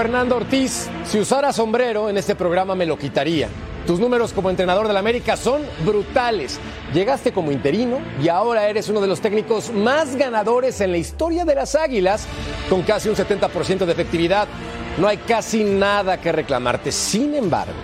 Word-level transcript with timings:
Fernando 0.00 0.36
Ortiz, 0.36 0.88
si 1.04 1.20
usara 1.20 1.52
sombrero 1.52 2.08
en 2.08 2.16
este 2.16 2.34
programa 2.34 2.74
me 2.74 2.86
lo 2.86 2.96
quitaría. 2.96 3.50
Tus 3.86 4.00
números 4.00 4.32
como 4.32 4.48
entrenador 4.48 4.88
del 4.88 4.96
América 4.96 5.36
son 5.36 5.60
brutales. 5.84 6.58
Llegaste 6.94 7.32
como 7.32 7.52
interino 7.52 7.98
y 8.18 8.28
ahora 8.28 8.66
eres 8.66 8.88
uno 8.88 9.02
de 9.02 9.06
los 9.06 9.20
técnicos 9.20 9.70
más 9.70 10.16
ganadores 10.16 10.80
en 10.80 10.92
la 10.92 10.96
historia 10.96 11.44
de 11.44 11.54
las 11.54 11.74
Águilas, 11.74 12.26
con 12.70 12.80
casi 12.80 13.10
un 13.10 13.14
70% 13.14 13.84
de 13.84 13.92
efectividad. 13.92 14.48
No 14.96 15.06
hay 15.06 15.18
casi 15.18 15.64
nada 15.64 16.18
que 16.18 16.32
reclamarte. 16.32 16.92
Sin 16.92 17.34
embargo, 17.34 17.74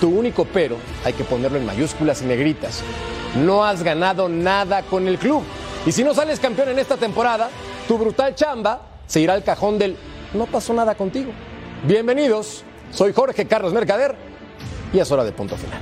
tu 0.00 0.08
único 0.08 0.46
pero 0.46 0.76
hay 1.04 1.12
que 1.12 1.24
ponerlo 1.24 1.58
en 1.58 1.66
mayúsculas 1.66 2.22
y 2.22 2.24
negritas. 2.24 2.82
No 3.36 3.62
has 3.62 3.82
ganado 3.82 4.30
nada 4.30 4.84
con 4.84 5.06
el 5.06 5.18
club. 5.18 5.42
Y 5.84 5.92
si 5.92 6.02
no 6.02 6.14
sales 6.14 6.40
campeón 6.40 6.70
en 6.70 6.78
esta 6.78 6.96
temporada, 6.96 7.50
tu 7.86 7.98
brutal 7.98 8.34
chamba 8.34 8.80
se 9.06 9.20
irá 9.20 9.34
al 9.34 9.44
cajón 9.44 9.76
del 9.76 9.98
no 10.32 10.46
pasó 10.46 10.72
nada 10.72 10.94
contigo. 10.94 11.30
Bienvenidos, 11.86 12.64
soy 12.90 13.12
Jorge 13.12 13.46
Carlos 13.46 13.72
Mercader 13.72 14.16
y 14.92 14.98
es 14.98 15.12
hora 15.12 15.22
de 15.22 15.30
punto 15.30 15.56
final. 15.56 15.78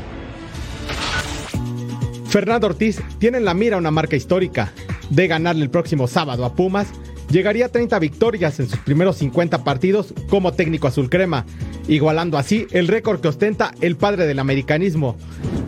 Fernando 2.28 2.66
Ortiz 2.66 3.00
tiene 3.18 3.38
en 3.38 3.46
la 3.46 3.54
mira 3.54 3.78
una 3.78 3.90
marca 3.90 4.14
histórica. 4.14 4.72
De 5.08 5.26
ganarle 5.26 5.62
el 5.62 5.70
próximo 5.70 6.06
sábado 6.06 6.44
a 6.44 6.54
Pumas, 6.54 6.88
llegaría 7.30 7.66
a 7.66 7.68
30 7.70 7.98
victorias 7.98 8.60
en 8.60 8.68
sus 8.68 8.78
primeros 8.80 9.16
50 9.16 9.64
partidos 9.64 10.12
como 10.28 10.52
técnico 10.52 10.86
azul 10.86 11.08
crema, 11.08 11.46
igualando 11.88 12.36
así 12.36 12.66
el 12.72 12.88
récord 12.88 13.20
que 13.20 13.28
ostenta 13.28 13.72
el 13.80 13.96
padre 13.96 14.26
del 14.26 14.38
americanismo, 14.38 15.16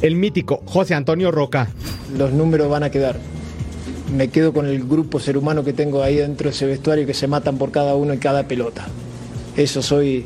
el 0.02 0.14
mítico 0.14 0.62
José 0.66 0.94
Antonio 0.94 1.30
Roca. 1.30 1.68
Los 2.18 2.32
números 2.32 2.68
van 2.68 2.82
a 2.82 2.90
quedar 2.90 3.16
me 4.14 4.28
quedo 4.28 4.52
con 4.52 4.66
el 4.66 4.84
grupo 4.84 5.20
ser 5.20 5.36
humano 5.36 5.64
que 5.64 5.74
tengo 5.74 6.02
ahí 6.02 6.16
dentro 6.16 6.48
de 6.48 6.54
ese 6.54 6.66
vestuario 6.66 7.06
que 7.06 7.12
se 7.12 7.26
matan 7.26 7.58
por 7.58 7.70
cada 7.70 7.94
uno 7.94 8.14
y 8.14 8.18
cada 8.18 8.48
pelota. 8.48 8.86
Eso 9.58 9.82
soy 9.82 10.24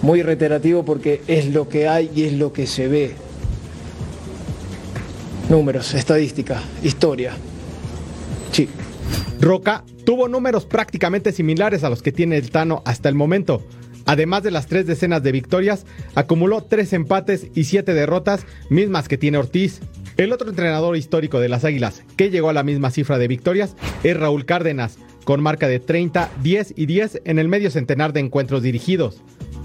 muy 0.00 0.22
reiterativo 0.22 0.82
porque 0.82 1.20
es 1.28 1.52
lo 1.52 1.68
que 1.68 1.86
hay 1.86 2.10
y 2.14 2.24
es 2.24 2.32
lo 2.32 2.52
que 2.52 2.66
se 2.66 2.88
ve. 2.88 3.12
Números, 5.50 5.92
estadística, 5.92 6.62
historia. 6.82 7.34
Sí. 8.50 8.68
Roca 9.38 9.84
tuvo 10.04 10.28
números 10.28 10.64
prácticamente 10.64 11.30
similares 11.30 11.84
a 11.84 11.90
los 11.90 12.00
que 12.00 12.10
tiene 12.10 12.38
el 12.38 12.50
Tano 12.50 12.82
hasta 12.86 13.10
el 13.10 13.14
momento. 13.14 13.62
Además 14.06 14.42
de 14.42 14.50
las 14.50 14.66
tres 14.66 14.86
decenas 14.86 15.22
de 15.22 15.32
victorias, 15.32 15.84
acumuló 16.14 16.62
tres 16.62 16.94
empates 16.94 17.48
y 17.54 17.64
siete 17.64 17.92
derrotas, 17.92 18.46
mismas 18.70 19.08
que 19.08 19.18
tiene 19.18 19.36
Ortiz. 19.36 19.80
El 20.16 20.32
otro 20.32 20.48
entrenador 20.48 20.96
histórico 20.96 21.38
de 21.38 21.50
las 21.50 21.66
Águilas 21.66 22.02
que 22.16 22.30
llegó 22.30 22.48
a 22.48 22.54
la 22.54 22.62
misma 22.62 22.90
cifra 22.90 23.18
de 23.18 23.28
victorias 23.28 23.76
es 24.04 24.16
Raúl 24.16 24.46
Cárdenas, 24.46 24.98
con 25.28 25.42
marca 25.42 25.68
de 25.68 25.78
30, 25.78 26.30
10 26.42 26.72
y 26.74 26.86
10 26.86 27.20
en 27.26 27.38
el 27.38 27.48
medio 27.48 27.70
centenar 27.70 28.14
de 28.14 28.20
encuentros 28.20 28.62
dirigidos. 28.62 29.20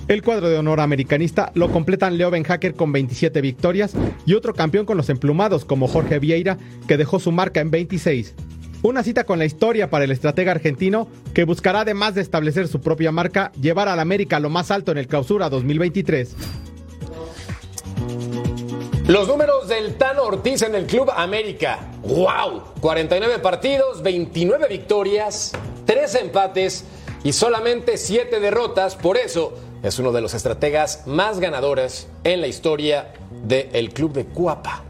El 0.09 0.21
cuadro 0.21 0.49
de 0.49 0.57
honor 0.57 0.81
americanista 0.81 1.53
lo 1.55 1.71
completan 1.71 2.17
Leo 2.17 2.29
Benhacker 2.29 2.73
con 2.73 2.91
27 2.91 3.39
victorias 3.39 3.93
y 4.25 4.33
otro 4.33 4.53
campeón 4.53 4.85
con 4.85 4.97
los 4.97 5.09
emplumados 5.09 5.63
como 5.63 5.87
Jorge 5.87 6.19
Vieira 6.19 6.57
que 6.85 6.97
dejó 6.97 7.17
su 7.17 7.31
marca 7.31 7.61
en 7.61 7.71
26. 7.71 8.35
Una 8.81 9.03
cita 9.03 9.23
con 9.23 9.39
la 9.39 9.45
historia 9.45 9.89
para 9.89 10.03
el 10.03 10.11
estratega 10.11 10.51
argentino 10.51 11.07
que 11.33 11.45
buscará 11.45 11.79
además 11.79 12.13
de 12.13 12.19
establecer 12.23 12.67
su 12.67 12.81
propia 12.81 13.13
marca, 13.13 13.53
llevar 13.53 13.87
al 13.87 14.01
América 14.01 14.35
a 14.35 14.41
lo 14.41 14.49
más 14.49 14.69
alto 14.69 14.91
en 14.91 14.97
el 14.97 15.07
clausura 15.07 15.49
2023. 15.49 16.35
Los 19.13 19.27
números 19.27 19.67
del 19.67 19.93
Tano 19.93 20.23
Ortiz 20.23 20.63
en 20.63 20.73
el 20.73 20.87
Club 20.87 21.11
América. 21.15 21.77
¡Wow! 22.01 22.63
49 22.81 23.37
partidos, 23.37 24.01
29 24.01 24.67
victorias, 24.67 25.51
3 25.85 26.15
empates 26.15 26.83
y 27.23 27.31
solamente 27.31 27.97
7 27.97 28.39
derrotas. 28.39 28.95
Por 28.95 29.17
eso 29.17 29.53
es 29.83 29.99
uno 29.99 30.11
de 30.13 30.21
los 30.21 30.33
estrategas 30.33 31.05
más 31.05 31.39
ganadores 31.39 32.07
en 32.23 32.41
la 32.41 32.47
historia 32.47 33.13
del 33.43 33.93
Club 33.93 34.13
de 34.13 34.25
Cuapa. 34.25 34.83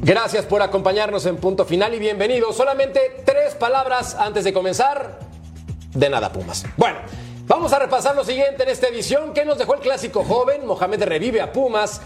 Gracias 0.00 0.46
por 0.46 0.62
acompañarnos 0.62 1.26
en 1.26 1.36
punto 1.36 1.66
final 1.66 1.92
y 1.92 1.98
bienvenidos. 1.98 2.56
Solamente 2.56 3.22
tres 3.26 3.54
palabras 3.54 4.14
antes 4.14 4.44
de 4.44 4.54
comenzar. 4.54 5.18
De 5.92 6.08
nada, 6.08 6.32
Pumas. 6.32 6.64
Bueno. 6.78 7.00
Vamos 7.46 7.74
a 7.74 7.78
repasar 7.78 8.16
lo 8.16 8.24
siguiente 8.24 8.62
en 8.62 8.70
esta 8.70 8.88
edición. 8.88 9.34
¿Qué 9.34 9.44
nos 9.44 9.58
dejó 9.58 9.74
el 9.74 9.80
clásico 9.80 10.24
joven? 10.24 10.66
Mohamed 10.66 11.02
revive 11.02 11.42
a 11.42 11.52
Pumas. 11.52 12.00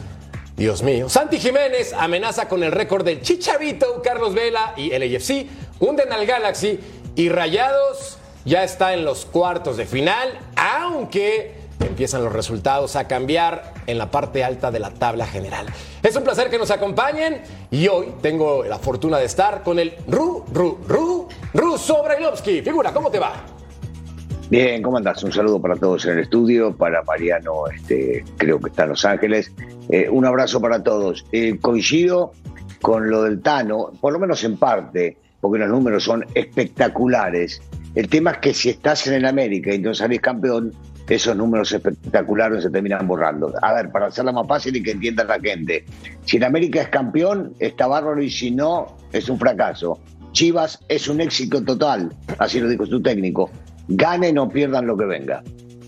Dios 0.56 0.82
mío. 0.82 1.08
Santi 1.08 1.38
Jiménez 1.38 1.92
amenaza 1.92 2.48
con 2.48 2.64
el 2.64 2.72
récord 2.72 3.04
del 3.04 3.22
Chichavito, 3.22 4.02
Carlos 4.02 4.34
Vela 4.34 4.74
y 4.76 4.90
el 4.90 5.02
AFC. 5.02 5.46
Hunden 5.78 6.12
al 6.12 6.26
Galaxy 6.26 6.80
y 7.14 7.28
Rayados 7.28 8.18
ya 8.44 8.64
está 8.64 8.94
en 8.94 9.04
los 9.04 9.26
cuartos 9.26 9.76
de 9.76 9.86
final, 9.86 10.40
aunque 10.56 11.54
empiezan 11.78 12.24
los 12.24 12.32
resultados 12.32 12.96
a 12.96 13.06
cambiar 13.06 13.74
en 13.86 13.98
la 13.98 14.10
parte 14.10 14.42
alta 14.42 14.72
de 14.72 14.80
la 14.80 14.90
tabla 14.90 15.24
general. 15.28 15.66
Es 16.02 16.16
un 16.16 16.24
placer 16.24 16.50
que 16.50 16.58
nos 16.58 16.72
acompañen 16.72 17.42
y 17.70 17.86
hoy 17.86 18.14
tengo 18.20 18.64
la 18.64 18.80
fortuna 18.80 19.18
de 19.18 19.26
estar 19.26 19.62
con 19.62 19.78
el 19.78 19.94
Ru, 20.08 20.44
Ru, 20.52 20.80
Ru, 20.88 21.28
Ru 21.54 21.78
Sobrailovsky. 21.78 22.62
Figura, 22.62 22.92
¿cómo 22.92 23.08
te 23.08 23.20
va? 23.20 23.57
Bien, 24.50 24.80
¿cómo 24.80 24.96
andás? 24.96 25.22
Un 25.22 25.30
saludo 25.30 25.60
para 25.60 25.76
todos 25.76 26.06
en 26.06 26.12
el 26.12 26.20
estudio, 26.20 26.74
para 26.74 27.02
Mariano, 27.02 27.66
este, 27.66 28.24
creo 28.38 28.58
que 28.58 28.70
está 28.70 28.84
en 28.84 28.88
Los 28.88 29.04
Ángeles. 29.04 29.52
Eh, 29.90 30.08
un 30.10 30.24
abrazo 30.24 30.58
para 30.58 30.82
todos. 30.82 31.26
Eh, 31.32 31.58
coincido 31.60 32.32
con 32.80 33.10
lo 33.10 33.24
del 33.24 33.42
Tano, 33.42 33.92
por 34.00 34.14
lo 34.14 34.18
menos 34.18 34.42
en 34.44 34.56
parte, 34.56 35.18
porque 35.42 35.58
los 35.58 35.68
números 35.68 36.02
son 36.02 36.24
espectaculares. 36.34 37.60
El 37.94 38.08
tema 38.08 38.30
es 38.30 38.38
que 38.38 38.54
si 38.54 38.70
estás 38.70 39.06
en 39.06 39.14
el 39.14 39.26
América 39.26 39.70
y 39.70 39.76
entonces 39.76 39.98
salís 39.98 40.22
campeón, 40.22 40.72
esos 41.10 41.36
números 41.36 41.70
espectaculares 41.70 42.62
se 42.62 42.70
terminan 42.70 43.06
borrando. 43.06 43.52
A 43.60 43.74
ver, 43.74 43.90
para 43.90 44.06
hacerla 44.06 44.32
más 44.32 44.46
fácil 44.46 44.74
y 44.76 44.82
que 44.82 44.92
entienda 44.92 45.24
la 45.24 45.38
gente, 45.38 45.84
si 46.24 46.38
en 46.38 46.44
América 46.44 46.80
es 46.80 46.88
campeón, 46.88 47.52
está 47.58 47.86
bárbaro 47.86 48.22
y 48.22 48.30
si 48.30 48.50
no, 48.50 48.96
es 49.12 49.28
un 49.28 49.38
fracaso. 49.38 49.98
Chivas 50.32 50.82
es 50.88 51.06
un 51.06 51.20
éxito 51.20 51.62
total, 51.62 52.14
así 52.38 52.60
lo 52.60 52.68
dijo 52.68 52.86
su 52.86 53.02
técnico 53.02 53.50
ganen 53.88 54.38
o 54.38 54.48
pierdan 54.48 54.86
lo 54.86 54.96
que 54.96 55.04
venga. 55.04 55.42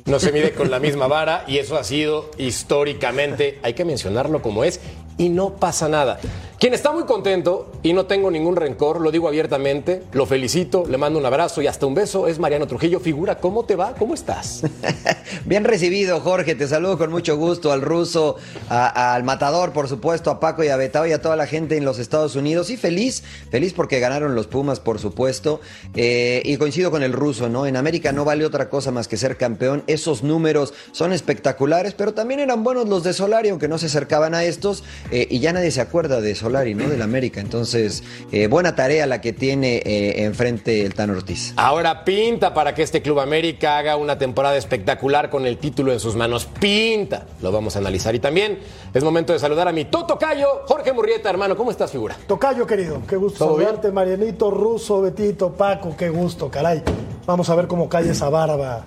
No 0.06 0.19
se 0.19 0.33
mide 0.33 0.53
con 0.53 0.71
la 0.71 0.81
misma 0.81 1.06
vara 1.06 1.44
y 1.47 1.59
eso 1.59 1.77
ha 1.77 1.84
sido 1.84 2.31
históricamente, 2.37 3.59
hay 3.62 3.75
que 3.75 3.84
mencionarlo 3.84 4.43
como 4.43 4.65
es, 4.65 4.81
y 5.19 5.28
no 5.28 5.56
pasa 5.56 5.88
nada. 5.88 6.19
Quien 6.60 6.75
está 6.75 6.93
muy 6.93 7.04
contento 7.04 7.72
y 7.82 7.94
no 7.94 8.04
tengo 8.04 8.31
ningún 8.31 8.54
rencor, 8.54 9.00
lo 9.00 9.10
digo 9.10 9.26
abiertamente, 9.28 10.03
lo 10.12 10.26
felicito, 10.26 10.84
le 10.87 10.98
mando 10.98 11.19
un 11.19 11.25
abrazo 11.25 11.62
y 11.62 11.66
hasta 11.66 11.87
un 11.87 11.94
beso, 11.94 12.28
es 12.28 12.38
Mariano 12.38 12.66
Trujillo. 12.66 13.00
Figura, 13.00 13.38
¿cómo 13.38 13.65
te 13.65 13.76
va? 13.76 13.94
¿Cómo 13.94 14.12
estás? 14.12 14.65
Bien 15.47 15.65
recibido, 15.65 16.20
Jorge, 16.20 16.54
te 16.54 16.69
saludo 16.69 16.99
con 16.99 17.10
mucho 17.10 17.38
gusto 17.38 17.72
al 17.72 17.81
ruso, 17.81 18.37
al 18.69 19.25
matador, 19.25 19.72
por 19.72 19.88
supuesto, 19.88 20.31
a 20.31 20.38
Paco 20.38 20.62
y 20.62 20.69
a 20.69 20.76
Betao 20.76 21.06
y 21.06 21.12
a 21.12 21.22
toda 21.22 21.34
la 21.34 21.47
gente 21.47 21.78
en 21.78 21.87
los 21.87 21.99
Estados 21.99 22.37
Unidos. 22.37 22.69
Y 22.69 22.76
feliz, 22.76 23.22
feliz 23.50 23.72
porque 23.72 23.99
ganaron 23.99 24.34
los 24.34 24.47
Pumas, 24.47 24.81
por 24.81 24.99
supuesto. 24.99 25.62
Eh, 25.94 26.43
y 26.44 26.59
coincido 26.59 26.91
con 26.91 27.03
el 27.03 27.15
ruso, 27.15 27.49
¿no? 27.49 27.65
En 27.65 27.78
América 27.78 28.12
no 28.12 28.26
vale 28.26 28.44
otra 28.44 28.69
cosa 28.69 28.91
más 28.91 29.09
que 29.09 29.16
ser 29.16 29.38
campeón. 29.38 29.82
Esos 29.87 30.22
números 30.22 30.75
son 30.93 31.15
espectaculares, 31.15 31.94
pero 31.94 32.12
también 32.12 32.38
eran 32.38 32.65
buenos 32.65 32.87
los 32.87 33.03
de 33.03 33.15
Solari, 33.15 33.49
aunque 33.49 33.66
no 33.66 33.78
se 33.78 33.87
acercaban 33.87 34.34
a 34.34 34.44
estos. 34.44 34.84
Eh, 35.10 35.26
y 35.31 35.38
ya 35.38 35.54
nadie 35.54 35.70
se 35.70 35.81
acuerda 35.81 36.20
de 36.20 36.34
Solari 36.34 36.50
y 36.50 36.75
¿no? 36.75 36.88
Del 36.88 37.03
América. 37.03 37.41
Entonces, 37.41 38.02
eh, 38.32 38.49
buena 38.49 38.75
tarea 38.75 39.06
la 39.06 39.20
que 39.20 39.32
tiene 39.32 39.76
eh, 39.85 40.25
enfrente 40.25 40.85
el 40.85 40.94
Tano 40.94 41.12
Ortiz. 41.12 41.55
Ahora 41.56 42.05
pinta 42.05 42.52
para 42.52 42.75
que 42.75 42.82
este 42.82 43.02
Club 43.02 43.20
América 43.20 43.79
haga 43.79 43.97
una 43.97 44.19
temporada 44.19 44.56
espectacular 44.56 45.31
con 45.31 45.47
el 45.47 45.58
título 45.58 45.93
en 45.93 46.00
sus 46.00 46.17
manos. 46.17 46.47
Pinta. 46.47 47.26
Lo 47.41 47.52
vamos 47.52 47.76
a 47.76 47.79
analizar. 47.79 48.14
Y 48.14 48.19
también 48.19 48.58
es 48.93 49.05
momento 49.05 49.32
de 49.32 49.38
saludar 49.38 49.69
a 49.69 49.73
mi 49.73 49.85
Toto 49.85 50.19
Cayo, 50.19 50.62
Jorge 50.67 50.93
Murrieta, 50.93 51.31
hermano. 51.31 51.56
¿Cómo 51.56 51.70
estás, 51.70 51.93
figura? 51.93 52.17
Tocayo, 52.26 52.67
querido. 52.67 53.02
Qué 53.08 53.17
gusto 53.17 53.47
saludarte, 53.47 53.93
Marianito, 53.93 54.50
Ruso, 54.50 55.00
Betito, 55.02 55.52
Paco. 55.52 55.97
Qué 55.97 56.08
gusto, 56.08 56.50
caray. 56.50 56.82
Vamos 57.26 57.49
a 57.49 57.55
ver 57.55 57.69
cómo 57.69 57.88
cae 57.88 58.11
esa 58.11 58.29
barba 58.29 58.85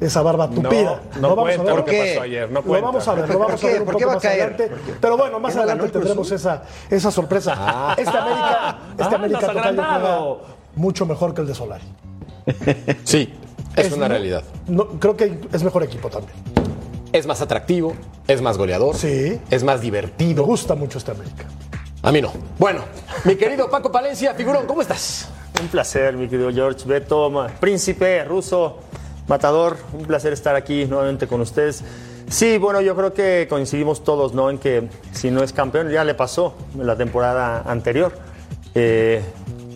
esa 0.00 0.22
barba 0.22 0.48
tupida. 0.48 1.00
No, 1.14 1.28
no, 1.28 1.36
vamos 1.36 1.58
a 1.58 1.62
ver. 1.62 1.76
lo 1.76 1.84
que 1.84 1.98
pasó 1.98 2.22
ayer. 2.22 2.50
No 2.50 2.62
lo 2.62 2.82
vamos 2.82 3.08
a 3.08 3.14
ver, 3.14 3.28
lo 3.28 3.38
vamos 3.38 3.64
a 3.64 3.66
ver 3.66 3.82
un 3.82 3.88
poco 3.88 4.06
más 4.06 4.24
adelante. 4.24 4.70
Pero 5.00 5.16
bueno, 5.16 5.40
más 5.40 5.56
adelante 5.56 5.88
tendremos 5.88 6.30
esa, 6.30 6.62
esa 6.90 7.10
sorpresa. 7.10 7.54
Ah. 7.56 7.94
Este 7.96 8.16
América, 8.16 8.78
este 8.92 9.02
ah, 9.02 9.16
América 9.16 9.52
juega 9.52 10.36
mucho 10.74 11.06
mejor 11.06 11.34
que 11.34 11.40
el 11.40 11.46
de 11.46 11.54
Solari. 11.54 11.84
Sí, 13.04 13.32
es, 13.74 13.92
una 13.92 14.08
realidad. 14.08 14.44
creo 15.00 15.16
que 15.16 15.40
es 15.52 15.62
mejor 15.62 15.82
equipo 15.82 16.08
también. 16.08 16.36
Es 17.12 17.26
más 17.26 17.40
atractivo, 17.40 17.94
es 18.28 18.42
más 18.42 18.58
goleador. 18.58 18.96
Sí. 18.96 19.40
Es 19.50 19.64
más 19.64 19.80
divertido. 19.80 20.42
Me 20.42 20.48
gusta 20.48 20.74
mucho 20.74 20.98
este 20.98 21.10
América. 21.12 21.44
A 22.02 22.12
mí 22.12 22.20
no. 22.20 22.32
Bueno, 22.58 22.82
mi 23.24 23.36
querido 23.36 23.68
Paco 23.68 23.90
Palencia, 23.90 24.34
figurón, 24.34 24.66
¿cómo 24.66 24.82
estás? 24.82 25.28
Un 25.60 25.68
placer, 25.68 26.14
mi 26.14 26.28
querido 26.28 26.52
George 26.52 26.86
Beto, 26.86 27.48
príncipe 27.58 28.22
ruso. 28.24 28.78
Matador, 29.28 29.76
un 29.92 30.04
placer 30.04 30.32
estar 30.32 30.54
aquí 30.56 30.84
nuevamente 30.84 31.26
con 31.26 31.40
ustedes. 31.40 31.82
Sí, 32.28 32.58
bueno, 32.58 32.80
yo 32.80 32.96
creo 32.96 33.12
que 33.12 33.46
coincidimos 33.48 34.02
todos, 34.02 34.34
¿no? 34.34 34.50
En 34.50 34.58
que 34.58 34.88
si 35.12 35.30
no 35.30 35.42
es 35.42 35.52
campeón, 35.52 35.90
ya 35.90 36.04
le 36.04 36.14
pasó 36.14 36.54
en 36.74 36.86
la 36.86 36.96
temporada 36.96 37.62
anterior. 37.66 38.12
Eh, 38.74 39.22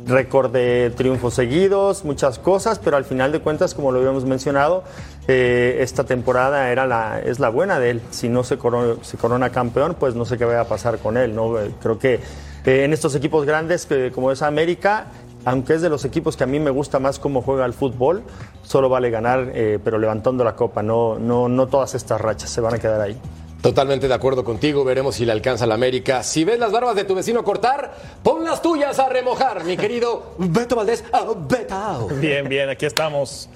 récord 0.06 0.50
de 0.50 0.92
triunfos 0.96 1.34
seguidos, 1.34 2.04
muchas 2.04 2.38
cosas, 2.38 2.78
pero 2.78 2.96
al 2.96 3.04
final 3.04 3.32
de 3.32 3.40
cuentas, 3.40 3.74
como 3.74 3.92
lo 3.92 3.98
habíamos 3.98 4.24
mencionado, 4.24 4.82
eh, 5.28 5.78
esta 5.80 6.04
temporada 6.04 6.70
era 6.70 6.86
la, 6.86 7.20
es 7.20 7.38
la 7.38 7.48
buena 7.48 7.78
de 7.78 7.90
él. 7.90 8.02
Si 8.10 8.28
no 8.28 8.44
se 8.44 8.58
corona, 8.58 9.50
campeón, 9.50 9.96
pues 9.98 10.14
no 10.14 10.24
sé 10.24 10.36
qué 10.36 10.44
va 10.44 10.60
a 10.60 10.68
pasar 10.68 10.98
con 10.98 11.16
él. 11.16 11.34
¿no? 11.34 11.58
Eh, 11.58 11.70
creo 11.80 11.98
que 11.98 12.14
eh, 12.14 12.84
en 12.84 12.92
estos 12.92 13.14
equipos 13.14 13.46
grandes, 13.46 13.86
que, 13.86 14.10
como 14.12 14.30
es 14.32 14.42
América, 14.42 15.06
aunque 15.44 15.74
es 15.74 15.82
de 15.82 15.88
los 15.88 16.04
equipos 16.04 16.36
que 16.36 16.44
a 16.44 16.46
mí 16.46 16.58
me 16.58 16.70
gusta 16.70 16.98
más 16.98 17.18
cómo 17.18 17.42
juega 17.42 17.64
el 17.66 17.72
fútbol, 17.72 18.22
solo 18.62 18.88
vale 18.88 19.10
ganar, 19.10 19.52
pero 19.84 19.98
levantando 19.98 20.44
la 20.44 20.56
copa, 20.56 20.82
no, 20.82 21.18
no, 21.18 21.48
no 21.48 21.66
todas 21.66 21.94
estas 21.94 22.20
rachas 22.20 22.50
se 22.50 22.60
van 22.60 22.74
a 22.74 22.78
quedar 22.78 23.00
ahí. 23.00 23.18
Totalmente 23.62 24.08
de 24.08 24.14
acuerdo 24.14 24.42
contigo, 24.42 24.84
veremos 24.84 25.16
si 25.16 25.26
le 25.26 25.32
alcanza 25.32 25.66
la 25.66 25.74
América. 25.74 26.22
Si 26.22 26.44
ves 26.44 26.58
las 26.58 26.72
barbas 26.72 26.96
de 26.96 27.04
tu 27.04 27.14
vecino 27.14 27.44
cortar, 27.44 27.94
pon 28.22 28.42
las 28.42 28.62
tuyas 28.62 28.98
a 28.98 29.10
remojar, 29.10 29.64
mi 29.64 29.76
querido 29.76 30.34
Beto 30.38 30.76
Valdés. 30.76 31.04
Oh, 31.12 31.36
Beto. 31.36 32.08
Bien, 32.20 32.48
bien, 32.48 32.70
aquí 32.70 32.86
estamos. 32.86 33.50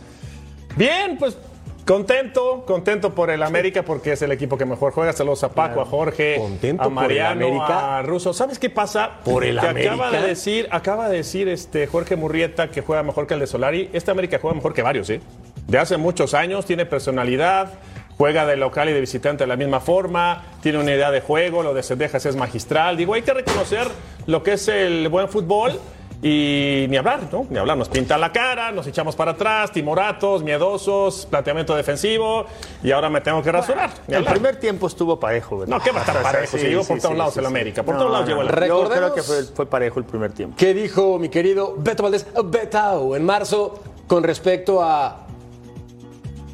Bien, 0.76 1.16
pues 1.18 1.38
Contento, 1.86 2.64
contento 2.66 3.14
por 3.14 3.28
el 3.28 3.42
América 3.42 3.82
porque 3.82 4.12
es 4.12 4.22
el 4.22 4.32
equipo 4.32 4.56
que 4.56 4.64
mejor 4.64 4.92
juega. 4.92 5.12
Saludos 5.12 5.44
a 5.44 5.50
Paco, 5.50 5.82
a 5.82 5.84
Jorge, 5.84 6.40
a 6.78 6.88
Mariano, 6.88 7.62
a 7.62 8.00
Russo. 8.02 8.32
¿Sabes 8.32 8.58
qué 8.58 8.70
pasa? 8.70 9.20
Por 9.22 9.44
el 9.44 9.58
América. 9.58 9.92
Acaba 9.92 10.10
de 10.10 10.26
decir, 10.26 10.66
acaba 10.70 11.08
de 11.10 11.16
decir 11.18 11.46
este 11.48 11.86
Jorge 11.86 12.16
Murrieta 12.16 12.70
que 12.70 12.80
juega 12.80 13.02
mejor 13.02 13.26
que 13.26 13.34
el 13.34 13.40
de 13.40 13.46
Solari. 13.46 13.90
Este 13.92 14.10
América 14.10 14.38
juega 14.40 14.54
mejor 14.54 14.72
que 14.72 14.80
varios, 14.80 15.10
¿eh? 15.10 15.20
De 15.66 15.76
hace 15.76 15.98
muchos 15.98 16.32
años, 16.32 16.64
tiene 16.64 16.86
personalidad 16.86 17.74
juega 18.16 18.46
de 18.46 18.56
local 18.56 18.88
y 18.88 18.92
de 18.92 19.00
visitante 19.00 19.42
de 19.42 19.48
la 19.48 19.56
misma 19.56 19.80
forma, 19.80 20.44
tiene 20.62 20.78
una 20.78 20.92
idea 20.92 21.10
de 21.10 21.20
juego, 21.20 21.64
lo 21.64 21.74
de 21.74 21.82
Cendejas 21.82 22.24
es 22.26 22.36
magistral. 22.36 22.96
Digo, 22.96 23.14
hay 23.14 23.22
que 23.22 23.34
reconocer 23.34 23.88
lo 24.26 24.42
que 24.44 24.52
es 24.52 24.68
el 24.68 25.08
buen 25.08 25.28
fútbol 25.28 25.80
y 26.26 26.86
ni 26.88 26.96
hablar, 26.96 27.20
¿no? 27.30 27.46
Ni 27.50 27.58
hablar. 27.58 27.76
Nos 27.76 27.90
pintan 27.90 28.18
la 28.18 28.32
cara, 28.32 28.72
nos 28.72 28.86
echamos 28.86 29.14
para 29.14 29.32
atrás, 29.32 29.70
timoratos, 29.70 30.42
miedosos, 30.42 31.26
planteamiento 31.26 31.76
defensivo 31.76 32.46
y 32.82 32.92
ahora 32.92 33.10
me 33.10 33.20
tengo 33.20 33.42
que 33.42 33.52
rasurar. 33.52 33.90
el 34.08 34.24
primer 34.24 34.56
tiempo 34.56 34.86
estuvo 34.86 35.20
parejo, 35.20 35.58
¿verdad? 35.58 35.76
No, 35.76 35.84
¿qué 35.84 35.90
va 35.90 35.98
a 35.98 36.00
estar 36.00 36.22
parejo? 36.22 36.56
Se 36.56 36.66
llegó 36.66 36.82
por 36.82 36.98
todos 36.98 37.14
lados 37.14 37.36
el 37.36 37.44
América. 37.44 37.82
Por 37.82 37.98
todos 37.98 38.10
lados 38.10 38.26
llegó 38.26 38.40
el 38.40 38.48
Yo 38.68 38.88
creo 38.88 39.14
que 39.14 39.22
fue, 39.22 39.66
parejo 39.66 39.98
el 39.98 40.06
primer 40.06 40.32
tiempo. 40.32 40.56
¿Qué 40.56 40.72
dijo 40.72 41.18
mi 41.18 41.28
querido 41.28 41.74
Beto 41.76 42.02
Valdés 42.02 42.26
Betao 42.42 43.16
en 43.16 43.24
marzo 43.26 43.82
con 44.06 44.22
respecto 44.22 44.82
a 44.82 45.26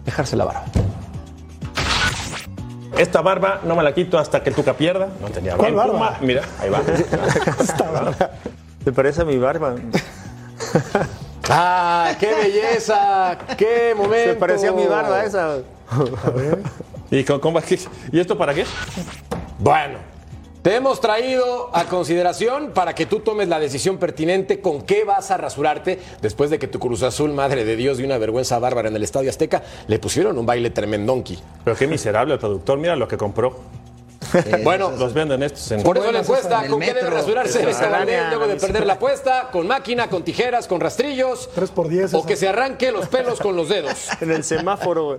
dejarse 0.05 0.35
la 0.35 0.47
barba? 0.47 0.65
Esta 2.99 3.21
barba 3.23 3.61
no 3.63 3.77
me 3.77 3.85
la 3.85 3.95
quito 3.95 4.19
hasta 4.19 4.43
que 4.43 4.51
Tuca 4.51 4.75
pierda. 4.75 5.11
No 5.21 5.29
tenía 5.29 5.55
¿Cuál 5.57 5.77
barba? 5.77 6.19
Mira, 6.23 6.43
ahí 6.59 6.69
va. 6.71 6.81
Esta 7.61 7.89
barba. 7.89 8.31
¿Te 8.91 8.95
parece 8.95 9.23
a 9.23 9.25
mi 9.25 9.39
barba? 9.39 9.77
¡Ah, 11.49 12.13
qué 12.19 12.35
belleza! 12.35 13.39
¡Qué 13.57 13.95
momento! 13.97 14.33
Se 14.33 14.35
parecía 14.35 14.71
a 14.71 14.73
mi 14.73 14.85
barba 14.85 15.25
esa. 15.25 15.59
A 16.25 16.31
ver. 16.31 16.59
¿Y, 17.09 17.23
cómo, 17.23 17.61
¿Y 18.11 18.19
esto 18.19 18.37
para 18.37 18.53
qué? 18.53 18.65
Bueno, 19.61 19.99
te 20.63 20.75
hemos 20.75 21.01
traído 21.01 21.71
a 21.73 21.85
consideración 21.85 22.73
para 22.73 22.93
que 22.97 23.07
tú 23.07 23.21
tomes 23.21 23.47
la 23.47 23.61
decisión 23.61 23.99
pertinente 23.99 24.61
con 24.61 24.83
qué 24.83 25.05
vas 25.05 25.31
a 25.31 25.37
rasurarte 25.37 26.01
después 26.21 26.51
de 26.51 26.59
que 26.59 26.67
tu 26.67 26.81
Cruz 26.81 27.05
Azul, 27.05 27.33
madre 27.33 27.65
de 27.65 27.77
Dios, 27.77 27.99
de 27.99 28.05
una 28.05 28.19
vergüenza 28.19 28.59
bárbara 28.59 28.89
en 28.89 28.97
el 28.97 29.05
Estadio 29.05 29.31
Azteca, 29.31 29.63
le 29.87 30.01
pusieron 30.01 30.37
un 30.37 30.47
baile 30.47 30.71
tremendonqui. 30.71 31.39
Pero 31.63 31.77
qué 31.77 31.87
miserable 31.87 32.35
el 32.35 32.41
productor, 32.41 32.77
mira 32.77 32.97
lo 32.97 33.07
que 33.07 33.17
compró. 33.17 33.55
Eh, 34.35 34.61
bueno, 34.65 34.91
los 34.93 35.13
venden 35.15 35.43
estos 35.43 35.71
en 35.73 35.83
Por 35.83 35.99
eso 35.99 36.13
la 36.13 36.21
encuesta, 36.21 36.67
¿con 36.69 36.81
qué 36.81 36.95
debe 36.95 37.11
rasurarse 37.11 37.63
luego 37.63 38.47
de 38.47 38.57
perder 38.57 38.87
la 38.87 38.95
apuesta? 38.95 39.49
¿Con 39.51 39.67
máquina, 39.67 40.09
con 40.09 40.23
tijeras, 40.23 40.67
con 40.67 40.81
rastrillos? 40.81 41.51
3 41.55 41.71
por 41.71 41.89
10 41.89 42.15
O 42.15 42.25
que 42.25 42.37
se 42.37 42.49
arranque 42.49 42.93
los 42.93 43.09
pelos 43.09 43.41
con 43.41 43.57
los 43.57 43.69
dedos. 43.69 44.09
En 44.21 44.31
el 44.31 44.45
semáforo, 44.45 45.19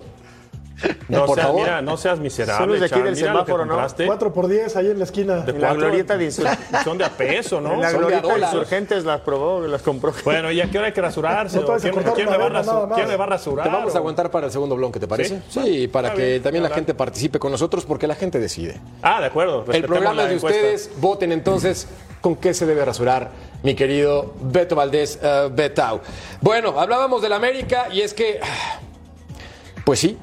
no, 1.08 1.26
por 1.26 1.40
favor. 1.40 1.62
Mira, 1.62 1.82
no 1.82 1.98
seas 1.98 2.20
miserable. 2.20 2.80
de 2.80 2.86
aquí 2.86 3.00
del 3.02 3.16
semáforo, 3.16 3.66
¿no? 3.66 3.78
4 4.06 4.34
por 4.34 4.48
10 4.48 4.76
ahí 4.76 4.88
en 4.88 5.00
la 5.00 5.06
esquina. 5.06 5.38
De 5.38 5.54
la 5.54 5.74
glorieta 5.74 6.18
de 6.18 6.32
Son 6.84 6.98
de 6.98 7.06
a 7.06 7.10
peso, 7.10 7.60
¿no? 7.60 7.76
la 7.78 7.92
glorieta 7.92 8.34
de 8.34 8.40
insurgentes 8.40 9.04
las 9.04 9.22
probó, 9.22 9.68
las 9.68 9.82
compró. 9.82 10.14
Bueno, 10.24 10.52
¿y 10.52 10.62
a 10.62 10.70
qué 10.70 10.78
hora 10.78 10.88
hay 10.88 10.94
que 10.94 11.02
rasurarse? 11.02 11.60
¿Quién, 11.82 11.94
¿quién, 12.16 12.30
me 12.30 12.38
va 12.38 12.46
a 12.46 13.28
rasurar? 13.28 13.66
Te 13.66 13.72
vamos 13.72 13.96
a 13.96 13.98
aguantar 13.98 14.32
para 14.32 14.48
el 14.48 14.52
segundo 14.52 14.76
bloque, 14.76 15.00
¿te 15.00 15.08
parece? 15.08 15.42
Sí, 15.50 15.88
para 15.88 16.14
que 16.14 16.40
también 16.40 16.64
la 16.64 16.70
gente 16.70 16.94
participe 16.94 17.40
con 17.40 17.52
nosotros 17.52 17.86
porque 17.86 18.08
la 18.08 18.16
gente 18.16 18.40
decide. 18.40 18.80
Ah, 19.02 19.20
de 19.20 19.28
acuerdo. 19.28 19.66
El 19.72 19.84
programa 19.84 20.26
de 20.26 20.36
ustedes, 20.36 20.90
voten 20.98 21.32
entonces 21.32 21.88
con 22.22 22.36
qué 22.36 22.54
se 22.54 22.66
debe 22.66 22.86
rasurar 22.86 23.32
mi 23.64 23.76
querido 23.76 24.34
Beto 24.42 24.76
Valdés 24.76 25.20
uh, 25.22 25.50
Betau. 25.54 26.02
Bueno, 26.40 26.80
hablábamos 26.80 27.22
del 27.22 27.34
América 27.34 27.88
y 27.92 28.02
es 28.02 28.14
que, 28.14 28.40
pues 29.84 30.00
sí, 30.00 30.18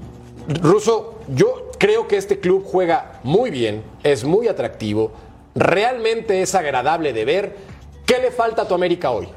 Ruso, 0.48 1.20
yo 1.28 1.70
creo 1.78 2.08
que 2.08 2.16
este 2.16 2.40
club 2.40 2.64
juega 2.64 3.20
muy 3.22 3.50
bien, 3.50 3.82
es 4.02 4.24
muy 4.24 4.48
atractivo, 4.48 5.12
realmente 5.54 6.40
es 6.40 6.54
agradable 6.54 7.12
de 7.12 7.24
ver. 7.26 7.56
¿Qué 8.06 8.18
le 8.18 8.30
falta 8.30 8.62
a 8.62 8.68
tu 8.68 8.74
América 8.74 9.10
hoy? 9.10 9.28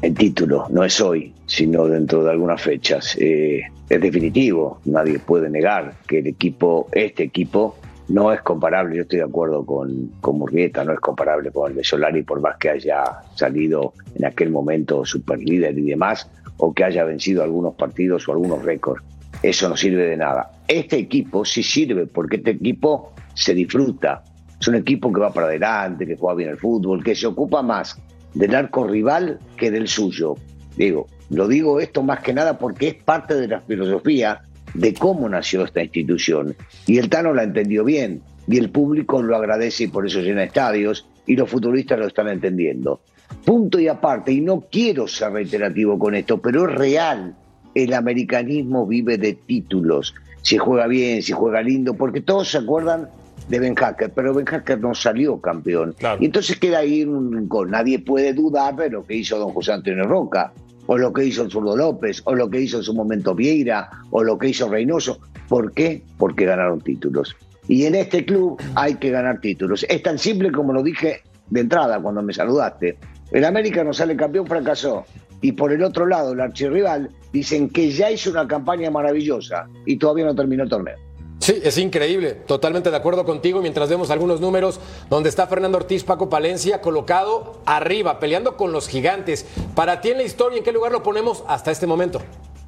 El 0.00 0.14
título, 0.14 0.66
no 0.70 0.82
es 0.82 0.98
hoy, 1.02 1.34
sino 1.46 1.86
dentro 1.86 2.24
de 2.24 2.30
algunas 2.30 2.62
fechas. 2.62 3.14
Eh, 3.20 3.62
es 3.90 4.00
definitivo, 4.00 4.80
nadie 4.86 5.18
puede 5.18 5.50
negar 5.50 5.92
que 6.08 6.20
el 6.20 6.28
equipo, 6.28 6.88
este 6.92 7.24
equipo, 7.24 7.76
no 8.08 8.32
es 8.32 8.40
comparable, 8.40 8.96
yo 8.96 9.02
estoy 9.02 9.18
de 9.18 9.26
acuerdo 9.26 9.64
con, 9.66 10.10
con 10.22 10.38
Murrieta, 10.38 10.84
no 10.84 10.94
es 10.94 11.00
comparable 11.00 11.50
con 11.50 11.70
el 11.70 11.76
de 11.76 11.84
Solari, 11.84 12.22
por 12.22 12.40
más 12.40 12.56
que 12.56 12.70
haya 12.70 13.04
salido 13.34 13.92
en 14.14 14.24
aquel 14.24 14.50
momento 14.50 15.04
super 15.04 15.38
líder 15.38 15.78
y 15.78 15.82
demás, 15.82 16.28
o 16.56 16.72
que 16.72 16.84
haya 16.84 17.04
vencido 17.04 17.42
algunos 17.42 17.74
partidos 17.74 18.28
o 18.28 18.32
algunos 18.32 18.62
récords. 18.64 19.02
Eso 19.42 19.68
no 19.68 19.76
sirve 19.76 20.04
de 20.04 20.16
nada. 20.16 20.50
Este 20.68 20.96
equipo 20.96 21.44
sí 21.44 21.62
sirve 21.62 22.06
porque 22.06 22.36
este 22.36 22.52
equipo 22.52 23.12
se 23.34 23.54
disfruta. 23.54 24.22
Es 24.60 24.68
un 24.68 24.76
equipo 24.76 25.12
que 25.12 25.20
va 25.20 25.32
para 25.32 25.46
adelante, 25.46 26.06
que 26.06 26.16
juega 26.16 26.36
bien 26.36 26.50
el 26.50 26.58
fútbol, 26.58 27.02
que 27.02 27.14
se 27.14 27.26
ocupa 27.26 27.62
más 27.62 28.00
del 28.34 28.54
arco 28.54 28.86
rival 28.86 29.40
que 29.56 29.70
del 29.70 29.88
suyo. 29.88 30.36
Digo, 30.76 31.06
lo 31.30 31.48
digo 31.48 31.80
esto 31.80 32.02
más 32.02 32.20
que 32.20 32.32
nada 32.32 32.58
porque 32.58 32.88
es 32.88 32.94
parte 32.94 33.34
de 33.34 33.48
la 33.48 33.60
filosofía 33.60 34.42
de 34.74 34.94
cómo 34.94 35.28
nació 35.28 35.64
esta 35.64 35.82
institución. 35.82 36.54
Y 36.86 36.98
el 36.98 37.08
Tano 37.08 37.34
la 37.34 37.42
entendió 37.42 37.84
bien, 37.84 38.22
y 38.46 38.58
el 38.58 38.70
público 38.70 39.22
lo 39.22 39.36
agradece 39.36 39.84
y 39.84 39.88
por 39.88 40.06
eso 40.06 40.20
llena 40.20 40.44
estadios, 40.44 41.08
y 41.26 41.36
los 41.36 41.48
futbolistas 41.48 41.98
lo 41.98 42.06
están 42.06 42.28
entendiendo. 42.28 43.00
Punto 43.44 43.78
y 43.78 43.88
aparte, 43.88 44.32
y 44.32 44.40
no 44.40 44.64
quiero 44.70 45.08
ser 45.08 45.32
reiterativo 45.32 45.98
con 45.98 46.14
esto, 46.14 46.38
pero 46.38 46.68
es 46.68 46.74
real. 46.74 47.34
El 47.74 47.94
americanismo 47.94 48.86
vive 48.86 49.18
de 49.18 49.32
títulos. 49.32 50.14
Si 50.42 50.58
juega 50.58 50.86
bien, 50.86 51.22
si 51.22 51.32
juega 51.32 51.62
lindo, 51.62 51.94
porque 51.94 52.20
todos 52.20 52.50
se 52.50 52.58
acuerdan 52.58 53.08
de 53.48 53.58
Ben 53.58 53.74
Hacker, 53.74 54.12
pero 54.14 54.34
Ben 54.34 54.46
Hacker 54.46 54.80
no 54.80 54.94
salió 54.94 55.40
campeón. 55.40 55.94
Y 56.20 56.26
entonces 56.26 56.58
queda 56.58 56.78
ahí 56.78 57.04
un 57.04 57.48
Nadie 57.68 57.98
puede 57.98 58.32
dudar 58.32 58.76
de 58.76 58.90
lo 58.90 59.04
que 59.04 59.16
hizo 59.16 59.38
don 59.38 59.52
José 59.52 59.72
Antonio 59.72 60.04
Roca, 60.04 60.52
o 60.86 60.98
lo 60.98 61.12
que 61.12 61.24
hizo 61.24 61.42
el 61.42 61.50
Zurdo 61.50 61.76
López, 61.76 62.22
o 62.24 62.34
lo 62.34 62.50
que 62.50 62.60
hizo 62.60 62.78
en 62.78 62.82
su 62.82 62.94
momento 62.94 63.34
Vieira, 63.34 63.90
o 64.10 64.22
lo 64.22 64.38
que 64.38 64.48
hizo 64.48 64.68
Reynoso. 64.68 65.20
¿Por 65.48 65.72
qué? 65.72 66.02
Porque 66.18 66.44
ganaron 66.44 66.80
títulos. 66.80 67.36
Y 67.68 67.84
en 67.84 67.94
este 67.94 68.24
club 68.24 68.60
hay 68.74 68.96
que 68.96 69.10
ganar 69.10 69.40
títulos. 69.40 69.86
Es 69.88 70.02
tan 70.02 70.18
simple 70.18 70.50
como 70.50 70.72
lo 70.72 70.82
dije 70.82 71.22
de 71.50 71.60
entrada 71.60 72.00
cuando 72.00 72.22
me 72.22 72.32
saludaste. 72.32 72.96
El 73.32 73.44
América 73.44 73.82
no 73.82 73.92
sale 73.94 74.14
campeón, 74.16 74.46
fracasó. 74.46 75.04
Y 75.40 75.52
por 75.52 75.72
el 75.72 75.82
otro 75.82 76.06
lado, 76.06 76.32
el 76.32 76.40
archirrival 76.40 77.10
dicen 77.32 77.68
que 77.68 77.90
ya 77.90 78.10
hizo 78.10 78.30
una 78.30 78.46
campaña 78.46 78.90
maravillosa 78.90 79.68
y 79.86 79.96
todavía 79.96 80.24
no 80.26 80.34
terminó 80.34 80.62
el 80.62 80.68
torneo. 80.68 80.96
Sí, 81.40 81.60
es 81.64 81.76
increíble. 81.78 82.34
Totalmente 82.46 82.90
de 82.90 82.96
acuerdo 82.96 83.24
contigo. 83.24 83.60
Mientras 83.60 83.88
vemos 83.88 84.10
algunos 84.10 84.40
números 84.40 84.78
donde 85.10 85.28
está 85.28 85.48
Fernando 85.48 85.78
Ortiz, 85.78 86.04
Paco 86.04 86.28
Palencia, 86.28 86.80
colocado 86.80 87.60
arriba, 87.66 88.20
peleando 88.20 88.56
con 88.56 88.70
los 88.70 88.86
gigantes. 88.86 89.44
Para 89.74 90.00
ti 90.00 90.10
en 90.10 90.18
la 90.18 90.22
historia, 90.22 90.58
¿en 90.58 90.64
qué 90.64 90.70
lugar 90.70 90.92
lo 90.92 91.02
ponemos 91.02 91.42
hasta 91.48 91.72
este 91.72 91.88
momento? 91.88 92.20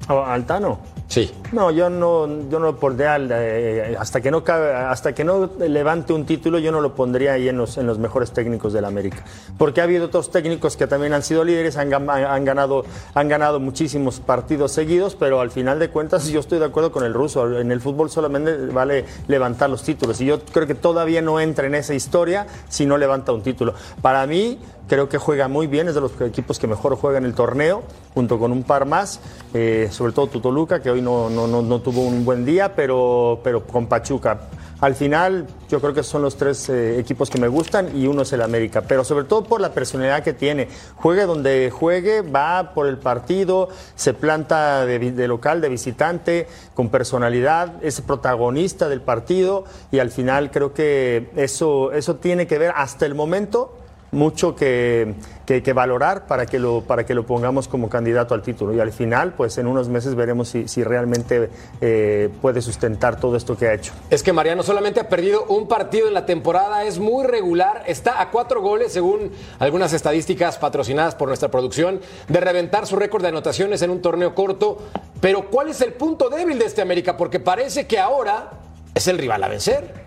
¿Altano? 0.07 0.79
Sí. 1.07 1.31
No, 1.51 1.71
yo 1.71 1.89
no, 1.89 2.27
yo 2.49 2.59
no 2.59 2.65
lo 2.65 2.79
pondría 2.79 3.17
eh, 3.19 3.95
hasta 3.97 4.21
que 4.21 4.31
no 4.31 4.43
hasta 4.47 5.13
que 5.13 5.23
no 5.23 5.49
levante 5.59 6.13
un 6.13 6.25
título, 6.25 6.57
yo 6.57 6.71
no 6.71 6.81
lo 6.81 6.95
pondría 6.95 7.33
ahí 7.33 7.47
en 7.47 7.57
los, 7.57 7.77
en 7.77 7.85
los 7.85 7.99
mejores 7.99 8.31
técnicos 8.31 8.73
del 8.73 8.85
América. 8.85 9.23
Porque 9.57 9.81
ha 9.81 9.83
habido 9.83 10.05
otros 10.05 10.31
técnicos 10.31 10.75
que 10.75 10.87
también 10.87 11.13
han 11.13 11.21
sido 11.21 11.43
líderes, 11.43 11.77
han, 11.77 11.93
han, 11.93 12.43
ganado, 12.43 12.85
han 13.13 13.27
ganado 13.29 13.59
muchísimos 13.59 14.19
partidos 14.19 14.71
seguidos, 14.71 15.15
pero 15.15 15.41
al 15.41 15.51
final 15.51 15.79
de 15.79 15.89
cuentas 15.89 16.27
yo 16.27 16.39
estoy 16.39 16.59
de 16.59 16.65
acuerdo 16.65 16.91
con 16.91 17.03
el 17.03 17.13
ruso. 17.13 17.59
En 17.59 17.71
el 17.71 17.81
fútbol 17.81 18.09
solamente 18.09 18.57
vale 18.67 19.05
levantar 19.27 19.69
los 19.69 19.83
títulos. 19.83 20.19
Y 20.21 20.25
yo 20.25 20.39
creo 20.39 20.65
que 20.67 20.75
todavía 20.75 21.21
no 21.21 21.39
entra 21.39 21.67
en 21.67 21.75
esa 21.75 21.93
historia 21.93 22.47
si 22.67 22.85
no 22.85 22.97
levanta 22.97 23.31
un 23.31 23.43
título. 23.43 23.75
Para 24.01 24.25
mí, 24.25 24.59
creo 24.87 25.09
que 25.09 25.17
juega 25.17 25.47
muy 25.47 25.67
bien, 25.67 25.87
es 25.87 25.95
de 25.95 26.01
los 26.01 26.19
equipos 26.21 26.59
que 26.59 26.67
mejor 26.67 26.95
juega 26.95 27.17
en 27.17 27.25
el 27.25 27.33
torneo, 27.33 27.83
junto 28.13 28.39
con 28.39 28.51
un 28.51 28.63
par 28.63 28.85
más, 28.85 29.19
eh, 29.53 29.89
sobre 29.91 30.13
todo 30.13 30.27
Tutoluca, 30.27 30.81
que 30.81 30.89
hoy 30.89 31.01
no, 31.01 31.29
no, 31.29 31.47
no, 31.47 31.79
tuvo 31.81 32.01
un 32.01 32.25
buen 32.25 32.45
día, 32.45 32.75
pero, 32.75 33.39
pero 33.43 33.65
con 33.65 33.87
Pachuca. 33.87 34.41
al 34.81 34.95
final 34.95 35.47
yo 35.69 35.81
creo 35.81 35.93
que 35.93 36.03
son 36.03 36.21
los 36.21 36.37
tres 36.37 36.69
eh, 36.69 36.99
equipos 36.99 37.29
que 37.29 37.39
me 37.39 37.47
gustan 37.47 37.95
y 37.97 38.07
uno 38.07 38.21
es 38.21 38.33
el 38.33 38.41
América, 38.41 38.81
pero 38.81 39.03
sobre 39.03 39.25
todo 39.25 39.43
por 39.43 39.59
la 39.59 39.73
personalidad 39.73 40.23
que 40.23 40.33
tiene. 40.33 40.67
Juegue 40.95 41.25
donde 41.25 41.71
juegue, 41.71 42.21
va 42.21 42.73
por 42.73 42.87
el 42.87 42.97
partido, 42.97 43.69
se 43.95 44.13
planta 44.13 44.85
de, 44.85 44.99
de 45.11 45.27
local, 45.27 45.61
de 45.61 45.69
visitante, 45.69 46.47
con 46.73 46.89
personalidad, 46.89 47.83
es 47.83 48.01
protagonista 48.01 48.87
del 48.87 49.01
partido 49.01 49.65
y 49.91 49.99
al 49.99 50.11
final 50.11 50.51
creo 50.51 50.73
que 50.73 51.31
eso, 51.35 51.91
eso 51.91 52.17
tiene 52.17 52.45
que 52.45 52.59
ver 52.59 52.71
hasta 52.75 53.05
el 53.05 53.15
momento 53.15 53.73
mucho 54.15 54.55
que, 54.55 55.13
que, 55.45 55.73
valorar 55.73 56.25
para 56.25 56.45
que, 56.45 56.57
lo, 56.57 56.81
para 56.81 57.05
que 57.05 57.13
lo 57.13 57.25
pongamos 57.25 57.67
como 57.67 57.89
candidato 57.89 58.33
al 58.33 58.41
título. 58.41 58.73
Y 58.73 58.79
al 58.79 58.91
final, 58.91 59.33
pues 59.33 59.57
en 59.57 59.67
unos 59.67 59.89
meses 59.89 60.15
veremos 60.15 60.49
si, 60.49 60.67
si 60.67 60.83
realmente 60.83 61.49
eh, 61.81 62.29
puede 62.41 62.61
sustentar 62.61 63.19
todo 63.19 63.35
esto 63.35 63.55
que 63.57 63.67
ha 63.67 63.73
hecho. 63.73 63.93
Es 64.09 64.23
que 64.23 64.33
Mariano 64.33 64.63
solamente 64.63 64.99
ha 64.99 65.09
perdido 65.09 65.45
un 65.45 65.67
partido 65.67 66.07
en 66.07 66.13
la 66.13 66.25
temporada, 66.25 66.83
es 66.85 66.97
muy 66.97 67.25
regular, 67.25 67.83
está 67.85 68.21
a 68.21 68.31
cuatro 68.31 68.61
goles, 68.61 68.93
según 68.93 69.31
algunas 69.59 69.93
estadísticas 69.93 70.57
patrocinadas 70.57 71.13
por 71.13 71.27
nuestra 71.27 71.51
producción, 71.51 71.99
de 72.27 72.39
reventar 72.39 72.87
su 72.87 72.95
récord 72.95 73.21
de 73.21 73.27
anotaciones 73.27 73.81
en 73.81 73.89
un 73.89 74.01
torneo 74.01 74.33
corto. 74.33 74.77
Pero 75.19 75.49
¿cuál 75.49 75.69
es 75.69 75.81
el 75.81 75.93
punto 75.93 76.29
débil 76.29 76.57
de 76.57 76.65
este 76.65 76.81
América? 76.81 77.17
Porque 77.17 77.39
parece 77.39 77.85
que 77.85 77.99
ahora 77.99 78.51
es 78.93 79.07
el 79.07 79.17
rival 79.17 79.43
a 79.43 79.49
vencer. 79.49 80.04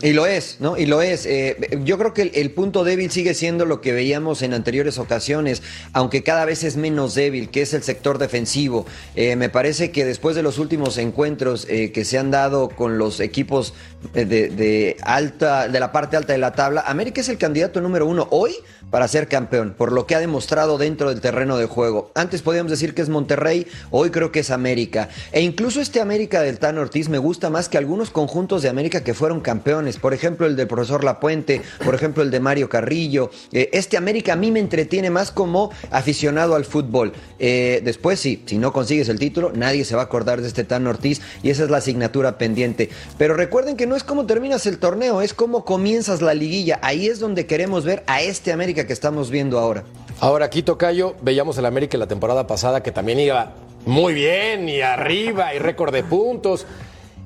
Y 0.00 0.12
lo 0.12 0.26
es, 0.26 0.58
¿no? 0.60 0.76
Y 0.76 0.86
lo 0.86 1.02
es. 1.02 1.26
Eh, 1.26 1.56
yo 1.82 1.98
creo 1.98 2.14
que 2.14 2.30
el, 2.34 2.50
punto 2.52 2.84
débil 2.84 3.10
sigue 3.10 3.34
siendo 3.34 3.64
lo 3.64 3.80
que 3.80 3.92
veíamos 3.92 4.42
en 4.42 4.54
anteriores 4.54 4.98
ocasiones, 4.98 5.62
aunque 5.92 6.22
cada 6.22 6.44
vez 6.44 6.62
es 6.62 6.76
menos 6.76 7.14
débil, 7.14 7.50
que 7.50 7.62
es 7.62 7.74
el 7.74 7.82
sector 7.82 8.18
defensivo. 8.18 8.86
Eh, 9.16 9.34
me 9.34 9.48
parece 9.48 9.90
que 9.90 10.04
después 10.04 10.36
de 10.36 10.42
los 10.42 10.58
últimos 10.58 10.98
encuentros 10.98 11.66
eh, 11.68 11.90
que 11.90 12.04
se 12.04 12.18
han 12.18 12.30
dado 12.30 12.68
con 12.68 12.98
los 12.98 13.18
equipos 13.18 13.74
de, 14.12 14.24
de, 14.24 14.96
alta, 15.02 15.68
de 15.68 15.80
la 15.80 15.90
parte 15.90 16.16
alta 16.16 16.32
de 16.32 16.38
la 16.38 16.52
tabla, 16.52 16.84
América 16.86 17.20
es 17.20 17.28
el 17.28 17.38
candidato 17.38 17.80
número 17.80 18.06
uno 18.06 18.28
hoy 18.30 18.54
para 18.90 19.08
ser 19.08 19.28
campeón, 19.28 19.74
por 19.76 19.92
lo 19.92 20.06
que 20.06 20.14
ha 20.14 20.20
demostrado 20.20 20.78
dentro 20.78 21.10
del 21.10 21.20
terreno 21.20 21.58
de 21.58 21.66
juego. 21.66 22.10
Antes 22.14 22.42
podíamos 22.42 22.70
decir 22.70 22.94
que 22.94 23.02
es 23.02 23.08
Monterrey, 23.08 23.66
hoy 23.90 24.10
creo 24.10 24.32
que 24.32 24.40
es 24.40 24.50
América. 24.50 25.08
E 25.32 25.42
incluso 25.42 25.80
este 25.80 26.00
América 26.00 26.40
del 26.40 26.58
Tan 26.58 26.78
Ortiz 26.78 27.08
me 27.08 27.18
gusta 27.18 27.50
más 27.50 27.68
que 27.68 27.78
algunos 27.78 28.10
conjuntos 28.10 28.62
de 28.62 28.68
América 28.68 29.02
que 29.02 29.14
fueron 29.14 29.40
campeones. 29.40 29.87
Por 29.96 30.14
ejemplo, 30.14 30.46
el 30.46 30.56
del 30.56 30.66
profesor 30.66 31.04
Lapuente, 31.04 31.62
por 31.84 31.94
ejemplo, 31.94 32.22
el 32.22 32.30
de 32.30 32.40
Mario 32.40 32.68
Carrillo. 32.68 33.30
Eh, 33.52 33.70
este 33.72 33.96
América 33.96 34.34
a 34.34 34.36
mí 34.36 34.50
me 34.50 34.60
entretiene 34.60 35.10
más 35.10 35.30
como 35.30 35.70
aficionado 35.90 36.54
al 36.54 36.64
fútbol. 36.64 37.12
Eh, 37.38 37.80
después, 37.84 38.20
sí, 38.20 38.42
si 38.46 38.58
no 38.58 38.72
consigues 38.72 39.08
el 39.08 39.18
título, 39.18 39.52
nadie 39.54 39.84
se 39.84 39.94
va 39.94 40.02
a 40.02 40.04
acordar 40.04 40.40
de 40.40 40.48
este 40.48 40.64
Tan 40.64 40.86
Ortiz 40.86 41.20
y 41.42 41.50
esa 41.50 41.64
es 41.64 41.70
la 41.70 41.78
asignatura 41.78 42.38
pendiente. 42.38 42.90
Pero 43.16 43.34
recuerden 43.34 43.76
que 43.76 43.86
no 43.86 43.96
es 43.96 44.04
como 44.04 44.26
terminas 44.26 44.66
el 44.66 44.78
torneo, 44.78 45.22
es 45.22 45.34
como 45.34 45.64
comienzas 45.64 46.22
la 46.22 46.34
liguilla. 46.34 46.78
Ahí 46.82 47.06
es 47.06 47.20
donde 47.20 47.46
queremos 47.46 47.84
ver 47.84 48.02
a 48.06 48.20
este 48.22 48.52
América 48.52 48.86
que 48.86 48.92
estamos 48.92 49.30
viendo 49.30 49.58
ahora. 49.58 49.84
Ahora, 50.20 50.46
aquí 50.46 50.62
Tocayo, 50.62 51.14
veíamos 51.22 51.58
el 51.58 51.66
América 51.66 51.96
la 51.96 52.08
temporada 52.08 52.46
pasada 52.46 52.82
que 52.82 52.90
también 52.90 53.20
iba 53.20 53.54
muy 53.86 54.14
bien 54.14 54.68
y 54.68 54.80
arriba 54.80 55.54
y 55.54 55.58
récord 55.58 55.92
de 55.92 56.02
puntos. 56.02 56.66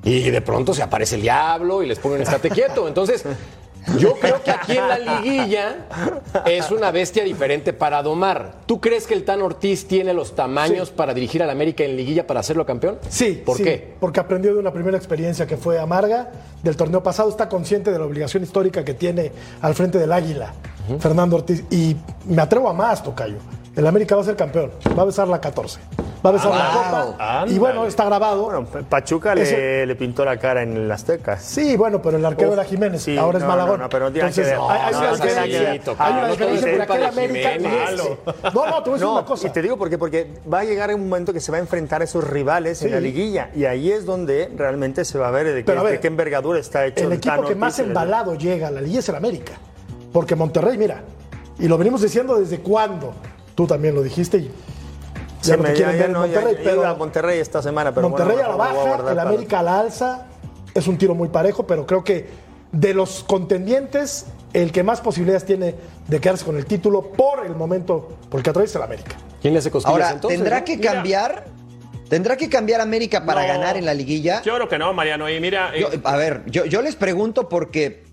Y 0.03 0.29
de 0.29 0.41
pronto 0.41 0.73
se 0.73 0.83
aparece 0.83 1.15
el 1.15 1.21
diablo 1.21 1.81
y 1.81 1.87
les 1.87 1.99
ponen 1.99 2.21
estate 2.21 2.49
quieto. 2.49 2.87
Entonces, 2.87 3.23
yo 3.97 4.15
creo 4.15 4.41
que 4.43 4.51
aquí 4.51 4.77
en 4.77 4.87
la 4.87 4.97
liguilla 4.97 5.85
es 6.45 6.71
una 6.71 6.91
bestia 6.91 7.23
diferente 7.23 7.73
para 7.73 8.01
domar. 8.01 8.55
¿Tú 8.65 8.79
crees 8.81 9.07
que 9.07 9.13
el 9.13 9.23
Tan 9.23 9.41
Ortiz 9.41 9.87
tiene 9.87 10.13
los 10.13 10.35
tamaños 10.35 10.89
para 10.89 11.13
dirigir 11.13 11.43
al 11.43 11.49
América 11.49 11.83
en 11.83 11.95
liguilla 11.95 12.25
para 12.25 12.39
hacerlo 12.39 12.65
campeón? 12.65 12.99
Sí. 13.09 13.41
¿Por 13.45 13.57
qué? 13.57 13.93
Porque 13.99 14.19
aprendió 14.19 14.53
de 14.53 14.59
una 14.59 14.71
primera 14.71 14.97
experiencia 14.97 15.45
que 15.45 15.57
fue 15.57 15.79
amarga 15.79 16.31
del 16.63 16.75
torneo 16.75 17.03
pasado. 17.03 17.29
Está 17.29 17.49
consciente 17.49 17.91
de 17.91 17.99
la 17.99 18.05
obligación 18.05 18.43
histórica 18.43 18.83
que 18.83 18.93
tiene 18.93 19.31
al 19.61 19.75
frente 19.75 19.97
del 19.97 20.11
Águila, 20.11 20.53
Fernando 20.99 21.37
Ortiz. 21.37 21.63
Y 21.69 21.95
me 22.25 22.41
atrevo 22.41 22.69
a 22.69 22.73
más, 22.73 23.03
Tocayo. 23.03 23.37
El 23.75 23.87
América 23.87 24.15
va 24.15 24.21
a 24.21 24.25
ser 24.25 24.35
campeón. 24.35 24.71
Va 24.97 25.03
a 25.03 25.05
besar 25.05 25.27
la 25.27 25.39
14 25.41 25.79
va 26.23 26.29
a 26.29 26.33
besar 26.33 26.51
la 26.51 26.71
ah, 26.71 27.05
copa. 27.15 27.45
Y 27.47 27.57
bueno, 27.57 27.85
está 27.85 28.05
grabado. 28.05 28.43
Bueno, 28.43 28.65
Pachuca 28.89 29.35
le, 29.35 29.85
le, 29.85 29.95
pintó 29.95 30.23
la 30.23 30.37
cara 30.37 30.63
en 30.63 30.77
el 30.77 30.91
Azteca. 30.91 31.37
Sí, 31.37 31.75
bueno, 31.75 32.01
pero 32.01 32.17
el 32.17 32.25
arquero 32.25 32.53
era 32.53 32.63
Jiménez, 32.63 33.07
ahora 33.17 33.39
es 33.39 33.45
Malagón. 33.45 33.79
No, 33.79 33.89
pero 33.89 34.07
Entonces, 34.07 34.47
hay, 34.47 34.93
una 34.95 35.11
diferencia. 35.11 35.95
Hay 35.97 36.13
una 36.13 36.27
diferencia 36.29 36.87
porque 36.87 37.05
América 37.05 37.49
No, 38.53 38.65
no, 38.67 38.83
te 38.83 38.89
voy 38.89 38.99
a 38.99 39.01
decir 39.01 39.07
una 39.07 39.25
cosa. 39.25 39.47
Y 39.47 39.51
te 39.51 39.61
digo 39.61 39.77
porque, 39.77 39.97
porque 39.97 40.31
va 40.51 40.59
a 40.59 40.63
llegar 40.63 40.93
un 40.93 41.09
momento 41.09 41.33
que 41.33 41.39
se 41.39 41.51
va 41.51 41.57
a 41.57 41.61
enfrentar 41.61 42.01
a 42.01 42.05
esos 42.05 42.23
rivales 42.23 42.81
en 42.83 42.91
la 42.91 42.99
liguilla. 42.99 43.49
Y 43.55 43.65
ahí 43.65 43.91
es 43.91 44.05
donde 44.05 44.51
realmente 44.55 45.05
se 45.05 45.17
va 45.17 45.27
a 45.27 45.31
ver 45.31 45.53
de 45.53 45.63
qué, 45.99 46.07
envergadura 46.07 46.59
está 46.59 46.85
hecho 46.85 47.05
el, 47.05 47.13
el 47.13 47.17
equipo 47.17 47.43
que 47.43 47.55
más 47.55 47.79
embalado 47.79 48.35
llega 48.35 48.67
a 48.67 48.71
la 48.71 48.81
liguilla 48.81 48.99
es 48.99 49.09
el 49.09 49.15
América. 49.15 49.53
Porque 50.11 50.35
Monterrey, 50.35 50.77
mira, 50.77 51.01
y 51.59 51.67
lo 51.67 51.77
venimos 51.77 52.01
diciendo 52.01 52.39
desde 52.39 52.59
cuándo. 52.59 53.13
Tú 53.55 53.67
también 53.67 53.93
lo 53.95 54.01
dijiste 54.01 54.37
y 54.37 54.51
ya 55.43 55.57
no 55.57 55.63
te 55.63 55.73
quieren 55.73 55.97
ver 55.97 56.09
en 56.09 56.13
Monterrey. 56.13 56.57
pero 56.63 56.85
a 56.85 56.95
Monterrey 56.95 57.39
esta 57.39 57.61
semana, 57.61 57.93
pero 57.93 58.09
Monterrey 58.09 58.37
a 58.39 58.47
la 58.49 58.55
baja, 58.55 59.11
el 59.11 59.19
América 59.19 59.59
a 59.59 59.63
la 59.63 59.79
alza. 59.79 60.27
Es 60.73 60.87
un 60.87 60.97
tiro 60.97 61.13
muy 61.13 61.29
parejo, 61.29 61.67
pero 61.67 61.85
creo 61.85 62.03
que 62.03 62.27
de 62.71 62.93
los 62.95 63.23
contendientes, 63.23 64.25
el 64.53 64.71
que 64.71 64.81
más 64.81 64.99
posibilidades 65.01 65.45
tiene 65.45 65.75
de 66.07 66.19
quedarse 66.19 66.43
con 66.43 66.57
el 66.57 66.65
título 66.65 67.11
por 67.11 67.45
el 67.45 67.55
momento, 67.55 68.17
porque 68.29 68.49
atraviesa 68.49 68.79
el 68.79 68.85
América. 68.85 69.15
¿Quién 69.41 69.53
le 69.53 69.59
hace 69.59 69.71
Ahora, 69.83 70.11
entonces, 70.11 70.39
¿tendrá 70.39 70.63
que 70.63 70.79
cambiar? 70.79 71.45
¿Tendrá 72.09 72.37
que 72.37 72.49
cambiar 72.49 72.81
América 72.81 73.25
para 73.25 73.45
ganar 73.45 73.77
en 73.77 73.85
la 73.85 73.93
liguilla? 73.93 74.41
Yo 74.41 74.55
creo 74.55 74.69
que 74.69 74.77
no, 74.77 74.93
Mariano. 74.93 75.29
Y 75.29 75.39
mira. 75.39 75.71
Eh, 75.75 75.99
a 76.03 76.15
ver, 76.15 76.43
yo, 76.47 76.65
yo 76.65 76.81
les 76.81 76.95
pregunto 76.95 77.49
porque 77.49 78.03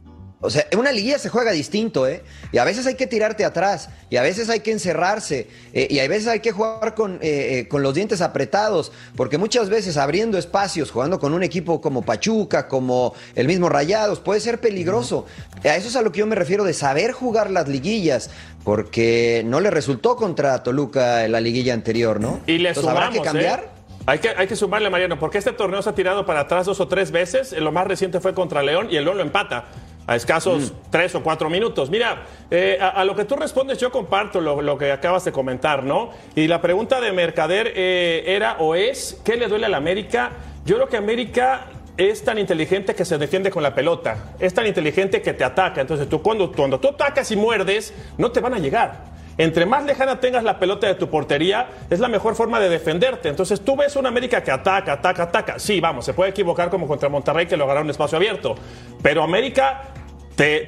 o 0.42 0.48
sea, 0.48 0.66
en 0.70 0.78
una 0.78 0.90
liguilla 0.90 1.18
se 1.18 1.28
juega 1.28 1.52
distinto, 1.52 2.06
¿eh? 2.06 2.22
Y 2.50 2.56
a 2.56 2.64
veces 2.64 2.86
hay 2.86 2.94
que 2.94 3.06
tirarte 3.06 3.44
atrás, 3.44 3.90
y 4.08 4.16
a 4.16 4.22
veces 4.22 4.48
hay 4.48 4.60
que 4.60 4.72
encerrarse, 4.72 5.48
eh, 5.74 5.86
y 5.90 5.98
a 5.98 6.08
veces 6.08 6.28
hay 6.28 6.40
que 6.40 6.50
jugar 6.50 6.94
con, 6.94 7.16
eh, 7.16 7.18
eh, 7.58 7.68
con, 7.68 7.82
los 7.82 7.92
dientes 7.92 8.22
apretados, 8.22 8.90
porque 9.16 9.36
muchas 9.36 9.68
veces 9.68 9.98
abriendo 9.98 10.38
espacios, 10.38 10.90
jugando 10.90 11.20
con 11.20 11.34
un 11.34 11.42
equipo 11.42 11.82
como 11.82 12.02
Pachuca, 12.02 12.68
como 12.68 13.12
el 13.34 13.48
mismo 13.48 13.68
Rayados, 13.68 14.20
puede 14.20 14.40
ser 14.40 14.60
peligroso. 14.60 15.26
A 15.62 15.76
eso 15.76 15.88
es 15.88 15.96
a 15.96 16.00
lo 16.00 16.10
que 16.10 16.20
yo 16.20 16.26
me 16.26 16.36
refiero 16.36 16.64
de 16.64 16.72
saber 16.72 17.12
jugar 17.12 17.50
las 17.50 17.68
liguillas, 17.68 18.30
porque 18.64 19.42
no 19.44 19.60
le 19.60 19.70
resultó 19.70 20.16
contra 20.16 20.62
Toluca 20.62 21.26
en 21.26 21.32
la 21.32 21.42
liguilla 21.42 21.74
anterior, 21.74 22.18
¿no? 22.18 22.40
Y 22.46 22.56
le 22.56 22.70
Entonces, 22.70 22.90
¿habrá 22.90 23.10
que 23.10 23.20
cambiar? 23.20 23.78
Hay 24.06 24.18
que, 24.18 24.30
hay 24.30 24.46
que 24.46 24.56
sumarle, 24.56 24.88
Mariano, 24.88 25.18
porque 25.18 25.36
este 25.36 25.52
torneo 25.52 25.82
se 25.82 25.90
ha 25.90 25.94
tirado 25.94 26.24
para 26.24 26.40
atrás 26.40 26.64
dos 26.64 26.80
o 26.80 26.88
tres 26.88 27.10
veces. 27.10 27.52
Lo 27.52 27.70
más 27.72 27.86
reciente 27.86 28.20
fue 28.20 28.32
contra 28.32 28.62
León 28.62 28.88
y 28.90 28.96
el 28.96 29.04
León 29.04 29.18
lo 29.18 29.22
empata 29.22 29.66
a 30.10 30.16
escasos 30.16 30.72
mm. 30.72 30.90
tres 30.90 31.14
o 31.14 31.22
cuatro 31.22 31.48
minutos. 31.48 31.88
Mira, 31.88 32.24
eh, 32.50 32.78
a, 32.80 33.04
lo 33.04 33.14
que 33.14 33.24
tú 33.24 33.36
respondes, 33.36 33.78
yo 33.78 33.92
comparto 33.92 34.40
lo, 34.40 34.76
que 34.76 34.90
acabas 34.90 35.24
de 35.24 35.30
comentar, 35.30 35.84
¿no? 35.84 36.10
Y 36.34 36.48
la 36.48 36.60
pregunta 36.60 37.00
de 37.00 37.12
Mercader 37.12 37.72
eh, 37.76 38.24
era 38.26 38.56
o 38.58 38.74
es, 38.74 39.20
¿qué 39.24 39.36
le 39.36 39.46
duele 39.46 39.66
a 39.66 39.68
la 39.68 39.76
América? 39.76 40.32
Yo 40.64 40.74
creo 40.74 40.88
que 40.88 40.96
América 40.96 41.66
es 41.96 42.24
tan 42.24 42.38
inteligente 42.38 42.96
que 42.96 43.04
se 43.04 43.18
defiende 43.18 43.52
con 43.52 43.62
la 43.62 43.72
pelota, 43.72 44.32
es 44.40 44.52
tan 44.52 44.66
inteligente 44.66 45.22
que 45.22 45.32
te 45.32 45.44
ataca. 45.44 45.80
Entonces, 45.80 46.08
tú 46.08 46.20
cuando, 46.20 46.50
cuando 46.50 46.80
tú 46.80 46.88
atacas 46.88 47.30
y 47.30 47.36
muerdes, 47.36 47.94
no 48.18 48.32
te 48.32 48.40
van 48.40 48.54
a 48.54 48.58
llegar. 48.58 49.10
Entre 49.40 49.64
más 49.64 49.84
lejana 49.84 50.20
tengas 50.20 50.44
la 50.44 50.58
pelota 50.58 50.86
de 50.86 50.94
tu 50.96 51.08
portería, 51.08 51.66
es 51.88 51.98
la 51.98 52.08
mejor 52.08 52.34
forma 52.34 52.60
de 52.60 52.68
defenderte. 52.68 53.30
Entonces 53.30 53.62
tú 53.62 53.74
ves 53.74 53.96
una 53.96 54.10
América 54.10 54.42
que 54.42 54.50
ataca, 54.50 54.92
ataca, 54.92 55.22
ataca. 55.22 55.58
Sí, 55.58 55.80
vamos, 55.80 56.04
se 56.04 56.12
puede 56.12 56.28
equivocar 56.30 56.68
como 56.68 56.86
contra 56.86 57.08
Monterrey 57.08 57.46
que 57.46 57.56
lograron 57.56 57.84
un 57.84 57.90
espacio 57.90 58.16
abierto. 58.16 58.54
Pero 59.02 59.22
América 59.22 59.84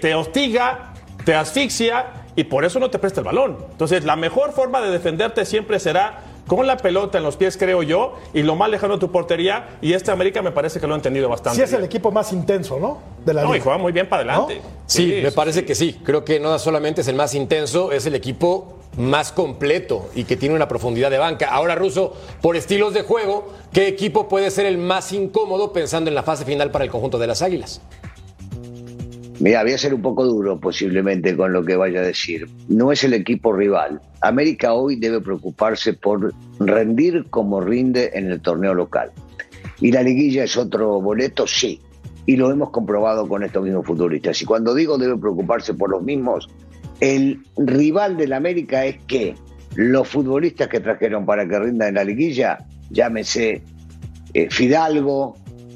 te, 0.00 0.14
hostiga, 0.14 0.92
te 1.24 1.34
asfixia 1.34 2.06
y 2.36 2.44
por 2.44 2.64
eso 2.64 2.78
no 2.78 2.90
te 2.90 2.98
presta 2.98 3.20
el 3.20 3.24
balón. 3.24 3.56
Entonces, 3.70 4.04
la 4.04 4.16
mejor 4.16 4.52
forma 4.52 4.80
de 4.82 4.90
defenderte 4.90 5.46
siempre 5.46 5.78
será 5.80 6.24
con 6.46 6.66
la 6.66 6.76
pelota 6.76 7.18
en 7.18 7.24
los 7.24 7.36
pies, 7.36 7.56
creo 7.56 7.82
yo, 7.82 8.18
y 8.34 8.42
lo 8.42 8.54
más 8.54 8.68
lejano 8.68 8.94
de 8.94 9.00
tu 9.00 9.10
portería. 9.10 9.78
Y 9.80 9.94
este 9.94 10.10
América 10.10 10.42
me 10.42 10.50
parece 10.50 10.78
que 10.78 10.86
lo 10.86 10.92
ha 10.92 10.96
entendido 10.96 11.28
bastante. 11.28 11.56
Sí, 11.56 11.62
es 11.62 11.72
el 11.72 11.84
equipo 11.84 12.10
más 12.10 12.32
intenso, 12.32 12.78
¿no? 12.78 12.98
De 13.24 13.32
la 13.32 13.44
no, 13.44 13.56
y 13.56 13.60
juega 13.60 13.78
muy 13.78 13.92
bien 13.92 14.08
para 14.08 14.22
adelante. 14.22 14.60
Sí, 14.86 15.20
me 15.22 15.32
parece 15.32 15.64
que 15.64 15.74
sí. 15.74 16.00
Creo 16.04 16.24
que 16.24 16.38
no 16.38 16.58
solamente 16.58 17.00
es 17.00 17.08
el 17.08 17.16
más 17.16 17.34
intenso, 17.34 17.92
es 17.92 18.04
el 18.04 18.14
equipo 18.14 18.78
más 18.98 19.32
completo 19.32 20.10
y 20.14 20.24
que 20.24 20.36
tiene 20.36 20.54
una 20.54 20.68
profundidad 20.68 21.10
de 21.10 21.16
banca. 21.16 21.48
Ahora, 21.48 21.76
Russo, 21.76 22.14
por 22.42 22.56
estilos 22.56 22.92
de 22.92 23.02
juego, 23.02 23.52
¿qué 23.72 23.88
equipo 23.88 24.28
puede 24.28 24.50
ser 24.50 24.66
el 24.66 24.76
más 24.76 25.12
incómodo 25.12 25.72
pensando 25.72 26.10
en 26.10 26.14
la 26.14 26.22
fase 26.22 26.44
final 26.44 26.70
para 26.70 26.84
el 26.84 26.90
conjunto 26.90 27.18
de 27.18 27.26
las 27.26 27.40
Águilas? 27.40 27.80
Mira, 29.42 29.64
voy 29.64 29.72
a 29.72 29.78
ser 29.78 29.92
un 29.92 30.02
poco 30.02 30.24
duro 30.24 30.60
posiblemente 30.60 31.36
con 31.36 31.52
lo 31.52 31.64
que 31.64 31.74
vaya 31.74 31.98
a 31.98 32.04
decir. 32.04 32.48
No 32.68 32.92
es 32.92 33.02
el 33.02 33.12
equipo 33.12 33.52
rival. 33.52 34.00
América 34.20 34.72
hoy 34.72 34.94
debe 34.94 35.20
preocuparse 35.20 35.94
por 35.94 36.32
rendir 36.60 37.26
como 37.28 37.60
rinde 37.60 38.12
en 38.14 38.30
el 38.30 38.40
torneo 38.40 38.72
local. 38.72 39.10
¿Y 39.80 39.90
la 39.90 40.04
liguilla 40.04 40.44
es 40.44 40.56
otro 40.56 41.00
boleto? 41.00 41.48
Sí. 41.48 41.80
Y 42.24 42.36
lo 42.36 42.52
hemos 42.52 42.70
comprobado 42.70 43.26
con 43.26 43.42
estos 43.42 43.64
mismos 43.64 43.84
futbolistas. 43.84 44.40
Y 44.40 44.44
cuando 44.44 44.76
digo 44.76 44.96
debe 44.96 45.18
preocuparse 45.18 45.74
por 45.74 45.90
los 45.90 46.04
mismos, 46.04 46.48
el 47.00 47.42
rival 47.56 48.16
del 48.16 48.34
América 48.34 48.84
es 48.86 48.98
que 49.08 49.34
los 49.74 50.06
futbolistas 50.06 50.68
que 50.68 50.78
trajeron 50.78 51.26
para 51.26 51.48
que 51.48 51.58
rindan 51.58 51.88
en 51.88 51.94
la 51.96 52.04
liguilla, 52.04 52.58
llámese 52.90 53.64
eh, 54.34 54.48
Fidalgo, 54.50 55.34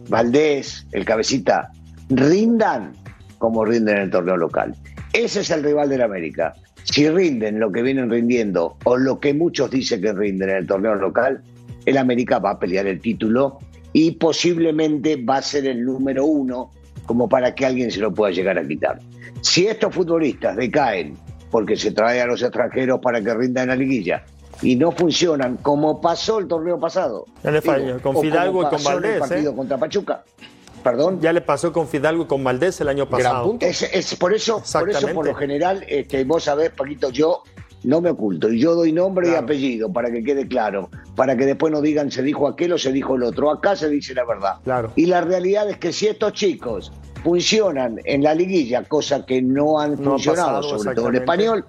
Valdés, 0.08 0.87
el 0.92 1.04
cabecita, 1.04 1.73
rindan 2.08 2.92
como 3.38 3.64
rinden 3.64 3.97
en 3.97 4.02
el 4.05 4.11
torneo 4.11 4.37
local. 4.37 4.75
Ese 5.12 5.40
es 5.40 5.50
el 5.50 5.62
rival 5.62 5.88
del 5.88 6.02
América. 6.02 6.55
Si 6.85 7.09
rinden 7.09 7.59
lo 7.59 7.73
que 7.73 7.83
vienen 7.83 8.11
rindiendo 8.11 8.76
o 8.85 8.97
lo 8.97 9.19
que 9.19 9.35
muchos 9.35 9.71
dicen 9.71 10.00
que 10.00 10.12
rinden 10.12 10.50
en 10.50 10.57
el 10.57 10.66
torneo 10.66 10.95
local, 10.95 11.43
el 11.85 11.99
América 11.99 12.38
va 12.38 12.50
a 12.50 12.59
pelear 12.59 12.87
el 12.87 13.00
título 13.00 13.59
y 13.93 14.12
posiblemente 14.12 15.16
va 15.16 15.38
a 15.38 15.43
ser 15.43 15.66
el 15.66 15.85
número 15.85 16.25
uno 16.25 16.71
como 17.07 17.28
para 17.28 17.55
que 17.55 17.64
alguien 17.64 17.90
se 17.90 18.00
lo 18.00 18.12
pueda 18.12 18.33
llegar 18.33 18.59
a 18.59 18.66
quitar. 18.66 18.99
Si 19.40 19.66
estos 19.66 19.95
futbolistas 19.95 20.57
decaen 20.57 21.16
porque 21.50 21.76
se 21.76 21.93
trae 21.93 22.21
a 22.21 22.26
los 22.26 22.43
extranjeros 22.43 23.00
para 23.00 23.23
que 23.23 23.33
rindan 23.33 23.64
en 23.64 23.69
la 23.71 23.76
liguilla 23.76 24.25
y 24.62 24.76
no 24.76 24.90
funcionan 24.93 25.57
como 25.59 26.00
pasó 26.00 26.38
el 26.38 26.49
torneo 26.49 26.78
pasado. 26.78 27.26
Le 27.43 27.61
falló, 27.61 28.00
con 28.00 28.21
Fidalgo 28.21 28.62
y 28.62 28.64
con 28.64 28.75
en 28.75 28.81
el 28.81 28.85
Valdés, 28.85 29.21
partido 29.21 29.52
¿eh? 29.52 29.57
contra 29.57 29.78
Pachuca. 29.78 30.25
Perdón. 30.87 31.21
Ya 31.21 31.33
le 31.33 31.40
pasó 31.40 31.73
con 31.73 31.88
Fidalgo 31.88 32.23
y 32.23 32.26
con 32.26 32.45
Valdés 32.45 32.81
el 32.81 32.88
año 32.88 33.09
pasado. 33.09 33.57
Es, 33.59 33.83
es 33.83 34.14
por 34.14 34.33
eso, 34.33 34.62
por 34.73 34.88
eso, 34.88 35.09
por 35.09 35.26
lo 35.26 35.35
general, 35.35 35.85
este, 35.88 36.23
vos 36.23 36.45
sabés, 36.45 36.71
Paquito, 36.71 37.11
yo 37.11 37.43
no 37.83 38.00
me 38.00 38.11
oculto. 38.11 38.52
Y 38.52 38.61
yo 38.61 38.76
doy 38.76 38.93
nombre 38.93 39.31
y 39.31 39.35
apellido 39.35 39.93
para 39.93 40.12
que 40.12 40.23
quede 40.23 40.47
claro. 40.47 40.88
Para 41.16 41.37
que 41.37 41.45
después 41.45 41.73
no 41.73 41.81
digan 41.81 42.12
se 42.12 42.23
dijo 42.23 42.47
aquel 42.47 42.73
o 42.73 42.78
se 42.78 42.93
dijo 42.93 43.16
el 43.16 43.25
otro. 43.25 43.50
Acá 43.50 43.75
se 43.75 43.88
dice 43.88 44.14
la 44.14 44.25
verdad. 44.25 44.59
Claro. 44.62 44.93
Y 44.95 45.07
la 45.07 45.23
realidad 45.23 45.69
es 45.69 45.78
que 45.78 45.93
si 45.93 46.07
estos 46.07 46.35
chicos 46.35 46.93
funcionan 47.25 47.99
en 48.05 48.23
la 48.23 48.37
liguilla, 48.37 48.85
cosa 48.85 49.26
que 49.26 49.43
no 49.43 49.81
han 49.81 50.00
No 50.00 50.11
ha 50.11 50.12
funcionado, 50.12 50.61
pasado, 50.61 50.78
sobre 50.78 50.95
todo 50.95 51.09
en 51.09 51.16
español, 51.16 51.64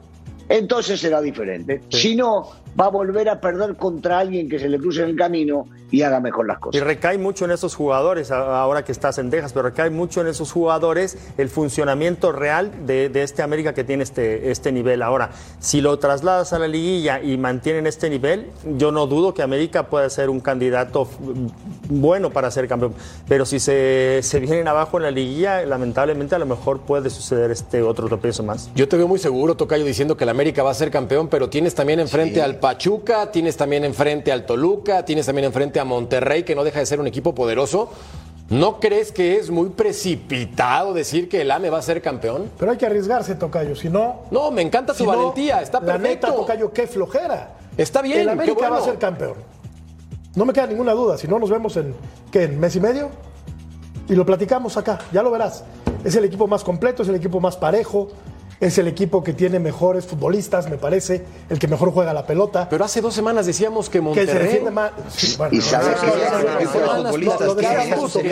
entonces 0.48 1.00
será 1.00 1.22
diferente. 1.22 1.82
Si 1.90 2.16
no, 2.16 2.52
va 2.80 2.86
a 2.86 2.90
volver 2.90 3.30
a 3.30 3.42
perder 3.42 3.76
contra 3.76 4.20
alguien 4.20 4.48
que 4.48 4.60
se 4.60 4.70
le 4.70 4.78
cruce 4.78 5.02
en 5.02 5.10
el 5.10 5.16
camino 5.16 5.66
y 5.92 6.02
haga 6.02 6.20
mejor 6.20 6.48
las 6.48 6.58
Y 6.58 6.62
cosas. 6.62 6.82
recae 6.82 7.18
mucho 7.18 7.46
en 7.46 7.52
esos 7.52 7.76
jugadores, 7.76 8.32
ahora 8.32 8.84
que 8.84 8.92
estás 8.92 9.18
en 9.18 9.30
Texas, 9.30 9.54
pero 9.54 9.64
recae 9.70 9.90
mucho 9.90 10.22
en 10.22 10.28
esos 10.28 10.52
jugadores 10.52 11.18
el 11.38 11.50
funcionamiento 11.50 12.32
real 12.32 12.86
de, 12.86 13.10
de 13.10 13.24
este 13.24 13.42
América 13.42 13.74
que 13.74 13.84
tiene 13.84 14.04
este, 14.04 14.52
este 14.52 14.72
nivel. 14.72 15.02
Ahora, 15.02 15.30
si 15.60 15.82
lo 15.82 15.98
trasladas 16.00 16.54
a 16.54 16.60
la 16.60 16.68
liguilla 16.68 17.22
y 17.22 17.38
mantienen 17.38 17.88
este 17.88 18.10
nivel, 18.10 18.48
yo 18.78 18.92
no 18.92 19.08
dudo 19.08 19.34
que 19.34 19.42
América 19.44 19.88
pueda 19.88 20.10
ser 20.10 20.30
un 20.30 20.40
candidato 20.40 21.08
bueno 21.90 22.32
para 22.32 22.52
ser 22.52 22.68
campeón. 22.68 22.94
Pero 23.28 23.46
si 23.46 23.60
se, 23.60 24.20
se 24.24 24.40
vienen 24.40 24.68
abajo 24.68 24.98
en 24.98 25.04
la 25.04 25.12
liguilla, 25.12 25.66
lamentablemente 25.66 26.36
a 26.36 26.40
lo 26.40 26.46
mejor 26.46 26.82
puede 26.82 27.10
suceder 27.10 27.52
este 27.52 27.82
otro 27.82 28.08
tropiezo 28.08 28.44
más. 28.44 28.70
Yo 28.76 28.88
te 28.88 28.98
veo 28.98 29.08
muy 29.08 29.20
seguro, 29.20 29.56
Tocayo, 29.56 29.86
diciendo 29.86 30.18
que 30.18 30.24
el 30.24 30.30
América 30.30 30.64
va 30.64 30.72
a 30.72 30.74
ser 30.74 30.92
campeón, 30.92 31.28
pero 31.28 31.50
tienes 31.50 31.76
también 31.76 32.00
enfrente 32.00 32.42
al 32.42 32.58
Pachuca, 32.60 33.32
tienes 33.32 33.58
también 33.58 33.84
enfrente 33.86 34.32
al 34.32 34.46
Toluca, 34.46 35.06
tienes 35.06 35.26
también 35.26 35.46
enfrente 35.46 35.77
a 35.80 35.86
Monterrey, 35.86 36.44
que 36.44 36.56
no 36.56 36.64
deja 36.64 36.80
de 36.80 36.86
ser 36.86 37.00
un 37.00 37.08
equipo 37.08 37.34
poderoso. 37.34 37.90
¿No 38.50 38.80
crees 38.80 39.12
que 39.12 39.36
es 39.36 39.50
muy 39.50 39.70
precipitado 39.70 40.94
decir 40.94 41.28
que 41.28 41.42
el 41.42 41.52
AME 41.52 41.70
va 41.70 41.80
a 41.80 41.82
ser 41.82 42.02
campeón? 42.02 42.50
Pero 42.58 42.72
hay 42.72 42.78
que 42.78 42.86
arriesgarse, 42.86 43.36
Tocayo. 43.36 43.76
Si 43.76 43.90
no. 43.90 44.22
No, 44.32 44.52
me 44.52 44.62
encanta 44.62 44.94
tu 44.94 45.00
si 45.00 45.04
no, 45.04 45.10
valentía, 45.10 45.62
está 45.62 45.82
La 45.82 45.98
neta, 45.98 46.28
perfecto. 46.28 46.34
Tocayo, 46.34 46.72
qué 46.72 46.88
flojera. 46.88 47.58
Está 47.78 48.02
bien, 48.02 48.22
El 48.22 48.30
América 48.30 48.56
qué 48.56 48.62
bueno. 48.62 48.76
va 48.76 48.82
a 48.82 48.86
ser 48.86 48.98
campeón. 48.98 49.36
No 50.36 50.46
me 50.46 50.54
queda 50.54 50.68
ninguna 50.68 50.94
duda. 50.94 51.18
Si 51.18 51.28
no, 51.28 51.40
nos 51.40 51.50
vemos 51.50 51.76
en, 51.78 51.94
¿qué? 52.32 52.44
¿En 52.44 52.60
mes 52.60 52.76
y 52.76 52.80
medio? 52.80 53.10
Y 54.08 54.16
lo 54.16 54.26
platicamos 54.26 54.78
acá, 54.78 55.00
ya 55.12 55.22
lo 55.22 55.32
verás. 55.32 55.66
Es 56.06 56.16
el 56.16 56.24
equipo 56.24 56.48
más 56.48 56.64
completo, 56.64 57.04
es 57.04 57.10
el 57.10 57.16
equipo 57.16 57.42
más 57.42 57.58
parejo, 57.58 58.10
es 58.60 58.78
el 58.80 58.88
equipo 58.88 59.24
que 59.24 59.34
tiene 59.34 59.60
mejores 59.60 60.06
futbolistas, 60.06 60.70
me 60.70 60.78
parece, 60.78 61.24
el 61.50 61.60
que 61.60 61.68
mejor 61.68 61.92
juega 61.92 62.12
la 62.14 62.26
pelota, 62.26 62.68
Pero 62.70 62.86
hace 62.86 63.02
dos 63.02 63.14
semanas 63.14 63.46
decíamos 63.46 63.88
que 63.90 64.00
que 64.00 64.00
se 64.00 64.02
Monterrey... 64.04 64.44
defiende 64.46 64.72
más. 64.72 64.92
Sí, 65.16 65.36
bueno, 65.38 65.56
Y 65.56 65.62
sabes 65.62 65.96
no, 65.96 66.02
que 66.02 66.08
los 66.08 66.72
futbolistas, 67.04 67.56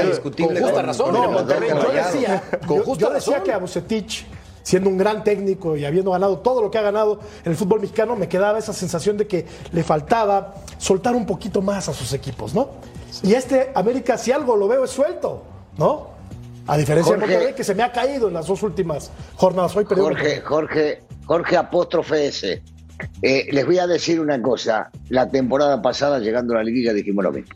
discutible 0.08 0.60
con 0.60 0.70
justa 0.70 0.74
con- 0.74 0.86
razón. 0.86 1.14
no, 1.14 1.22
que 1.22 1.28
Monterrey 1.28 1.70
yo 1.70 1.92
decía, 1.92 2.44
con 2.68 2.78
yo- 2.78 2.84
justa 2.84 3.08
yo 3.08 3.14
decía 3.14 3.44
que 3.44 3.52
a 3.52 3.58
Bucetich, 3.60 4.26
siendo 4.64 4.90
un 4.90 4.98
gran 4.98 5.24
técnico 5.24 5.78
y 5.78 5.86
habiendo 5.86 6.10
ganado 6.12 6.40
todo 6.40 6.60
lo 6.62 6.72
que 6.72 6.80
ha 6.80 6.82
ganado 6.82 7.20
en 7.44 7.52
el 7.52 7.56
fútbol 7.58 7.82
mexicano, 7.82 8.16
me 8.16 8.28
quedaba 8.28 8.58
esa 8.58 8.74
sensación 8.74 9.16
de 9.18 9.28
que 9.28 9.46
le 9.72 9.84
faltaba 9.84 10.56
soltar 10.80 11.16
un 11.16 11.28
poquito 11.28 11.62
más 11.62 11.88
a 11.88 11.94
sus 11.94 12.12
equipos, 12.14 12.56
¿no? 12.56 12.70
Y 13.22 13.34
este 13.36 13.72
América, 13.76 14.18
si 14.18 14.32
algo 14.32 14.56
lo 14.56 14.68
veo, 14.68 14.84
es 14.86 14.90
suelto, 14.92 15.44
¿no? 15.78 16.15
A 16.68 16.78
diferencia 16.78 17.14
Jorge. 17.14 17.28
de 17.28 17.34
Monterrey, 17.34 17.56
que 17.56 17.64
se 17.64 17.76
me 17.76 17.84
ha 17.84 17.92
caído 17.92 18.28
en 18.28 18.34
las 18.34 18.48
dos 18.48 18.64
últimas 18.64 19.12
jornadas. 19.36 19.76
Hoy 19.76 19.86
Jorge, 19.86 20.42
Jorge, 20.42 21.04
Jorge 21.26 21.58
apóstrofe 21.58 22.28
ese. 22.28 22.64
Eh, 23.22 23.48
les 23.52 23.66
voy 23.66 23.78
a 23.78 23.88
decir 23.88 24.20
una 24.20 24.42
cosa. 24.42 24.90
La 25.10 25.30
temporada 25.30 25.82
pasada, 25.82 26.20
llegando 26.20 26.54
a 26.54 26.58
la 26.58 26.64
liguilla, 26.64 26.94
dijimos 26.94 27.24
lo 27.24 27.32
mismo. 27.32 27.54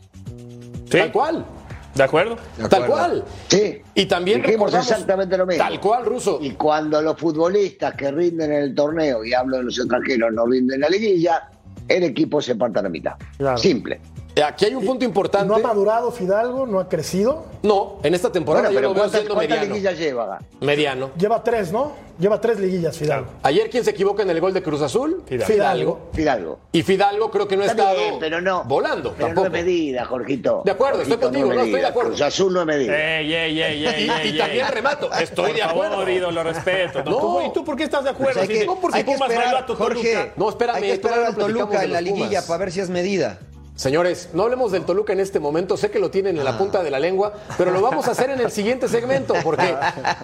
¿Sí? 0.90 0.98
Tal 0.98 1.12
cual, 1.12 1.46
¿De 1.94 2.04
acuerdo? 2.04 2.36
De 2.56 2.68
tal 2.68 2.86
cual. 2.86 3.24
Sí. 3.48 3.82
Y 3.94 4.06
también 4.06 4.42
dijimos 4.42 4.72
exactamente 4.72 5.36
lo 5.36 5.46
mismo. 5.46 5.62
Tal 5.62 5.80
cual, 5.80 6.04
Ruso. 6.04 6.38
Y 6.40 6.52
cuando 6.52 7.02
los 7.02 7.18
futbolistas 7.18 7.94
que 7.94 8.10
rinden 8.12 8.52
en 8.52 8.62
el 8.62 8.74
torneo, 8.74 9.24
y 9.24 9.34
hablo 9.34 9.58
de 9.58 9.64
los 9.64 9.78
extranjeros, 9.78 10.32
no 10.32 10.46
rinden 10.46 10.76
en 10.76 10.80
la 10.82 10.88
liguilla, 10.88 11.50
el 11.88 12.04
equipo 12.04 12.40
se 12.40 12.54
parte 12.54 12.78
a 12.78 12.82
la 12.82 12.88
mitad. 12.88 13.14
Claro. 13.36 13.58
Simple. 13.58 14.00
Aquí 14.44 14.64
hay 14.64 14.74
un 14.74 14.84
punto 14.86 15.04
importante. 15.04 15.46
No 15.46 15.56
ha 15.56 15.58
madurado 15.58 16.10
Fidalgo, 16.12 16.66
no 16.66 16.78
ha 16.80 16.88
crecido. 16.88 17.44
No, 17.62 17.98
en 18.02 18.14
esta 18.14 18.32
temporada 18.32 18.68
Bueno, 18.68 18.72
yo 18.72 18.78
pero 18.78 18.88
lo 18.88 18.94
veo 18.94 19.02
¿cuántas, 19.02 19.20
siendo 19.20 19.34
cuántas 19.34 19.58
mediano. 19.58 19.74
liguillas 19.74 19.98
lleva? 19.98 20.38
Mediano. 20.60 21.10
Lleva 21.18 21.42
tres, 21.44 21.72
¿no? 21.72 21.92
Lleva 22.18 22.40
tres 22.40 22.58
liguillas, 22.60 22.96
Fidalgo. 22.96 23.28
Ayer, 23.42 23.68
¿quién 23.70 23.82
se 23.84 23.90
equivoca 23.90 24.22
en 24.22 24.30
el 24.30 24.40
gol 24.40 24.52
de 24.54 24.62
Cruz 24.62 24.80
Azul? 24.82 25.22
Fidalgo. 25.26 26.10
Fidalgo. 26.12 26.58
Y 26.72 26.82
Fidalgo 26.82 27.30
creo 27.30 27.48
que 27.48 27.56
no 27.56 27.62
ha 27.64 27.66
Está 27.66 27.82
estado 27.82 27.98
bien, 27.98 28.16
pero 28.20 28.40
no. 28.40 28.64
volando 28.64 29.12
Pero 29.14 29.26
tampoco. 29.28 29.48
no 29.48 29.56
es 29.56 29.64
medida, 29.64 30.04
Jorgito. 30.04 30.62
De 30.64 30.70
acuerdo, 30.70 31.02
estoy 31.02 31.16
contigo, 31.18 31.52
no, 31.52 31.60
estoy 31.62 31.80
de 31.80 31.86
acuerdo. 31.86 32.10
Cruz 32.10 32.22
Azul 32.22 32.52
no 32.52 32.60
es 32.60 32.66
medida. 32.66 33.18
Ey, 33.20 33.34
ey, 33.34 33.62
ey, 33.62 33.86
ey, 33.86 34.04
Y- 34.06 34.10
ey, 34.10 34.34
y 34.34 34.38
también 34.38 34.66
ey. 34.66 34.72
remato, 34.72 35.12
estoy 35.12 35.46
Por 35.46 35.54
de 35.56 35.62
acuerdo. 35.62 35.92
favor, 35.92 36.10
ídolo, 36.10 36.42
respeto. 36.42 37.02
No, 37.04 37.10
No. 37.10 37.18
¿tú- 37.18 37.40
¿Y 37.46 37.52
tú 37.52 37.64
por 37.64 37.76
qué 37.76 37.84
estás 37.84 38.04
de 38.04 38.10
acuerdo? 38.10 38.34
Pues 38.34 38.48
hay 38.50 38.56
Si- 38.58 38.66
que, 38.66 38.70
si 38.70 38.96
hay 38.98 39.04
que 39.04 39.12
esperar, 39.12 39.54
a 39.56 39.66
tu 39.66 39.74
Jorge. 39.74 40.12
Toluca. 40.14 40.32
No, 40.36 40.48
espérame, 40.50 40.76
Hay 40.76 40.82
que 40.82 40.92
esperar 40.92 41.24
al 41.24 41.36
Toluca 41.36 41.84
en 41.84 41.92
la 41.92 42.00
liguilla 42.00 42.42
para 42.46 42.58
ver 42.58 42.72
si 42.72 42.80
es 42.80 42.90
medida. 42.90 43.38
Señores, 43.84 44.28
no 44.34 44.42
hablemos 44.42 44.72
del 44.72 44.84
Toluca 44.84 45.14
en 45.14 45.20
este 45.20 45.40
momento, 45.40 45.74
sé 45.78 45.90
que 45.90 45.98
lo 45.98 46.10
tienen 46.10 46.36
Ah. 46.36 46.40
en 46.40 46.44
la 46.44 46.58
punta 46.58 46.82
de 46.82 46.90
la 46.90 46.98
lengua, 46.98 47.32
pero 47.56 47.70
lo 47.70 47.80
vamos 47.80 48.06
a 48.08 48.10
hacer 48.10 48.28
en 48.28 48.38
el 48.38 48.50
siguiente 48.50 48.88
segmento, 48.88 49.32
porque 49.42 49.74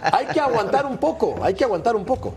hay 0.03 0.27
que 0.27 0.39
aguantar 0.41 0.85
un 0.85 0.99
poco, 0.99 1.37
hay 1.43 1.55
que 1.55 1.65
aguantar 1.65 1.97
un 1.97 2.05
poco. 2.05 2.35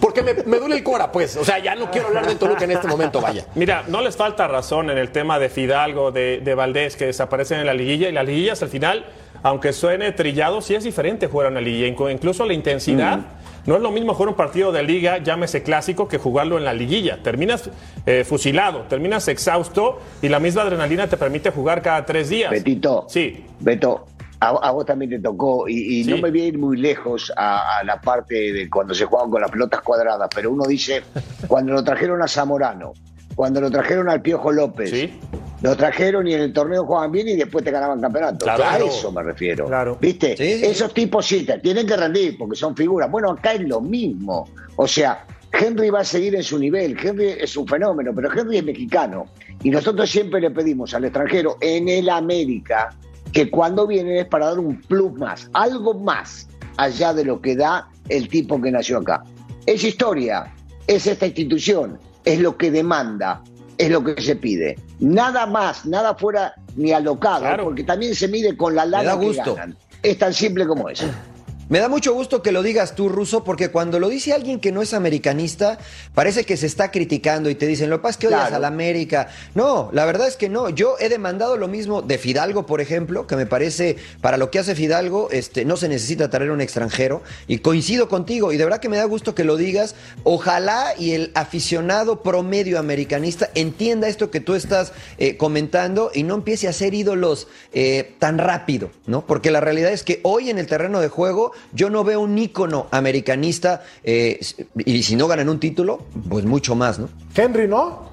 Porque 0.00 0.22
me, 0.22 0.32
me 0.32 0.58
duele 0.58 0.76
el 0.76 0.82
cora, 0.82 1.12
pues. 1.12 1.36
O 1.36 1.44
sea, 1.44 1.58
ya 1.58 1.74
no 1.74 1.90
quiero 1.90 2.06
hablar 2.08 2.26
del 2.26 2.38
Toluca 2.38 2.64
en 2.64 2.70
este 2.70 2.88
momento, 2.88 3.20
vaya. 3.20 3.44
Mira, 3.54 3.84
no 3.86 4.00
les 4.00 4.16
falta 4.16 4.48
razón 4.48 4.88
en 4.88 4.96
el 4.96 5.10
tema 5.12 5.38
de 5.38 5.50
Fidalgo, 5.50 6.10
de, 6.10 6.40
de 6.42 6.54
Valdés, 6.54 6.96
que 6.96 7.04
desaparecen 7.04 7.60
en 7.60 7.66
la 7.66 7.74
liguilla. 7.74 8.08
Y 8.08 8.12
las 8.12 8.24
liguillas, 8.24 8.62
al 8.62 8.70
final, 8.70 9.04
aunque 9.42 9.74
suene 9.74 10.10
trillado, 10.12 10.62
sí 10.62 10.74
es 10.74 10.84
diferente 10.84 11.26
jugar 11.26 11.50
una 11.52 11.60
liguilla. 11.60 11.86
Incluso 12.10 12.46
la 12.46 12.54
intensidad. 12.54 13.18
No 13.66 13.76
es 13.76 13.82
lo 13.82 13.90
mismo 13.90 14.14
jugar 14.14 14.30
un 14.30 14.34
partido 14.36 14.72
de 14.72 14.82
liga, 14.82 15.18
llámese 15.18 15.62
clásico, 15.62 16.08
que 16.08 16.18
jugarlo 16.18 16.56
en 16.58 16.64
la 16.64 16.72
liguilla. 16.72 17.22
Terminas 17.22 17.70
eh, 18.06 18.24
fusilado, 18.24 18.82
terminas 18.82 19.28
exhausto 19.28 20.00
y 20.22 20.28
la 20.28 20.40
misma 20.40 20.62
adrenalina 20.62 21.06
te 21.08 21.16
permite 21.16 21.50
jugar 21.50 21.82
cada 21.82 22.04
tres 22.06 22.28
días. 22.28 22.50
Betito. 22.50 23.06
Sí. 23.08 23.44
Beto, 23.60 24.06
a, 24.40 24.70
vos 24.70 24.86
también 24.86 25.10
te 25.10 25.18
tocó, 25.18 25.68
y, 25.68 25.74
y 26.00 26.04
Sí. 26.04 26.10
no 26.10 26.16
me 26.18 26.30
voy 26.30 26.40
a 26.40 26.46
ir 26.46 26.58
muy 26.58 26.78
lejos 26.78 27.30
a, 27.36 27.78
a 27.78 27.84
la 27.84 28.00
parte 28.00 28.34
de 28.52 28.70
cuando 28.70 28.94
se 28.94 29.04
jugaban 29.04 29.30
con 29.30 29.42
las 29.42 29.50
pelotas 29.50 29.82
cuadradas, 29.82 30.28
pero 30.34 30.50
uno 30.50 30.64
dice, 30.66 31.02
cuando 31.46 31.74
lo 31.74 31.84
trajeron 31.84 32.22
a 32.22 32.28
Zamorano, 32.28 32.94
cuando 33.34 33.60
lo 33.60 33.70
trajeron 33.70 34.08
al 34.08 34.22
Piojo 34.22 34.50
López, 34.50 34.90
Sí. 34.90 35.12
Lo 35.62 35.76
trajeron 35.76 36.26
y 36.26 36.34
en 36.34 36.40
el 36.40 36.52
torneo 36.52 36.84
jugaban 36.84 37.12
bien 37.12 37.28
y 37.28 37.36
después 37.36 37.64
te 37.64 37.70
ganaban 37.70 38.00
campeonato. 38.00 38.44
Claro. 38.44 38.64
A 38.64 38.78
eso 38.78 39.12
me 39.12 39.22
refiero. 39.22 39.66
Claro. 39.66 39.98
¿Viste? 40.00 40.36
Sí. 40.36 40.64
Esos 40.64 40.94
tipos 40.94 41.26
sí, 41.26 41.44
te 41.44 41.58
tienen 41.58 41.86
que 41.86 41.96
rendir 41.96 42.38
porque 42.38 42.56
son 42.56 42.74
figuras. 42.74 43.10
Bueno, 43.10 43.30
acá 43.30 43.54
es 43.54 43.62
lo 43.62 43.80
mismo. 43.80 44.48
O 44.76 44.86
sea, 44.86 45.26
Henry 45.52 45.90
va 45.90 46.00
a 46.00 46.04
seguir 46.04 46.34
en 46.34 46.42
su 46.42 46.58
nivel. 46.58 46.96
Henry 47.02 47.34
es 47.40 47.56
un 47.56 47.66
fenómeno, 47.66 48.12
pero 48.14 48.30
Henry 48.32 48.58
es 48.58 48.64
mexicano. 48.64 49.26
Y 49.62 49.70
nosotros 49.70 50.10
siempre 50.10 50.40
le 50.40 50.50
pedimos 50.50 50.94
al 50.94 51.04
extranjero 51.04 51.58
en 51.60 51.88
el 51.88 52.08
América 52.08 52.90
que 53.32 53.50
cuando 53.50 53.86
vienen 53.86 54.16
es 54.16 54.26
para 54.26 54.46
dar 54.46 54.58
un 54.58 54.80
plus 54.80 55.12
más, 55.12 55.48
algo 55.52 55.94
más 55.94 56.48
allá 56.76 57.12
de 57.12 57.24
lo 57.24 57.40
que 57.40 57.56
da 57.56 57.88
el 58.08 58.28
tipo 58.28 58.60
que 58.60 58.70
nació 58.70 58.98
acá. 58.98 59.22
Es 59.66 59.84
historia, 59.84 60.52
es 60.86 61.06
esta 61.06 61.26
institución, 61.26 61.98
es 62.24 62.40
lo 62.40 62.56
que 62.56 62.70
demanda, 62.70 63.42
es 63.80 63.90
lo 63.90 64.04
que 64.04 64.20
se 64.20 64.36
pide. 64.36 64.78
Nada 64.98 65.46
más, 65.46 65.86
nada 65.86 66.14
fuera 66.14 66.54
ni 66.76 66.92
alocado, 66.92 67.40
Claro. 67.40 67.64
porque 67.64 67.84
también 67.84 68.14
se 68.14 68.28
mide 68.28 68.56
con 68.56 68.74
la 68.74 68.82
da 68.86 69.02
lana 69.02 69.18
que 69.18 69.26
gusto. 69.26 69.54
ganan. 69.54 69.76
Es 70.02 70.18
tan 70.18 70.32
simple 70.34 70.66
como 70.66 70.88
eso. 70.88 71.06
Me 71.70 71.78
da 71.78 71.88
mucho 71.88 72.12
gusto 72.14 72.42
que 72.42 72.50
lo 72.50 72.64
digas 72.64 72.96
tú, 72.96 73.08
Ruso, 73.08 73.44
porque 73.44 73.68
cuando 73.68 74.00
lo 74.00 74.08
dice 74.08 74.32
alguien 74.32 74.58
que 74.58 74.72
no 74.72 74.82
es 74.82 74.92
americanista, 74.92 75.78
parece 76.16 76.44
que 76.44 76.56
se 76.56 76.66
está 76.66 76.90
criticando 76.90 77.48
y 77.48 77.54
te 77.54 77.68
dicen, 77.68 77.88
lo 77.90 77.98
que 77.98 78.02
pasa 78.02 78.10
es 78.10 78.16
que 78.16 78.26
odias 78.26 78.40
Claro. 78.40 78.56
a 78.56 78.58
la 78.58 78.66
América. 78.66 79.28
No, 79.54 79.88
la 79.92 80.04
verdad 80.04 80.26
es 80.26 80.34
que 80.36 80.48
no. 80.48 80.68
Yo 80.68 80.96
he 80.98 81.08
demandado 81.08 81.56
lo 81.56 81.68
mismo 81.68 82.02
de 82.02 82.18
Fidalgo, 82.18 82.66
por 82.66 82.80
ejemplo, 82.80 83.28
que 83.28 83.36
me 83.36 83.46
parece, 83.46 83.98
para 84.20 84.36
lo 84.36 84.50
que 84.50 84.58
hace 84.58 84.74
Fidalgo, 84.74 85.28
este, 85.30 85.64
no 85.64 85.76
se 85.76 85.88
necesita 85.88 86.28
traer 86.28 86.50
un 86.50 86.60
extranjero. 86.60 87.22
Y 87.46 87.58
coincido 87.58 88.08
contigo, 88.08 88.52
y 88.52 88.56
de 88.56 88.64
verdad 88.64 88.80
que 88.80 88.88
me 88.88 88.96
da 88.96 89.04
gusto 89.04 89.36
que 89.36 89.44
lo 89.44 89.56
digas. 89.56 89.94
Ojalá 90.24 90.94
y 90.98 91.12
el 91.12 91.30
aficionado 91.36 92.20
promedio 92.24 92.80
americanista 92.80 93.48
entienda 93.54 94.08
esto 94.08 94.32
que 94.32 94.40
tú 94.40 94.56
estás 94.56 94.92
eh, 95.18 95.36
comentando 95.36 96.10
y 96.12 96.24
no 96.24 96.34
empiece 96.34 96.66
a 96.66 96.72
ser 96.72 96.94
ídolos 96.94 97.46
eh, 97.72 98.16
tan 98.18 98.38
rápido, 98.38 98.90
¿no? 99.06 99.24
Porque 99.24 99.52
la 99.52 99.60
realidad 99.60 99.92
es 99.92 100.02
que 100.02 100.18
hoy 100.24 100.50
en 100.50 100.58
el 100.58 100.66
terreno 100.66 101.00
de 101.00 101.06
juego 101.06 101.52
yo 101.72 101.90
no 101.90 102.04
veo 102.04 102.20
un 102.20 102.36
ícono 102.38 102.86
americanista 102.90 103.82
eh, 104.04 104.40
y 104.84 105.02
si 105.02 105.16
no 105.16 105.28
ganan 105.28 105.48
un 105.48 105.60
título, 105.60 106.04
pues 106.28 106.44
mucho 106.44 106.74
más, 106.74 106.98
¿no? 106.98 107.08
Henry, 107.34 107.68
¿no? 107.68 108.10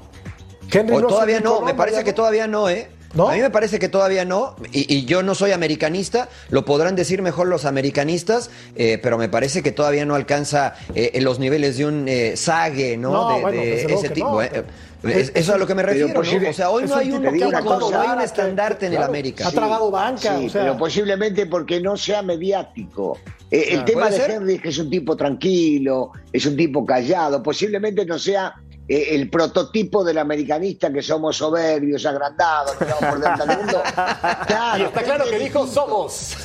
Henry 0.72 0.96
O 0.96 1.02
no 1.02 1.08
todavía 1.08 1.40
no, 1.40 1.62
me 1.62 1.74
parece 1.74 2.04
que 2.04 2.14
todavía 2.14 2.48
no, 2.48 2.70
¿eh? 2.70 2.90
¿No? 3.14 3.30
A 3.30 3.34
mí 3.34 3.40
me 3.40 3.50
parece 3.50 3.80
que 3.80 3.88
todavía 3.88 4.26
no, 4.26 4.58
y, 4.74 4.94
y 4.94 5.06
yo 5.06 5.24
no 5.24 5.34
soy 5.34 5.52
americanista, 5.54 6.28
lo 6.50 6.66
podrán 6.66 6.96
decir 6.96 7.22
mejor 7.22 7.48
los 7.48 7.64
americanistas, 7.66 8.52
eh, 8.76 9.00
pero 9.02 9.18
me 9.18 9.30
parece 9.30 9.64
que 9.64 9.72
todavía 9.72 10.06
no 10.06 10.14
alcanza 10.14 10.76
eh, 10.94 11.18
los 11.22 11.40
niveles 11.40 11.78
de 11.78 11.86
un 11.86 12.06
eh, 12.10 12.36
Sague, 12.36 12.98
¿no? 12.98 13.12
No, 13.12 13.36
de, 13.36 13.42
bueno, 13.42 13.62
ese 13.62 14.10
tipo. 14.10 14.30
no, 14.34 14.42
eh, 14.42 14.50
pero- 14.52 14.66
es- 15.04 15.30
eso 15.30 15.32
es 15.36 15.50
a 15.50 15.58
lo 15.58 15.68
que 15.68 15.76
me 15.76 15.84
refiero, 15.84 16.20
O 16.20 16.54
sea, 16.54 16.70
hoy 16.70 16.86
no 16.86 16.96
hay 16.96 17.12
un 17.12 17.22
tocado 17.24 17.92
no 17.92 18.02
hay 18.02 18.10
un 18.10 18.22
estandarte 18.22 18.88
en 18.88 18.94
el 18.94 19.04
América. 19.04 19.48
Ha 19.48 19.52
tragado 19.52 19.92
banca, 19.92 20.38
Sí, 20.40 20.46
o 20.46 20.50
sea. 20.50 20.62
pero 20.64 20.78
posiblemente 20.78 21.46
porque 21.46 21.80
no 21.82 21.96
sea 21.98 22.22
mediático. 22.22 23.18
Eh, 23.52 23.68
el 23.72 23.86
tema 23.86 24.08
¿Puede 24.08 24.12
de 24.20 24.26
ser? 24.26 24.32
Henry 24.32 24.56
es 24.56 24.62
que 24.62 24.70
es 24.70 24.78
un 24.78 24.90
tipo 24.90 25.16
tranquilo, 25.16 26.12
es 26.34 26.46
un 26.46 26.58
tipo 26.58 26.86
callado, 26.86 27.42
posiblemente 27.42 28.06
no 28.06 28.20
sea 28.20 28.54
eh, 28.90 29.16
el 29.16 29.30
prototipo 29.30 30.02
del 30.04 30.18
americanista 30.18 30.92
que 30.94 31.02
somos 31.02 31.36
soberbios, 31.36 32.06
agrandados, 32.06 32.72
que 32.78 32.86
vamos 32.86 33.04
por 33.10 33.20
delante 33.20 33.46
del 33.48 33.58
mundo. 33.58 33.82
Claro, 34.48 34.84
Y 34.84 34.88
está 34.88 35.04
claro 35.04 35.26
que 35.26 35.36
es 35.36 35.44
dijo 35.44 35.66
distinto. 35.66 35.88
somos. 36.10 36.38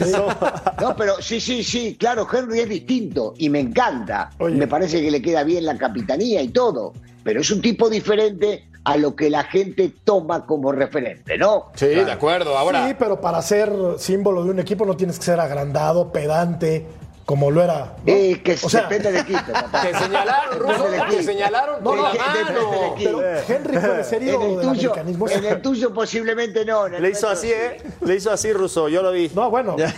No, 0.81 0.97
pero 0.97 1.23
sí, 1.23 1.41
sí, 1.41 1.63
sí, 1.63 1.97
claro, 1.99 2.27
Henry 2.33 2.61
es 2.61 2.69
distinto 2.69 3.35
y 3.39 3.49
me 3.49 3.61
encanta. 3.61 4.31
Oye. 4.39 4.57
Me 4.57 4.67
parece 4.67 5.01
que 5.01 5.11
le 5.11 5.23
queda 5.23 5.45
bien 5.45 5.65
la 5.65 5.79
capitanía 5.79 6.43
y 6.43 6.49
todo, 6.49 6.93
pero 7.23 7.41
es 7.41 7.51
un 7.51 7.61
tipo 7.63 7.89
diferente 7.89 8.65
a 8.85 8.97
lo 8.97 9.15
que 9.15 9.31
la 9.31 9.45
gente 9.45 9.93
toma 10.05 10.45
como 10.45 10.73
referente, 10.73 11.39
¿no? 11.39 11.67
Sí, 11.75 11.87
de 11.87 12.11
acuerdo. 12.11 12.59
Ahora, 12.59 12.89
Sí, 12.89 12.95
pero 12.99 13.21
para 13.21 13.41
ser 13.43 13.71
símbolo 13.99 14.43
de 14.45 14.51
un 14.51 14.59
equipo 14.59 14.85
no 14.85 14.97
tienes 14.97 15.19
que 15.19 15.25
ser 15.25 15.39
agrandado, 15.41 16.11
pedante, 16.11 16.85
como 17.25 17.51
lo 17.51 17.63
era. 17.63 17.95
¿no? 17.99 18.05
Que 18.05 18.59
o 18.63 18.69
sea, 18.69 18.83
depende 18.83 19.13
del 19.13 19.21
equipo, 19.23 19.41
papá. 19.53 19.83
te 19.83 19.95
señalaron, 19.99 20.59
Ruso, 20.59 20.85
te 20.85 20.97
equipo. 20.99 21.23
señalaron 21.23 21.77
No, 21.83 21.91
con 21.91 21.97
no, 21.99 22.03
la 22.03 22.15
mano. 22.15 22.95
pero 22.99 23.21
Henry 23.49 23.79
puede 23.79 24.05
ser 24.05 24.23
En 24.23 24.29
el, 24.29 24.61
tuyo, 24.61 24.93
en 25.31 25.45
el 25.45 25.63
tuyo 25.63 25.95
posiblemente 25.95 26.65
no. 26.65 26.89
Le 26.89 27.11
hizo 27.11 27.29
así, 27.29 27.49
sí. 27.49 27.53
¿eh? 27.55 27.77
Le 28.01 28.17
hizo 28.17 28.31
así, 28.31 28.53
Russo, 28.53 28.89
yo 28.89 29.03
lo 29.03 29.13
vi. 29.13 29.31
No, 29.35 29.51
bueno, 29.51 29.77
él, 29.79 29.89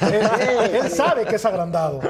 él 0.82 0.90
sabe 0.90 1.24
que 1.24 1.36
es 1.36 1.44
agrandado. 1.44 2.00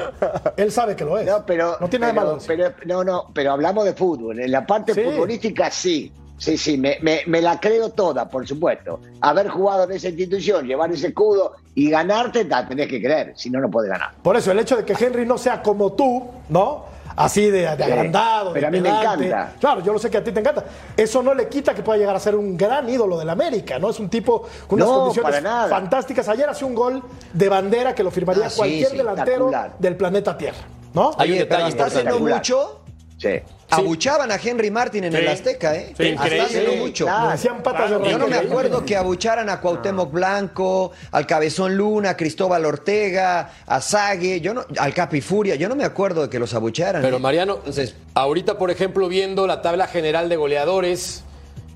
Él 0.57 0.73
sabe 0.73 0.97
que 0.97 1.05
lo 1.05 1.19
es. 1.19 1.27
No, 1.27 1.45
pero, 1.47 1.77
no 1.81 1.89
tiene 1.89 2.07
nada 2.07 2.15
pero, 2.15 2.27
malo. 2.27 2.39
eso. 2.39 2.47
pero- 2.49 2.75
no, 2.85 3.05
no, 3.05 3.31
pero 3.33 3.53
hablamos 3.53 3.85
de 3.85 3.95
fútbol. 3.95 4.41
En 4.41 4.51
la 4.51 4.67
parte 4.67 4.95
Sí. 4.95 5.03
futbolística 5.03 5.71
sí. 5.71 6.13
Sí, 6.45 6.59
sí, 6.59 6.77
me, 6.77 6.99
me- 7.01 7.23
me 7.27 7.41
la 7.41 7.59
creo 7.59 7.89
toda, 7.89 8.29
por 8.29 8.47
supuesto. 8.47 9.01
Haber 9.23 9.49
jugado 9.49 9.85
en 9.85 9.93
esa 9.93 10.09
institución, 10.09 10.67
llevar 10.67 10.93
ese 10.93 11.07
escudo 11.07 11.53
y 11.75 11.89
ganarte, 11.89 12.45
la 12.45 12.69
tenés 12.69 12.87
que 12.89 13.01
creer, 13.01 13.33
si 13.35 13.49
no, 13.49 13.61
no 13.61 13.71
puedes 13.71 13.91
ganar. 13.91 14.11
Por 14.23 14.37
eso, 14.37 14.51
el 14.53 14.59
hecho 14.59 14.77
de 14.77 14.85
que 14.85 14.93
Henry 14.93 15.25
no 15.25 15.39
sea 15.39 15.63
como 15.63 15.93
tú, 15.95 16.23
¿no? 16.51 16.85
Así 17.17 17.49
de, 17.49 17.61
de 17.77 17.85
agrandado, 17.85 18.53
pero 18.53 18.63
de 18.63 18.67
a 18.67 18.71
mí 18.71 18.81
me 18.83 18.91
encanta. 18.91 19.53
Claro, 19.59 19.81
yo 19.83 19.93
lo 19.95 19.99
sé 19.99 20.11
que 20.11 20.19
a 20.19 20.25
ti 20.25 20.33
te 20.33 20.41
encanta. 20.41 20.65
Eso 20.95 21.23
no 21.23 21.33
le 21.33 21.49
quita 21.49 21.73
que 21.75 21.83
pueda 21.83 21.97
llegar 21.97 22.15
a 22.15 22.21
ser 22.21 22.35
un 22.35 22.57
gran 22.59 22.89
ídolo 22.91 23.17
del 23.19 23.31
América, 23.31 23.79
¿no? 23.79 23.89
Es 23.89 23.99
un 24.01 24.11
tipo 24.11 24.43
con 24.67 24.83
unas 24.83 24.89
No, 24.89 25.01
condiciones 25.05 25.43
fantásticas. 25.71 26.29
Ayer 26.29 26.47
hace 26.51 26.67
un 26.67 26.75
gol 26.75 27.03
de 27.33 27.49
bandera 27.49 27.95
que 27.95 28.03
lo 28.03 28.11
firmaría 28.11 28.47
Ah, 28.49 28.51
cualquier 28.55 28.89
sí, 28.91 28.97
delantero 28.99 29.51
del 29.79 29.97
planeta 29.97 30.37
Tierra, 30.37 30.59
¿no? 30.93 31.13
Hay 31.17 31.29
un 31.31 31.35
Oye, 31.37 31.45
detalle 31.45 31.75
no 31.75 31.87
espectacular. 31.87 32.37
mucho 32.37 32.81
Sí. 33.17 33.41
Abuchaban 33.71 34.31
a 34.31 34.37
Henry 34.37 34.71
Martin 34.71 35.05
en 35.05 35.13
Sí. 35.13 35.19
el 35.19 35.29
Azteca, 35.29 35.75
¿eh? 35.75 35.87
Sí, 35.89 35.93
hasta 35.93 36.05
increíble. 36.07 36.41
hace 36.43 36.67
no 36.67 36.85
mucho. 36.85 37.05
Claro. 37.07 37.27
Le 37.27 37.33
decían 37.33 37.63
patas 37.63 37.91
de. 37.91 38.11
Yo 38.11 38.19
no 38.19 38.27
me 38.29 38.37
acuerdo 38.37 38.85
que 38.85 38.97
abucharan 38.97 39.49
a 39.49 39.61
Cuauhtémoc 39.61 40.13
Blanco, 40.13 40.93
al 41.11 41.27
Cabezón 41.27 41.77
Luna, 41.77 42.11
a 42.11 42.17
Cristóbal 42.17 42.65
Ortega, 42.65 43.51
a 43.67 43.81
Sague, 43.81 44.41
yo 44.41 44.55
no, 44.55 44.65
al 44.79 44.95
Capi 44.95 45.21
Furia. 45.21 45.55
Yo 45.57 45.69
no 45.69 45.77
me 45.77 45.85
acuerdo 45.85 46.23
de 46.23 46.29
que 46.31 46.39
los 46.39 46.55
abucharan. 46.55 47.03
Pero 47.03 47.17
¿eh? 47.17 47.21
Mariano, 47.21 47.57
Entonces, 47.57 47.95
ahorita 48.15 48.59
por 48.59 48.71
ejemplo 48.71 49.09
viendo 49.09 49.47
la 49.47 49.63
tabla 49.63 49.87
general 49.87 50.29
de 50.29 50.37
goleadores, 50.37 51.25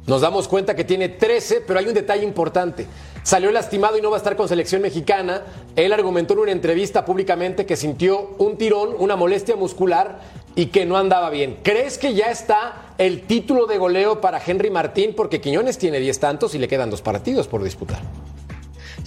nos 0.07 0.20
damos 0.22 0.48
cuenta 0.48 0.74
que 0.74 0.85
tiene 0.85 1.09
13, 1.11 1.62
pero 1.66 1.79
hay 1.79 1.87
un 1.87 1.94
detalle 1.94 2.24
importante. 2.24 2.87
Salió 3.22 3.51
lastimado 3.51 3.98
y 3.98 4.01
no 4.01 4.11
va 4.11 4.16
a 4.16 4.18
estar 4.18 4.37
con 4.37 4.48
selección 4.48 4.81
mexicana. 4.81 5.42
Él 5.77 5.92
argumentó 5.92 6.33
en 6.33 6.38
una 6.40 6.53
entrevista 6.53 7.05
públicamente 7.05 7.66
que 7.66 7.77
sintió 7.77 8.35
un 8.38 8.57
tirón, 8.57 8.94
una 8.98 9.16
molestia 9.16 9.55
muscular 9.55 10.20
y 10.59 10.66
que 10.66 10.85
no 10.85 10.99
andaba 10.99 11.31
bien. 11.31 11.59
¿Crees 11.62 11.99
que 11.99 12.14
ya 12.14 12.33
está 12.33 12.94
el 12.99 13.23
título 13.23 13.66
de 13.66 13.79
goleo 13.79 14.21
para 14.21 14.42
Henry 14.44 14.71
Martín? 14.71 15.14
Porque 15.14 15.40
Quiñones 15.40 15.79
tiene 15.79 16.01
10 16.01 16.18
tantos 16.18 16.53
y 16.57 16.59
le 16.59 16.66
quedan 16.66 16.90
dos 16.90 17.01
partidos 17.01 17.47
por 17.47 17.62
disputar. 17.62 18.01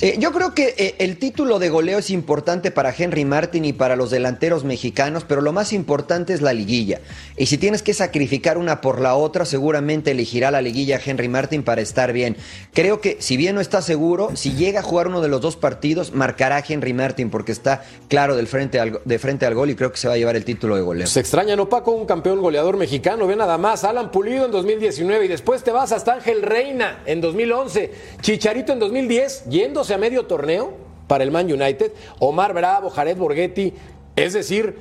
Eh, 0.04 0.16
yo 0.18 0.32
creo 0.32 0.56
que 0.56 0.74
eh, 0.80 0.96
el 0.98 1.18
título 1.18 1.60
de 1.60 1.70
goleo 1.70 2.00
es 2.00 2.10
importante 2.10 2.72
para 2.72 2.92
Henry 2.98 3.24
Martin 3.24 3.66
y 3.66 3.74
para 3.74 3.96
los 3.96 4.10
delanteros 4.10 4.64
mexicanos, 4.64 5.26
pero 5.28 5.42
lo 5.42 5.54
más 5.54 5.74
importante 5.74 6.34
es 6.34 6.42
la 6.42 6.54
liguilla. 6.54 7.02
Y 7.38 7.46
si 7.46 7.60
tienes 7.60 7.84
que 7.84 7.94
sacrificar 7.94 8.58
una 8.58 8.82
por 8.82 9.00
la 9.00 9.14
otra, 9.14 9.46
seguramente 9.46 10.10
elegirá 10.10 10.50
la 10.50 10.64
liguilla 10.64 11.00
Henry 11.06 11.30
Martin 11.30 11.62
para 11.62 11.82
estar 11.82 12.14
bien. 12.14 12.36
Creo 12.74 13.00
que 13.00 13.18
si 13.20 13.38
bien 13.38 13.54
no 13.54 13.62
está 13.62 13.84
seguro, 13.84 14.32
si 14.34 14.54
llega 14.54 14.80
a 14.80 14.84
jugar 14.84 15.08
uno 15.08 15.22
de 15.22 15.28
los 15.28 15.40
dos 15.40 15.56
partidos, 15.56 16.14
marcará 16.14 16.64
Henry 16.68 16.94
Martin 16.94 17.30
porque 17.30 17.52
está 17.52 17.84
claro 18.08 18.36
del 18.36 18.48
frente 18.48 18.80
de 19.06 19.20
frente 19.20 19.46
al 19.46 19.54
gol 19.54 19.70
y 19.70 19.76
creo 19.76 19.92
que 19.92 20.00
se 20.00 20.08
va 20.08 20.16
a 20.16 20.18
llevar 20.18 20.36
el 20.36 20.46
título 20.46 20.78
de 20.78 20.82
goleo. 20.82 21.06
Se 21.06 21.20
extraña, 21.20 21.56
¿no, 21.56 21.70
Paco? 21.70 21.92
Un 21.92 22.08
campeón 22.08 22.42
goleador 22.42 22.76
mexicano. 22.76 23.28
Ve 23.28 23.36
nada 23.36 23.60
más. 23.60 23.84
Alan 23.84 24.10
Pulido 24.10 24.46
en 24.46 24.52
2019 24.52 25.26
y 25.26 25.28
después 25.28 25.64
te 25.64 25.70
vas 25.70 25.92
hasta 25.92 26.14
Ángel 26.14 26.42
Reina 26.42 27.04
en 27.06 27.22
2011. 27.22 27.92
Chicharito 28.22 28.74
en 28.74 28.80
2010, 28.80 29.46
yéndose 29.48 29.90
a 29.93 29.97
medio 29.97 30.25
torneo 30.25 30.73
para 31.08 31.23
el 31.23 31.32
Man 31.32 31.51
United. 31.51 31.91
Omar 32.19 32.54
Bravo, 32.54 32.89
Jared 32.89 33.17
Borghetti. 33.17 33.73
Es 34.15 34.34
decir, 34.34 34.75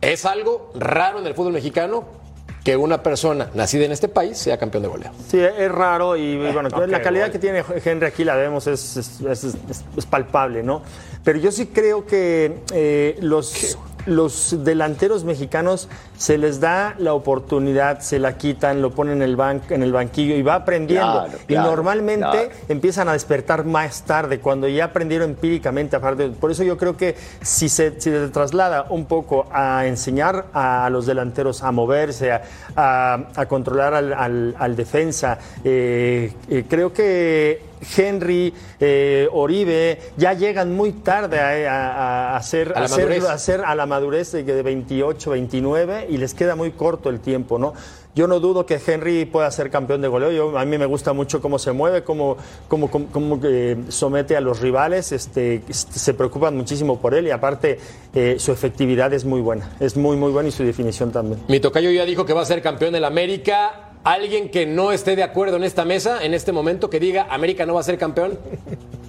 es 0.00 0.24
algo 0.24 0.70
raro 0.74 1.18
en 1.20 1.26
el 1.26 1.34
fútbol 1.34 1.52
mexicano 1.52 2.04
que 2.64 2.76
una 2.76 3.02
persona 3.02 3.50
nacida 3.54 3.84
en 3.86 3.90
este 3.92 4.06
país 4.08 4.38
sea 4.38 4.56
campeón 4.56 4.84
de 4.84 4.88
goleo. 4.88 5.10
Sí, 5.28 5.38
es 5.40 5.70
raro 5.72 6.16
y 6.16 6.36
bueno, 6.52 6.68
la 6.86 7.02
calidad 7.02 7.30
que 7.32 7.40
tiene 7.40 7.64
Henry 7.84 8.06
aquí 8.06 8.22
la 8.22 8.36
vemos, 8.36 8.68
es, 8.68 8.96
es- 8.96 9.20
es- 9.20 9.44
es- 9.44 9.84
es 9.96 10.06
palpable, 10.06 10.62
¿no? 10.62 10.82
Pero 11.24 11.40
yo 11.40 11.50
sí 11.50 11.66
creo 11.66 12.06
que 12.06 12.58
eh, 12.72 13.16
los, 13.20 13.76
los 14.06 14.64
delanteros 14.64 15.24
mexicanos 15.24 15.88
se 16.16 16.38
les 16.38 16.60
da 16.60 16.94
la 16.98 17.14
oportunidad, 17.14 18.00
se 18.00 18.18
la 18.18 18.36
quitan, 18.36 18.80
lo 18.82 18.90
ponen 18.90 19.16
en 19.16 19.22
el, 19.22 19.36
ban- 19.36 19.62
en 19.70 19.82
el 19.82 19.92
banquillo 19.92 20.34
y 20.34 20.42
va 20.42 20.54
aprendiendo. 20.56 21.24
Claro, 21.24 21.38
y 21.48 21.54
normalmente 21.54 22.26
claro. 22.30 22.50
empiezan 22.68 23.08
a 23.08 23.12
despertar 23.12 23.64
más 23.64 24.02
tarde, 24.02 24.40
cuando 24.40 24.68
ya 24.68 24.86
aprendieron 24.86 25.30
empíricamente. 25.30 25.96
Aparte, 25.96 26.28
por 26.28 26.50
eso 26.50 26.62
yo 26.62 26.76
creo 26.76 26.96
que 26.96 27.16
si 27.42 27.68
se, 27.68 28.00
si 28.00 28.10
se 28.10 28.28
traslada 28.28 28.86
un 28.90 29.06
poco 29.06 29.46
a 29.52 29.86
enseñar 29.86 30.46
a 30.52 30.88
los 30.90 31.06
delanteros 31.06 31.62
a 31.62 31.72
moverse, 31.72 32.32
a, 32.32 32.42
a- 32.76 33.18
a 33.34 33.46
controlar 33.46 33.94
al, 33.94 34.12
al- 34.12 34.54
al 34.58 34.76
defensa, 34.76 35.38
eh, 35.64 36.32
eh, 36.48 36.64
creo 36.68 36.92
que 36.92 37.71
Henry, 37.96 38.52
eh, 38.80 39.28
Oribe, 39.32 39.98
ya 40.16 40.32
llegan 40.34 40.74
muy 40.74 40.92
tarde 40.92 41.38
a, 41.40 41.48
a- 41.68 42.32
a 42.32 42.36
hacer, 42.36 42.72
A 42.76 42.84
hacer- 42.84 42.98
madurez. 43.06 43.24
a 43.24 43.32
hacer 43.32 43.60
a 43.64 43.74
la 43.74 43.86
madurez 43.86 44.32
de, 44.32 44.44
de 44.44 44.62
28, 44.62 45.30
29 45.30 46.06
y 46.08 46.16
les 46.18 46.34
queda 46.34 46.54
muy 46.56 46.70
corto 46.72 47.08
el 47.10 47.20
tiempo, 47.20 47.58
¿no? 47.58 47.74
Yo 48.14 48.26
no 48.26 48.40
dudo 48.40 48.66
que 48.66 48.78
Henry 48.86 49.24
pueda 49.24 49.50
ser 49.50 49.70
campeón 49.70 50.02
de 50.02 50.08
goleo. 50.08 50.30
Yo- 50.32 50.58
a 50.58 50.64
mí 50.66 50.76
me 50.76 50.84
gusta 50.84 51.14
mucho 51.14 51.40
cómo 51.40 51.58
se 51.58 51.72
mueve, 51.72 52.04
cómo, 52.04 52.36
cómo, 52.68 52.90
cómo- 52.90 53.06
cómo, 53.10 53.40
eh, 53.42 53.76
somete 53.88 54.36
a 54.36 54.40
los 54.42 54.60
rivales. 54.60 55.12
Este, 55.12 55.62
este, 55.66 55.98
se 55.98 56.12
preocupan 56.12 56.54
muchísimo 56.54 57.00
por 57.00 57.14
él 57.14 57.26
y 57.26 57.30
aparte 57.30 57.78
eh, 58.14 58.36
su 58.38 58.52
efectividad 58.52 59.12
es 59.14 59.24
muy 59.24 59.40
buena. 59.40 59.70
Es 59.80 59.96
muy, 59.96 60.16
muy 60.18 60.30
buena 60.30 60.50
y 60.50 60.52
su 60.52 60.62
definición 60.62 61.10
también. 61.10 61.40
Mi 61.48 61.58
tocayo 61.58 61.90
ya 61.90 62.04
dijo 62.04 62.26
que 62.26 62.34
va 62.34 62.42
a 62.42 62.44
ser 62.44 62.60
campeón 62.60 62.92
del 62.92 63.04
América. 63.06 63.91
¿Alguien 64.04 64.50
que 64.50 64.66
no 64.66 64.90
esté 64.90 65.14
de 65.14 65.22
acuerdo 65.22 65.56
en 65.56 65.64
esta 65.64 65.84
mesa, 65.84 66.24
en 66.24 66.34
este 66.34 66.50
momento, 66.50 66.90
que 66.90 66.98
diga 66.98 67.26
América 67.30 67.66
no 67.66 67.74
va 67.74 67.80
a 67.80 67.84
ser 67.84 67.98
campeón? 67.98 68.38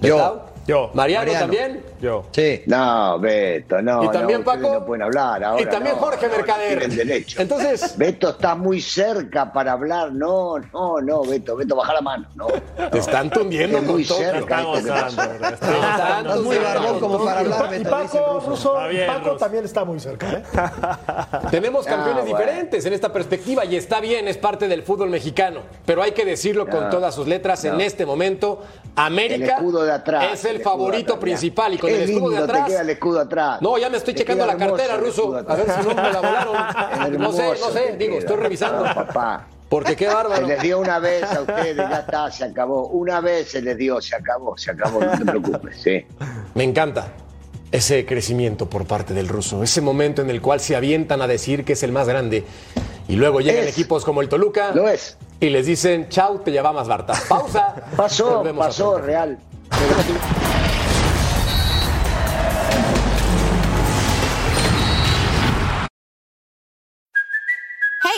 Yo. 0.00 0.53
Yo. 0.66 0.90
Mariano, 0.94 1.26
Mariano. 1.26 1.40
también. 1.40 1.84
Yo. 2.00 2.24
Sí. 2.32 2.62
No, 2.66 3.18
Beto, 3.18 3.82
no. 3.82 4.04
Y 4.04 4.08
también 4.10 4.40
no, 4.40 4.44
Paco. 4.44 4.72
No 4.74 4.86
pueden 4.86 5.02
hablar 5.02 5.44
ahora. 5.44 5.62
y 5.62 5.66
también 5.66 5.94
no, 5.96 6.00
Jorge 6.02 6.28
Mercader. 6.28 6.88
derecho. 6.90 7.40
Entonces, 7.42 7.96
Beto 7.98 8.30
está 8.30 8.54
muy 8.54 8.80
cerca 8.80 9.52
para 9.52 9.72
hablar. 9.72 10.12
No, 10.12 10.58
no, 10.58 11.00
no, 11.00 11.22
Beto, 11.22 11.56
Beto, 11.56 11.76
baja 11.76 11.94
la 11.94 12.00
mano. 12.00 12.26
No, 12.34 12.46
te 12.90 12.98
están 12.98 13.30
tundiendo 13.30 13.78
Es 13.78 13.84
muy 13.84 14.04
todo. 14.04 14.18
cerca. 14.18 14.64
Estás 14.74 16.40
muy 16.40 16.56
barbón 16.58 17.00
como 17.00 17.24
para 17.24 17.42
Y, 17.42 17.44
hablar, 17.44 17.80
y 17.80 17.84
Paco, 17.84 18.42
ruso. 18.46 18.74
Paco 19.06 19.36
también 19.36 19.64
está 19.64 19.84
muy 19.84 20.00
cerca. 20.00 20.30
¿eh? 20.32 20.42
Tenemos 21.50 21.84
campeones 21.86 22.24
Ah, 22.24 22.28
bueno. 22.28 22.38
diferentes 22.38 22.84
en 22.86 22.92
esta 22.92 23.12
perspectiva 23.12 23.64
y 23.64 23.76
está 23.76 24.00
bien, 24.00 24.28
es 24.28 24.36
parte 24.36 24.68
del 24.68 24.82
fútbol 24.82 25.10
mexicano. 25.10 25.60
Pero 25.86 26.02
hay 26.02 26.12
que 26.12 26.24
decirlo 26.24 26.66
con 26.66 26.84
No, 26.84 26.90
todas 26.90 27.14
sus 27.14 27.26
letras 27.26 27.64
en 27.64 27.80
este 27.80 28.06
momento. 28.06 28.62
América 28.96 29.34
El 29.34 29.42
escudo 29.50 29.82
de 29.84 29.92
atrás, 29.92 30.26
es 30.34 30.44
el, 30.44 30.53
el 30.56 30.62
favorito 30.62 31.18
principal 31.20 31.74
y 31.74 31.78
con 31.78 31.90
el 31.90 32.02
escudo 32.10 32.30
de 32.30 32.36
te 32.38 32.42
atrás. 32.44 32.68
queda 32.68 32.80
el 32.82 32.90
escudo 32.90 33.20
atrás. 33.20 33.62
No, 33.62 33.78
ya 33.78 33.90
me 33.90 33.96
estoy 33.98 34.14
checando 34.14 34.46
la 34.46 34.56
cartera, 34.56 34.96
Ruso. 34.96 35.36
A 35.46 35.54
ver 35.56 35.66
si 35.70 35.86
no 35.88 35.94
me 35.94 36.12
la 36.12 36.20
volaron. 36.20 36.54
No 37.18 37.32
sé, 37.32 37.48
no 37.60 37.70
sé, 37.70 37.96
digo, 37.98 38.18
estoy 38.18 38.36
revisando. 38.36 38.82
Papá. 38.84 39.46
Porque 39.68 39.96
qué 39.96 40.06
Se 40.08 40.14
bárbaro. 40.14 40.46
les 40.46 40.60
dio 40.62 40.78
una 40.78 40.98
vez 40.98 41.24
a 41.24 41.40
ustedes, 41.40 41.76
ya 41.76 41.98
está, 42.00 42.30
se 42.30 42.44
acabó. 42.44 42.86
Una 42.88 43.20
vez 43.20 43.50
se 43.50 43.60
les 43.62 43.76
dio, 43.76 44.00
se 44.00 44.14
acabó, 44.14 44.56
se 44.56 44.70
acabó, 44.70 45.00
no 45.00 45.10
te 45.18 45.24
preocupes, 45.24 45.76
sí. 45.82 46.04
Me 46.54 46.64
encanta 46.64 47.08
ese 47.72 48.06
crecimiento 48.06 48.68
por 48.70 48.86
parte 48.86 49.14
del 49.14 49.26
ruso, 49.26 49.62
ese 49.64 49.80
momento 49.80 50.22
en 50.22 50.30
el 50.30 50.40
cual 50.40 50.60
se 50.60 50.76
avientan 50.76 51.22
a 51.22 51.26
decir 51.26 51.64
que 51.64 51.72
es 51.72 51.82
el 51.82 51.90
más 51.90 52.06
grande 52.06 52.44
y 53.08 53.16
luego 53.16 53.40
llegan 53.40 53.64
Es. 53.64 53.70
equipos 53.70 54.04
como 54.04 54.20
el 54.22 54.28
Toluca 54.28 54.70
Lo 54.72 54.88
es. 54.88 55.16
y 55.40 55.48
les 55.50 55.66
dicen, 55.66 56.08
chau, 56.08 56.38
te 56.38 56.52
llevamos 56.52 56.86
Barta. 56.86 57.14
Pausa. 57.28 57.74
Pasó, 57.96 58.44
pasó, 58.56 58.98
real. 58.98 59.38
Pero 59.70 60.43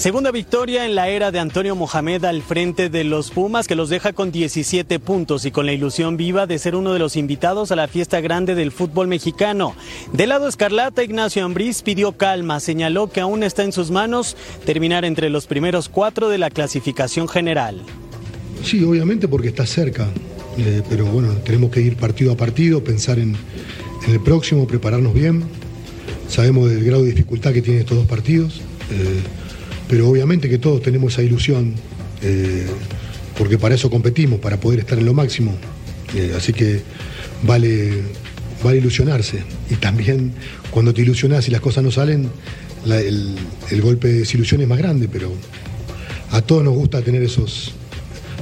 Segunda 0.00 0.30
victoria 0.30 0.86
en 0.86 0.94
la 0.94 1.10
era 1.10 1.30
de 1.30 1.40
Antonio 1.40 1.76
Mohamed 1.76 2.24
al 2.24 2.40
frente 2.40 2.88
de 2.88 3.04
los 3.04 3.30
Pumas 3.30 3.68
que 3.68 3.74
los 3.74 3.90
deja 3.90 4.14
con 4.14 4.32
17 4.32 4.98
puntos 4.98 5.44
y 5.44 5.50
con 5.50 5.66
la 5.66 5.74
ilusión 5.74 6.16
viva 6.16 6.46
de 6.46 6.58
ser 6.58 6.74
uno 6.74 6.94
de 6.94 6.98
los 6.98 7.16
invitados 7.16 7.70
a 7.70 7.76
la 7.76 7.86
fiesta 7.86 8.22
grande 8.22 8.54
del 8.54 8.72
fútbol 8.72 9.08
mexicano. 9.08 9.74
Del 10.14 10.30
lado 10.30 10.48
escarlata, 10.48 11.04
Ignacio 11.04 11.44
Ambriz 11.44 11.82
pidió 11.82 12.12
calma, 12.12 12.60
señaló 12.60 13.10
que 13.10 13.20
aún 13.20 13.42
está 13.42 13.62
en 13.62 13.72
sus 13.72 13.90
manos 13.90 14.38
terminar 14.64 15.04
entre 15.04 15.28
los 15.28 15.46
primeros 15.46 15.90
cuatro 15.90 16.30
de 16.30 16.38
la 16.38 16.48
clasificación 16.48 17.28
general. 17.28 17.82
Sí, 18.64 18.82
obviamente 18.82 19.28
porque 19.28 19.48
está 19.48 19.66
cerca, 19.66 20.08
eh, 20.56 20.80
pero 20.88 21.04
bueno, 21.04 21.34
tenemos 21.44 21.70
que 21.70 21.82
ir 21.82 21.96
partido 21.96 22.32
a 22.32 22.38
partido, 22.38 22.82
pensar 22.82 23.18
en, 23.18 23.36
el 24.08 24.20
próximo, 24.20 24.66
prepararnos 24.66 25.12
bien. 25.12 25.42
Sabemos 26.26 26.70
del 26.70 26.84
grado 26.84 27.02
de 27.02 27.10
dificultad 27.10 27.52
que 27.52 27.60
tienen 27.60 27.82
estos 27.82 27.98
dos 27.98 28.06
partidos, 28.06 28.62
eh, 28.90 29.20
pero 29.90 30.08
obviamente 30.08 30.48
que 30.48 30.58
todos 30.58 30.80
tenemos 30.80 31.14
esa 31.14 31.22
ilusión, 31.24 31.74
eh, 32.22 32.66
porque 33.36 33.58
para 33.58 33.74
eso 33.74 33.90
competimos, 33.90 34.38
para 34.38 34.60
poder 34.60 34.78
estar 34.78 34.96
en 34.96 35.04
lo 35.04 35.12
máximo. 35.14 35.52
Eh, 36.14 36.32
así 36.36 36.52
que 36.52 36.80
vale, 37.42 38.00
vale 38.62 38.78
ilusionarse. 38.78 39.42
Y 39.68 39.74
también 39.74 40.32
cuando 40.70 40.94
te 40.94 41.02
ilusionas 41.02 41.48
y 41.48 41.50
las 41.50 41.60
cosas 41.60 41.82
no 41.82 41.90
salen, 41.90 42.30
el, 42.86 43.34
el 43.70 43.82
golpe 43.82 44.06
de 44.06 44.20
desilusión 44.20 44.60
es 44.60 44.68
más 44.68 44.78
grande, 44.78 45.08
pero 45.10 45.32
a 46.30 46.40
todos 46.40 46.62
nos 46.62 46.74
gusta 46.74 47.02
tener 47.02 47.24
esos 47.24 47.72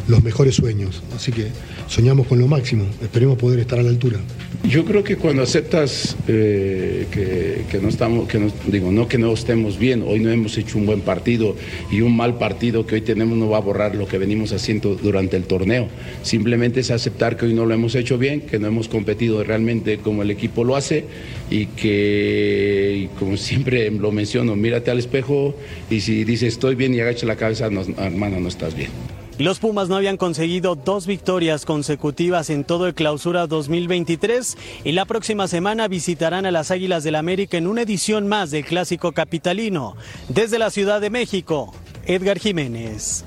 los 0.07 0.23
mejores 0.23 0.55
sueños. 0.55 1.03
Así 1.17 1.33
que 1.33 1.49
soñamos 1.89 2.27
con 2.27 2.39
lo 2.39 2.47
máximo. 2.47 2.85
Esperemos 3.03 3.39
poder 3.39 3.59
estar 3.61 3.79
a 3.79 3.83
la 3.83 3.91
altura. 3.91 4.19
Yo 4.65 4.85
creo 4.85 5.03
que 5.03 5.17
cuando 5.17 5.43
aceptas 5.43 6.17
eh, 6.27 7.07
que, 7.11 7.79
no 7.81 7.89
estamos, 7.89 8.29
que 8.29 8.39
no, 8.39 8.53
digo, 8.67 8.91
no 8.93 9.09
que 9.09 9.19
no 9.19 9.33
estemos 9.33 9.79
bien, 9.79 10.03
hoy 10.07 10.21
no 10.21 10.31
hemos 10.31 10.57
hecho 10.59 10.79
un 10.79 10.87
buen 10.87 11.01
partido 11.01 11.57
y 11.91 12.01
un 12.01 12.17
mal 12.17 12.39
partido 12.39 12.87
que 12.87 12.97
hoy 12.97 13.01
tenemos 13.01 13.39
no 13.39 13.49
va 13.49 13.59
a 13.59 13.61
borrar 13.61 13.95
lo 13.95 14.07
que 14.07 14.19
venimos 14.19 14.53
haciendo 14.53 14.95
durante 14.95 15.37
el 15.37 15.45
torneo. 15.45 15.89
Simplemente 16.23 16.81
es 16.81 16.91
aceptar 16.91 17.37
que 17.37 17.47
hoy 17.47 17.55
no 17.55 17.67
lo 17.67 17.75
hemos 17.75 17.95
hecho 17.95 18.19
bien, 18.19 18.43
que 18.43 18.59
no 18.59 18.67
hemos 18.67 18.89
competido 18.89 19.43
realmente 19.43 19.99
como 19.99 20.23
el 20.23 20.31
equipo 20.31 20.65
lo 20.65 20.77
hace 20.77 21.05
y 21.51 21.67
que, 21.67 23.09
como 23.19 23.37
siempre 23.37 23.91
lo 23.91 24.13
menciono, 24.13 24.57
mírate 24.57 24.91
al 24.91 24.99
espejo 24.99 25.55
y 25.89 26.01
si 26.01 26.25
dices 26.25 26.55
estoy 26.55 26.75
bien 26.75 26.95
y 26.95 27.01
agacha 27.01 27.27
la 27.27 27.37
cabeza, 27.37 27.71
no, 27.71 27.83
hermano, 27.99 28.41
no 28.41 28.49
estás 28.49 28.75
bien. 28.75 28.91
Los 29.39 29.61
Pumas 29.61 29.89
no 29.89 29.95
habían 29.95 30.17
conseguido 30.17 30.75
dos 30.75 31.07
victorias 31.07 31.65
consecutivas 31.65 32.51
en 32.51 32.65
todo 32.65 32.89
el 32.89 32.95
clausura 32.95 33.47
2023 33.47 34.59
y 34.83 34.91
la 34.91 35.05
próxima 35.05 35.47
semana 35.47 35.87
visitarán 35.87 36.45
a 36.45 36.51
las 36.51 36.73
Águilas 36.73 37.05
del 37.05 37.15
América 37.15 37.57
en 37.57 37.69
una 37.69 37.83
edición 37.83 38.27
más 38.27 38.51
del 38.51 38.65
Clásico 38.65 39.13
Capitalino. 39.13 39.95
Desde 40.29 40.59
la 40.59 40.71
Ciudad 40.71 41.01
de 41.01 41.11
México, 41.11 41.73
Edgar 42.05 42.41
Jiménez. 42.41 43.25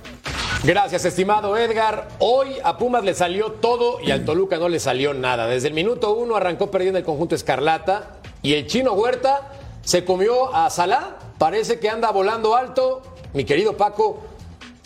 Gracias, 0.66 1.06
estimado 1.06 1.56
Edgar. 1.56 2.10
Hoy 2.20 2.58
a 2.62 2.78
Pumas 2.78 3.06
le 3.06 3.14
salió 3.14 3.54
todo 3.54 4.02
y 4.02 4.12
al 4.12 4.26
Toluca 4.26 4.58
no 4.58 4.68
le 4.68 4.82
salió 4.82 5.14
nada. 5.14 5.48
Desde 5.48 5.70
el 5.70 5.74
minuto 5.74 6.14
uno 6.14 6.36
arrancó 6.36 6.70
perdiendo 6.70 7.00
el 7.00 7.06
conjunto 7.06 7.36
Escarlata 7.36 8.20
y 8.42 8.56
el 8.56 8.68
chino 8.68 8.92
Huerta 8.92 9.54
se 9.82 10.04
comió 10.04 10.54
a 10.54 10.70
Salá. 10.72 11.20
Parece 11.38 11.80
que 11.80 11.90
anda 11.90 12.12
volando 12.12 12.54
alto. 12.54 13.02
Mi 13.34 13.46
querido 13.46 13.78
Paco, 13.78 14.22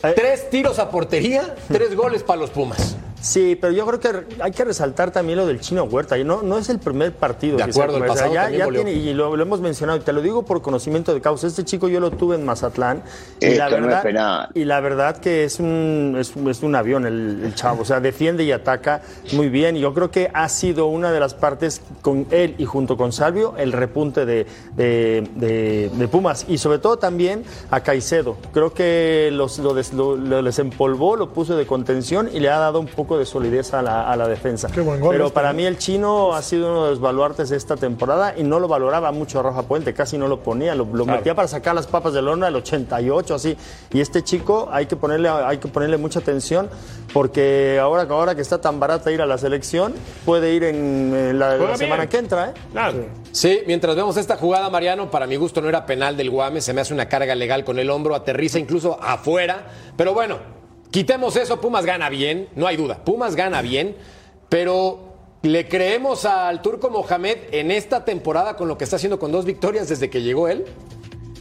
tres 0.01 0.49
tiros 0.49 0.79
a 0.79 0.89
portería, 0.89 1.55
tres 1.67 1.95
goles 1.95 2.23
para 2.23 2.39
los 2.41 2.49
Pumas. 2.49 2.95
Sí, 3.25 3.57
pero 3.59 3.73
yo 3.73 3.87
creo 3.87 3.99
que 3.99 4.35
hay 4.39 4.51
que 4.51 4.63
resaltar 4.63 5.09
también 5.09 5.39
lo 5.39 5.47
del 5.47 5.59
chino 5.59 5.83
Huerta. 5.85 6.15
Y 6.17 6.23
no, 6.23 6.43
no 6.43 6.59
es 6.59 6.69
el 6.69 6.77
primer 6.77 7.11
partido 7.11 7.57
De 7.57 7.63
que 7.65 7.73
se 7.73 7.81
acuerdo, 7.81 7.97
el 7.97 8.05
pasado 8.05 8.31
ya, 8.33 8.49
ya 8.51 8.67
tiene, 8.69 8.93
y 8.93 9.13
lo, 9.15 9.35
lo 9.35 9.41
hemos 9.41 9.61
mencionado, 9.61 9.97
y 9.97 10.01
te 10.01 10.13
lo 10.13 10.21
digo 10.21 10.43
por 10.43 10.61
conocimiento 10.61 11.11
de 11.11 11.21
causa. 11.21 11.47
Este 11.47 11.63
chico 11.65 11.87
yo 11.87 11.99
lo 11.99 12.11
tuve 12.11 12.35
en 12.35 12.45
Mazatlán. 12.45 13.01
Y 13.41 13.45
Esto 13.47 13.57
la 13.57 13.69
no 13.69 13.75
es 13.77 13.81
verdad. 14.03 14.49
Y 14.53 14.65
la 14.65 14.79
verdad 14.79 15.17
que 15.17 15.43
es 15.43 15.59
un, 15.59 16.15
es, 16.19 16.35
un- 16.35 16.49
es 16.51 16.61
un 16.61 16.75
avión 16.75 17.05
el, 17.07 17.41
el 17.45 17.55
chavo. 17.55 17.81
O 17.81 17.85
sea, 17.85 17.99
defiende 17.99 18.43
y 18.43 18.51
ataca 18.51 19.01
muy 19.33 19.49
bien. 19.49 19.75
Y 19.75 19.79
yo 19.79 19.93
creo 19.95 20.11
que 20.11 20.29
ha 20.31 20.47
sido 20.47 20.85
una 20.85 21.11
de 21.11 21.19
las 21.19 21.33
partes 21.33 21.81
con 22.03 22.27
él 22.29 22.53
y 22.59 22.65
junto 22.65 22.95
con 22.95 23.11
Salvio 23.11 23.55
el 23.57 23.71
repunte 23.71 24.27
de, 24.27 24.45
de- 24.75 25.27
de- 25.35 25.89
de 25.91 26.07
Pumas. 26.07 26.45
Y 26.47 26.59
sobre 26.59 26.77
todo 26.77 26.97
también 26.97 27.43
a 27.71 27.79
Caicedo. 27.81 28.37
Creo 28.53 28.71
que 28.71 29.29
los, 29.33 29.57
lo, 29.57 29.73
des- 29.73 29.93
lo- 29.93 30.15
lo 30.15 30.43
desempolvó, 30.43 31.15
lo 31.15 31.29
puso 31.33 31.57
de 31.57 31.65
contención 31.65 32.29
y 32.31 32.39
le 32.39 32.49
ha 32.49 32.59
dado 32.59 32.79
un 32.79 32.85
poco 32.85 33.14
de 33.17 33.25
solidez 33.25 33.73
a 33.73 33.81
la, 33.81 34.09
a 34.09 34.15
la 34.15 34.27
defensa. 34.27 34.69
Qué 34.71 34.81
buen 34.81 34.99
gol 34.99 35.11
Pero 35.11 35.25
este, 35.25 35.35
para 35.35 35.49
¿no? 35.49 35.57
mí 35.57 35.65
el 35.65 35.77
chino 35.77 36.33
ha 36.33 36.41
sido 36.41 36.71
uno 36.71 36.85
de 36.85 36.89
los 36.91 36.99
baluartes 36.99 37.49
de 37.49 37.57
esta 37.57 37.75
temporada 37.75 38.33
y 38.37 38.43
no 38.43 38.59
lo 38.59 38.67
valoraba 38.67 39.11
mucho 39.11 39.41
Rafa 39.41 39.63
Puente, 39.63 39.93
casi 39.93 40.17
no 40.17 40.27
lo 40.27 40.41
ponía, 40.41 40.75
lo, 40.75 40.85
lo 40.85 41.05
metía 41.05 41.35
para 41.35 41.47
sacar 41.47 41.75
las 41.75 41.87
papas 41.87 42.13
del 42.13 42.27
horno 42.27 42.45
al 42.45 42.55
88, 42.55 43.35
así. 43.35 43.57
Y 43.91 44.01
este 44.01 44.23
chico 44.23 44.69
hay 44.71 44.85
que 44.85 44.95
ponerle, 44.95 45.29
hay 45.29 45.57
que 45.57 45.67
ponerle 45.67 45.97
mucha 45.97 46.19
atención 46.19 46.69
porque 47.13 47.79
ahora, 47.81 48.05
ahora 48.09 48.35
que 48.35 48.41
está 48.41 48.59
tan 48.59 48.79
barata 48.79 49.11
ir 49.11 49.21
a 49.21 49.25
la 49.25 49.37
selección, 49.37 49.93
puede 50.25 50.53
ir 50.53 50.65
en, 50.65 51.39
la, 51.39 51.77
semana 51.77 52.07
que 52.07 52.17
entra. 52.17 52.49
¿eh? 52.49 52.53
Claro. 52.73 53.05
Sí, 53.31 53.61
mientras 53.67 53.95
vemos 53.95 54.17
esta 54.17 54.35
jugada, 54.35 54.69
Mariano, 54.69 55.09
para 55.09 55.25
mi 55.25 55.37
gusto 55.37 55.61
no 55.61 55.69
era 55.69 55.85
penal 55.85 56.17
del 56.17 56.29
Guame, 56.29 56.59
se 56.59 56.73
me 56.73 56.81
hace 56.81 56.93
una 56.93 57.07
carga 57.07 57.33
legal 57.35 57.63
con 57.63 57.79
el 57.79 57.89
hombro, 57.89 58.15
aterriza 58.15 58.59
incluso 58.59 58.99
afuera, 59.01 59.67
pero 59.95 60.13
bueno, 60.13 60.39
quitemos 60.91 61.35
eso, 61.35 61.59
Pumas 61.61 61.85
gana 61.85 62.09
bien, 62.09 62.49
no 62.55 62.67
hay 62.67 62.77
duda, 62.77 63.03
Pumas 63.03 63.35
gana 63.35 63.61
bien, 63.61 63.95
pero 64.49 65.13
¿le 65.41 65.67
creemos 65.67 66.25
al 66.25 66.61
turco 66.61 66.89
Mohamed 66.89 67.37
en 67.51 67.71
esta 67.71 68.05
temporada 68.05 68.55
con 68.55 68.67
lo 68.67 68.77
que 68.77 68.83
está 68.83 68.95
haciendo 68.95 69.19
con 69.19 69.31
dos 69.31 69.45
victorias 69.45 69.89
desde 69.89 70.09
que 70.09 70.21
llegó 70.21 70.47
él? 70.47 70.65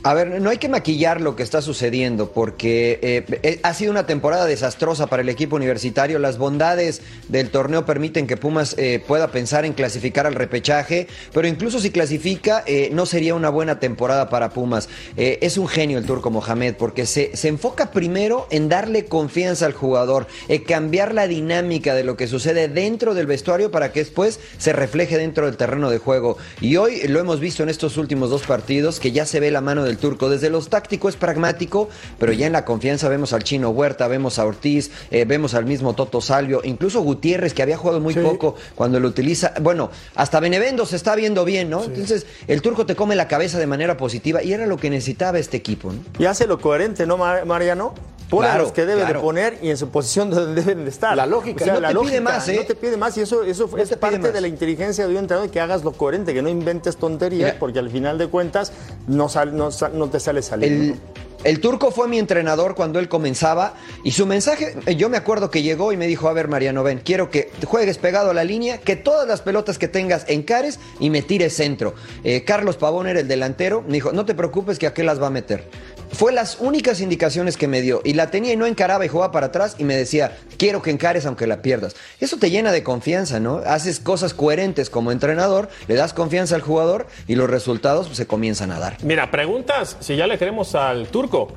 A 0.06 0.12
ver, 0.12 0.38
no 0.42 0.50
hay 0.50 0.58
que 0.58 0.68
maquillar 0.68 1.22
lo 1.22 1.34
que 1.34 1.42
está 1.42 1.62
sucediendo 1.62 2.30
porque 2.30 2.98
eh, 3.00 3.24
eh, 3.42 3.60
ha 3.62 3.72
sido 3.72 3.90
una 3.90 4.04
temporada 4.04 4.44
desastrosa 4.44 5.06
para 5.06 5.22
el 5.22 5.30
equipo 5.30 5.56
universitario. 5.56 6.18
Las 6.18 6.36
bondades 6.36 7.00
del 7.28 7.48
torneo 7.48 7.86
permiten 7.86 8.26
que 8.26 8.36
Pumas 8.36 8.74
eh, 8.76 9.02
pueda 9.06 9.28
pensar 9.28 9.64
en 9.64 9.72
clasificar 9.72 10.26
al 10.26 10.34
repechaje, 10.34 11.08
pero 11.32 11.48
incluso 11.48 11.80
si 11.80 11.88
clasifica 11.88 12.64
no 12.92 13.06
sería 13.06 13.34
una 13.34 13.48
buena 13.48 13.80
temporada 13.80 14.28
para 14.28 14.50
Pumas. 14.50 14.90
Es 15.16 15.56
un 15.56 15.68
genio 15.68 15.96
el 15.96 16.04
turco 16.04 16.30
Mohamed 16.30 16.74
porque 16.74 17.06
se, 17.06 17.34
se 17.34 17.48
enfoca 17.48 17.90
primero 17.90 18.46
en 18.50 18.68
darle 18.68 19.06
confianza 19.06 19.64
al 19.64 19.72
jugador, 19.72 20.26
cambiar 20.66 21.14
la 21.14 21.26
dinámica 21.26 21.94
de 21.94 22.04
lo 22.04 22.18
que 22.18 22.26
sucede 22.26 22.68
dentro 22.68 23.14
del 23.14 23.26
vestuario 23.26 23.70
para 23.70 23.90
que 23.90 24.00
después 24.00 24.38
se 24.58 24.74
refleje 24.74 25.16
dentro 25.16 25.46
del 25.46 25.56
terreno 25.56 25.88
de 25.88 25.96
juego. 25.96 26.36
Y 26.60 26.76
hoy 26.76 27.00
lo 27.08 27.20
hemos 27.20 27.40
visto 27.40 27.62
en 27.62 27.70
estos 27.70 27.96
últimos 27.96 28.28
dos 28.28 28.42
partidos 28.42 29.00
que 29.00 29.10
ya 29.10 29.24
se 29.24 29.40
ve 29.40 29.50
la 29.50 29.62
mano 29.62 29.82
del 29.82 29.93
turco. 29.98 30.28
Desde 30.28 30.50
los 30.50 30.68
tácticos 30.68 31.14
es 31.14 31.20
pragmático, 31.20 31.88
pero 32.18 32.32
ya 32.32 32.46
en 32.46 32.52
la 32.52 32.64
confianza 32.64 33.08
vemos 33.08 33.32
al 33.32 33.42
chino 33.44 33.70
Huerta, 33.70 34.08
vemos 34.08 34.38
a 34.38 34.44
Ortiz, 34.46 34.90
eh, 35.10 35.24
vemos 35.24 35.54
al 35.54 35.64
mismo 35.66 35.94
Toto 35.94 36.20
Salvio, 36.20 36.60
incluso 36.64 37.00
Gutiérrez 37.02 37.54
que 37.54 37.62
había 37.62 37.76
jugado 37.76 38.00
muy 38.00 38.14
poco 38.14 38.56
cuando 38.74 39.00
lo 39.00 39.08
utiliza. 39.08 39.52
Bueno, 39.60 39.90
hasta 40.14 40.40
Benevendo 40.40 40.86
se 40.86 40.96
está 40.96 41.14
viendo 41.14 41.44
bien, 41.44 41.70
¿no? 41.70 41.84
Entonces 41.84 42.26
el 42.46 42.62
turco 42.62 42.86
te 42.86 42.94
come 42.96 43.14
la 43.16 43.28
cabeza 43.28 43.58
de 43.58 43.66
manera 43.66 43.96
positiva 43.96 44.42
y 44.42 44.52
era 44.52 44.66
lo 44.66 44.76
que 44.76 44.90
necesitaba 44.90 45.38
este 45.38 45.56
equipo. 45.56 45.92
¿no? 45.92 45.98
Y 46.18 46.26
hace 46.26 46.46
lo 46.46 46.58
coherente, 46.58 47.06
¿no, 47.06 47.16
Mar- 47.16 47.44
Mariano? 47.46 47.94
Pone 48.30 48.46
a 48.46 48.50
Claro, 48.52 48.64
los 48.64 48.72
que 48.72 48.86
debe 48.86 49.02
claro. 49.02 49.20
de 49.20 49.24
poner 49.24 49.58
y 49.62 49.70
en 49.70 49.76
su 49.76 49.88
posición 49.90 50.30
donde 50.30 50.62
deben 50.62 50.84
de 50.84 50.90
estar. 50.90 51.16
La 51.16 51.26
lógica. 51.26 51.62
O 51.62 51.64
sea, 51.64 51.74
No 51.74 51.80
la 51.80 51.88
te 51.90 51.98
pide 51.98 52.20
más, 52.20 52.48
¿eh? 52.48 52.56
No 52.56 52.64
te 52.64 52.74
pide 52.74 52.96
más 52.96 53.16
y 53.16 53.20
eso, 53.20 53.42
eso 53.44 53.68
No 53.70 53.78
es 53.78 53.90
parte 53.96 54.18
más. 54.18 54.32
de 54.32 54.40
la 54.40 54.48
inteligencia 54.48 55.06
de 55.06 55.12
un 55.12 55.18
entrenador 55.18 55.50
que 55.50 55.60
hagas 55.60 55.84
lo 55.84 55.92
coherente, 55.92 56.32
que 56.34 56.42
no 56.42 56.48
inventes 56.48 56.96
tonterías 56.96 57.48
Mira. 57.50 57.58
porque 57.58 57.78
al 57.78 57.90
final 57.90 58.18
de 58.18 58.26
cuentas 58.28 58.72
no, 59.06 59.28
sal- 59.28 59.54
no, 59.56 59.70
te 60.08 60.20
sale 60.20 60.42
salir. 60.42 60.96
El, 61.44 61.60
turco 61.60 61.90
fue 61.90 62.08
mi 62.08 62.18
entrenador 62.18 62.74
cuando 62.74 62.98
él 62.98 63.10
comenzaba 63.10 63.74
y 64.02 64.12
su 64.12 64.24
mensaje, 64.24 64.74
eh, 64.86 64.96
yo 64.96 65.10
me 65.10 65.18
acuerdo 65.18 65.50
que 65.50 65.60
llegó 65.62 65.92
y 65.92 65.96
me 65.98 66.06
dijo, 66.06 66.26
a 66.28 66.32
ver 66.32 66.48
Mariano, 66.48 66.82
ven, 66.82 67.02
quiero 67.04 67.28
que 67.28 67.50
juegues 67.66 67.98
pegado 67.98 68.30
a 68.30 68.34
la 68.34 68.44
línea, 68.44 68.78
que 68.78 68.96
todas 68.96 69.28
las 69.28 69.42
pelotas 69.42 69.76
que 69.78 69.86
tengas 69.86 70.24
encares 70.28 70.80
y 71.00 71.10
me 71.10 71.20
tires 71.20 71.54
centro. 71.54 71.94
Eh, 72.24 72.44
Carlos 72.44 72.78
Pavón 72.78 73.06
era 73.08 73.20
el 73.20 73.28
delantero, 73.28 73.82
me 73.86 73.92
dijo, 73.92 74.12
no 74.12 74.24
te 74.24 74.34
preocupes 74.34 74.78
que 74.78 74.86
aquel 74.86 75.04
las 75.04 75.20
va 75.20 75.26
a 75.26 75.30
meter. 75.30 75.68
Fue 76.14 76.32
las 76.32 76.58
únicas 76.60 77.00
indicaciones 77.00 77.56
que 77.56 77.66
me 77.66 77.82
dio 77.82 78.00
y 78.04 78.14
la 78.14 78.30
tenía 78.30 78.52
y 78.52 78.56
no 78.56 78.66
encaraba 78.66 79.04
y 79.04 79.08
jugaba 79.08 79.32
para 79.32 79.46
atrás 79.46 79.76
y 79.78 79.84
me 79.84 79.96
decía, 79.96 80.36
quiero 80.58 80.80
que 80.80 80.90
encares 80.90 81.26
aunque 81.26 81.46
la 81.46 81.60
pierdas. 81.60 81.96
Eso 82.20 82.36
te 82.36 82.50
llena 82.50 82.70
de 82.72 82.82
confianza, 82.84 83.40
¿no? 83.40 83.56
Haces 83.66 83.98
cosas 84.00 84.32
coherentes 84.34 84.90
como 84.90 85.10
entrenador, 85.12 85.68
le 85.88 85.94
das 85.96 86.12
confianza 86.14 86.54
al 86.54 86.60
jugador 86.62 87.06
y 87.26 87.34
los 87.34 87.50
resultados 87.50 88.06
pues, 88.06 88.16
se 88.18 88.26
comienzan 88.26 88.70
a 88.70 88.78
dar. 88.78 88.96
Mira, 89.02 89.30
preguntas 89.30 89.96
si 90.00 90.16
ya 90.16 90.26
le 90.26 90.38
queremos 90.38 90.74
al 90.74 91.08
turco. 91.08 91.48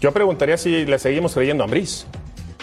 Yo 0.00 0.12
preguntaría 0.12 0.56
si 0.56 0.84
le 0.84 0.98
seguimos 0.98 1.34
creyendo 1.34 1.64
a 1.64 1.66
Ambriz. 1.66 2.06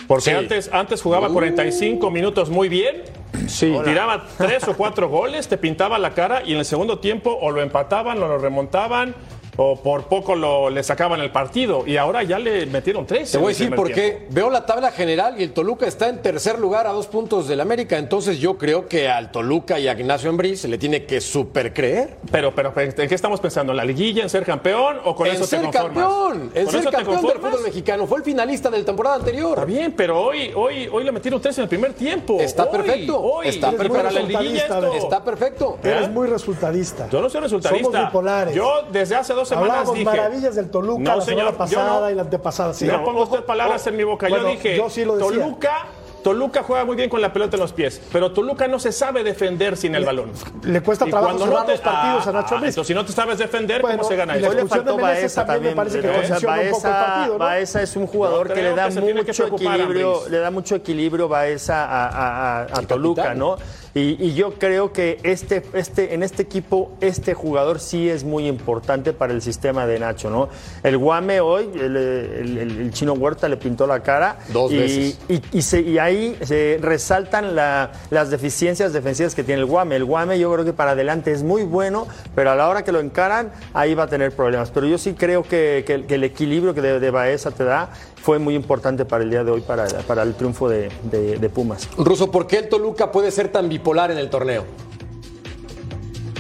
Porque 0.08 0.26
Sí. 0.26 0.32
antes, 0.32 0.70
antes 0.72 1.02
jugaba 1.02 1.30
45 1.30 2.10
minutos 2.12 2.50
muy 2.50 2.70
bien. 2.70 3.04
Sí. 3.48 3.74
Tiraba 3.84 4.28
tres 4.38 4.68
o 4.68 4.76
cuatro 4.76 5.10
goles, 5.10 5.48
te 5.48 5.58
pintaba 5.58 5.98
la 5.98 6.14
cara 6.14 6.44
y 6.46 6.54
en 6.54 6.60
el 6.60 6.66
segundo 6.66 7.00
tiempo 7.00 7.38
o 7.42 7.52
lo 7.52 7.62
empataban 7.62 8.22
o 8.22 8.28
lo 8.28 8.38
remontaban 8.38 9.16
o 9.58 9.76
por 9.76 10.06
poco 10.06 10.36
lo, 10.36 10.70
le 10.70 10.84
sacaban 10.84 11.20
el 11.22 11.32
partido. 11.32 11.84
Y 11.86 11.98
ahora 11.98 12.24
ya 12.24 12.40
le 12.40 12.66
metieron 12.66 13.06
tres. 13.06 13.32
Te 13.32 13.38
voy 13.38 13.48
a 13.48 13.50
decir 13.50 13.68
primer 13.68 13.78
por 13.78 13.94
tiempo. 13.94 14.26
qué. 14.28 14.34
Veo 14.34 14.50
la 14.50 14.66
tabla 14.66 14.92
general 14.92 15.36
y 15.40 15.44
el 15.44 15.54
Toluca 15.54 15.88
está 15.88 16.10
en 16.10 16.22
tercer 16.22 16.60
lugar 16.60 16.88
a 16.88 16.92
dos 16.92 17.08
puntos 17.08 17.48
del 17.48 17.62
América. 17.62 17.98
Entonces 17.98 18.40
yo 18.40 18.58
creo 18.58 18.88
que 18.88 19.10
al 19.10 19.32
Toluca 19.32 19.80
y 19.80 19.88
a 19.88 19.94
Ignacio 19.94 20.30
Ambriz 20.30 20.62
se 20.62 20.68
le 20.68 20.78
tiene 20.78 21.06
que 21.06 21.22
super 21.22 21.74
creer. 21.74 22.18
Pero, 22.32 22.54
pero, 22.54 22.74
¿en 22.76 22.94
qué 22.94 23.16
estamos 23.16 23.40
pensando? 23.40 23.74
¿En 23.74 23.78
la 23.78 23.86
liguilla, 23.86 24.24
en 24.24 24.30
ser 24.30 24.46
campeón 24.46 24.98
o 25.04 25.16
con 25.16 25.28
en 25.28 25.34
eso 25.34 25.44
te 25.44 25.50
ser 25.50 25.62
conformas? 25.62 26.04
campeón, 26.04 26.52
en 26.54 26.66
¿Con 26.66 26.74
ser 26.74 26.86
te 26.86 26.92
campeón 26.92 27.22
del 27.22 27.40
fútbol 27.40 27.64
mexicano. 27.64 28.08
Fue 28.08 28.18
el 28.18 28.24
finalista 28.24 28.70
de 28.70 28.80
la 28.80 28.86
temporada 28.86 29.16
anterior. 29.18 29.50
Está 29.50 29.66
bien, 29.66 29.94
pero 29.94 30.22
hoy, 30.22 30.52
hoy, 30.56 30.88
hoy 30.92 31.04
le 31.04 31.12
metieron 31.12 31.42
tres 31.42 31.58
en 31.58 31.64
el 31.64 31.70
primer 31.70 31.94
tiempo. 31.94 32.40
Está 32.40 32.64
Hoy, 32.64 32.72
perfecto. 32.72 33.22
Hoy, 33.22 33.48
Está 33.48 33.72
perfecto. 33.72 33.94
Para 33.94 34.12
la 34.12 34.22
liguilla 34.22 34.64
esto. 34.64 34.94
Está 34.94 35.24
perfecto. 35.24 35.78
Eres 35.84 36.10
muy 36.10 36.28
resultadista. 36.28 37.08
Yo 37.10 37.22
no 37.22 37.30
soy 37.30 37.42
resultadista. 37.42 37.84
Somos 37.84 38.06
bipolares. 38.08 38.56
Yo 38.56 38.84
desde 38.92 39.16
hace 39.16 39.34
dos 39.34 39.43
semanas 39.50 39.70
Hablábamos 39.72 39.94
dije. 39.96 40.06
maravillas 40.06 40.56
del 40.56 40.70
Toluca 40.70 41.04
No, 41.04 41.16
la 41.18 41.22
señor, 41.22 41.40
semana 41.40 41.52
yo 41.52 41.58
pasada 41.58 42.00
no. 42.02 42.10
y 42.12 42.16
la 42.16 42.22
antepasada. 42.24 42.74
Sí, 42.74 42.86
no 42.86 43.04
pongo 43.04 43.24
usted 43.24 43.44
palabras 43.44 43.86
en 43.88 43.98
mi 43.98 44.04
boca. 44.04 44.28
Bueno, 44.30 44.46
yo 44.46 44.52
dije, 44.52 44.78
yo 44.78 44.90
sí 44.90 45.04
lo 45.06 45.16
decía. 45.18 45.42
Toluca, 45.44 45.86
Toluca 46.24 46.64
juega 46.64 46.86
muy 46.86 46.96
bien 46.96 47.10
con 47.10 47.20
la 47.22 47.34
pelota 47.34 47.58
en 47.58 47.62
los 47.62 47.74
pies, 47.74 48.02
pero 48.14 48.32
Toluca 48.32 48.66
no 48.70 48.80
se 48.80 48.94
sabe 48.94 49.26
defender 49.26 49.76
sin 49.76 49.94
el 49.94 50.06
balón. 50.06 50.32
Le 50.64 50.80
cuesta 50.82 51.06
Y 51.06 51.10
trabajo 51.10 51.36
cuando 51.36 51.46
cerrar 51.54 51.66
te- 51.66 51.72
los 51.74 51.82
partidos 51.82 52.26
Ah, 52.26 52.30
a 52.30 52.34
Nacho 52.34 52.48
ah, 52.54 52.56
Ambriz. 52.56 52.70
Entonces, 52.70 52.88
si 52.88 52.94
no 52.94 53.06
te 53.06 53.12
sabes 53.12 53.38
defender, 53.40 53.82
Bueno, 53.82 53.98
¿cómo 53.98 54.10
se 54.10 54.16
gana 54.16 54.36
eso? 54.38 54.50
Hoy 54.50 54.56
le 54.56 54.66
faltó 54.66 54.98
Baeza 54.98 55.46
también 55.46 55.72
me 55.74 55.76
parece 55.76 56.00
que 56.00 56.08
condiciona 56.08 56.38
un 56.62 56.70
poco 56.72 56.88
el 56.88 56.94
partido, 56.94 57.34
¿no? 57.34 57.40
Baeza 57.40 57.82
es 57.82 57.96
un 57.98 58.08
jugador 58.08 58.54
que 58.54 58.62
le 58.64 58.74
da 58.74 58.88
que 58.88 59.02
mucho 59.02 59.48
equilibrio, 59.48 60.14
Ambriz. 60.16 60.32
le 60.32 60.38
da 60.40 60.50
mucho 60.52 60.76
equilibrio 60.76 61.28
Baeza 61.28 61.84
a, 61.84 62.08
a- 62.08 62.62
a- 62.62 62.64
a 62.64 62.82
Toluca, 62.84 63.24
capitán. 63.24 63.40
¿no? 63.40 63.58
Y, 63.96 64.18
y 64.20 64.34
yo 64.34 64.54
creo 64.56 64.92
que 64.92 65.20
este, 65.22 65.62
este, 65.74 66.16
en 66.16 66.24
este 66.24 66.42
equipo, 66.42 66.94
este 67.00 67.36
jugador 67.36 67.80
sí 67.80 68.10
es 68.10 68.24
muy 68.24 68.48
importante 68.48 69.14
para 69.14 69.34
el 69.34 69.42
sistema 69.44 69.86
de 69.86 70.00
Nacho, 70.00 70.32
¿no? 70.32 70.50
El 70.82 70.98
Guame 70.98 71.42
hoy, 71.42 71.70
el, 71.76 71.96
el- 71.96 72.58
el- 72.58 72.82
el 72.82 72.92
chino 72.92 73.14
Huerta 73.14 73.48
le 73.48 73.58
pintó 73.58 73.86
la 73.86 74.02
cara. 74.02 74.40
Dos 74.52 74.72
y, 74.72 74.78
veces. 74.78 75.20
Y, 75.30 75.42
y 75.60 75.62
se- 75.62 75.82
y 75.82 76.00
ahí 76.00 76.36
se 76.42 76.80
resaltan 76.82 77.56
la- 77.56 77.92
las 78.10 78.32
deficiencias 78.32 78.94
defensivas 78.94 79.36
que 79.36 79.44
tiene 79.44 79.62
el 79.62 79.68
Guame. 79.68 79.96
El 79.96 80.06
Guame 80.06 80.40
yo 80.40 80.52
creo 80.52 80.66
que 80.66 80.74
para 80.74 80.92
adelante 80.92 81.32
es 81.32 81.44
muy 81.44 81.62
bueno, 81.62 82.08
pero 82.34 82.50
a 82.50 82.56
la 82.56 82.68
hora 82.70 82.84
que 82.84 82.92
lo 82.92 83.00
encaran, 83.00 83.52
ahí 83.76 83.94
va 83.94 84.04
a 84.06 84.08
tener 84.08 84.32
problemas. 84.36 84.72
Pero 84.72 84.88
yo 84.88 84.98
sí 84.98 85.14
creo 85.14 85.44
que, 85.44 85.84
que 85.86 85.94
el- 85.94 86.06
que 86.08 86.16
el 86.16 86.24
equilibrio 86.24 86.74
que 86.74 86.82
de, 86.82 87.00
de 87.00 87.12
Baeza 87.12 87.52
te 87.52 87.64
da 87.64 87.92
fue 88.24 88.40
muy 88.40 88.56
importante 88.56 89.06
para 89.06 89.24
el 89.24 89.30
día 89.30 89.44
de 89.44 89.52
hoy, 89.52 89.62
para, 89.62 89.86
para 90.08 90.24
el 90.24 90.34
triunfo 90.34 90.68
de, 90.68 90.90
de- 91.12 91.38
de 91.38 91.50
Pumas. 91.50 91.88
Ruso, 91.98 92.32
¿por 92.32 92.48
qué 92.48 92.58
el 92.60 92.70
Toluca 92.70 93.12
puede 93.12 93.30
ser 93.30 93.50
tan 93.50 93.70
bipolar 93.70 93.83
en 93.86 94.18
el 94.18 94.30
torneo? 94.30 94.66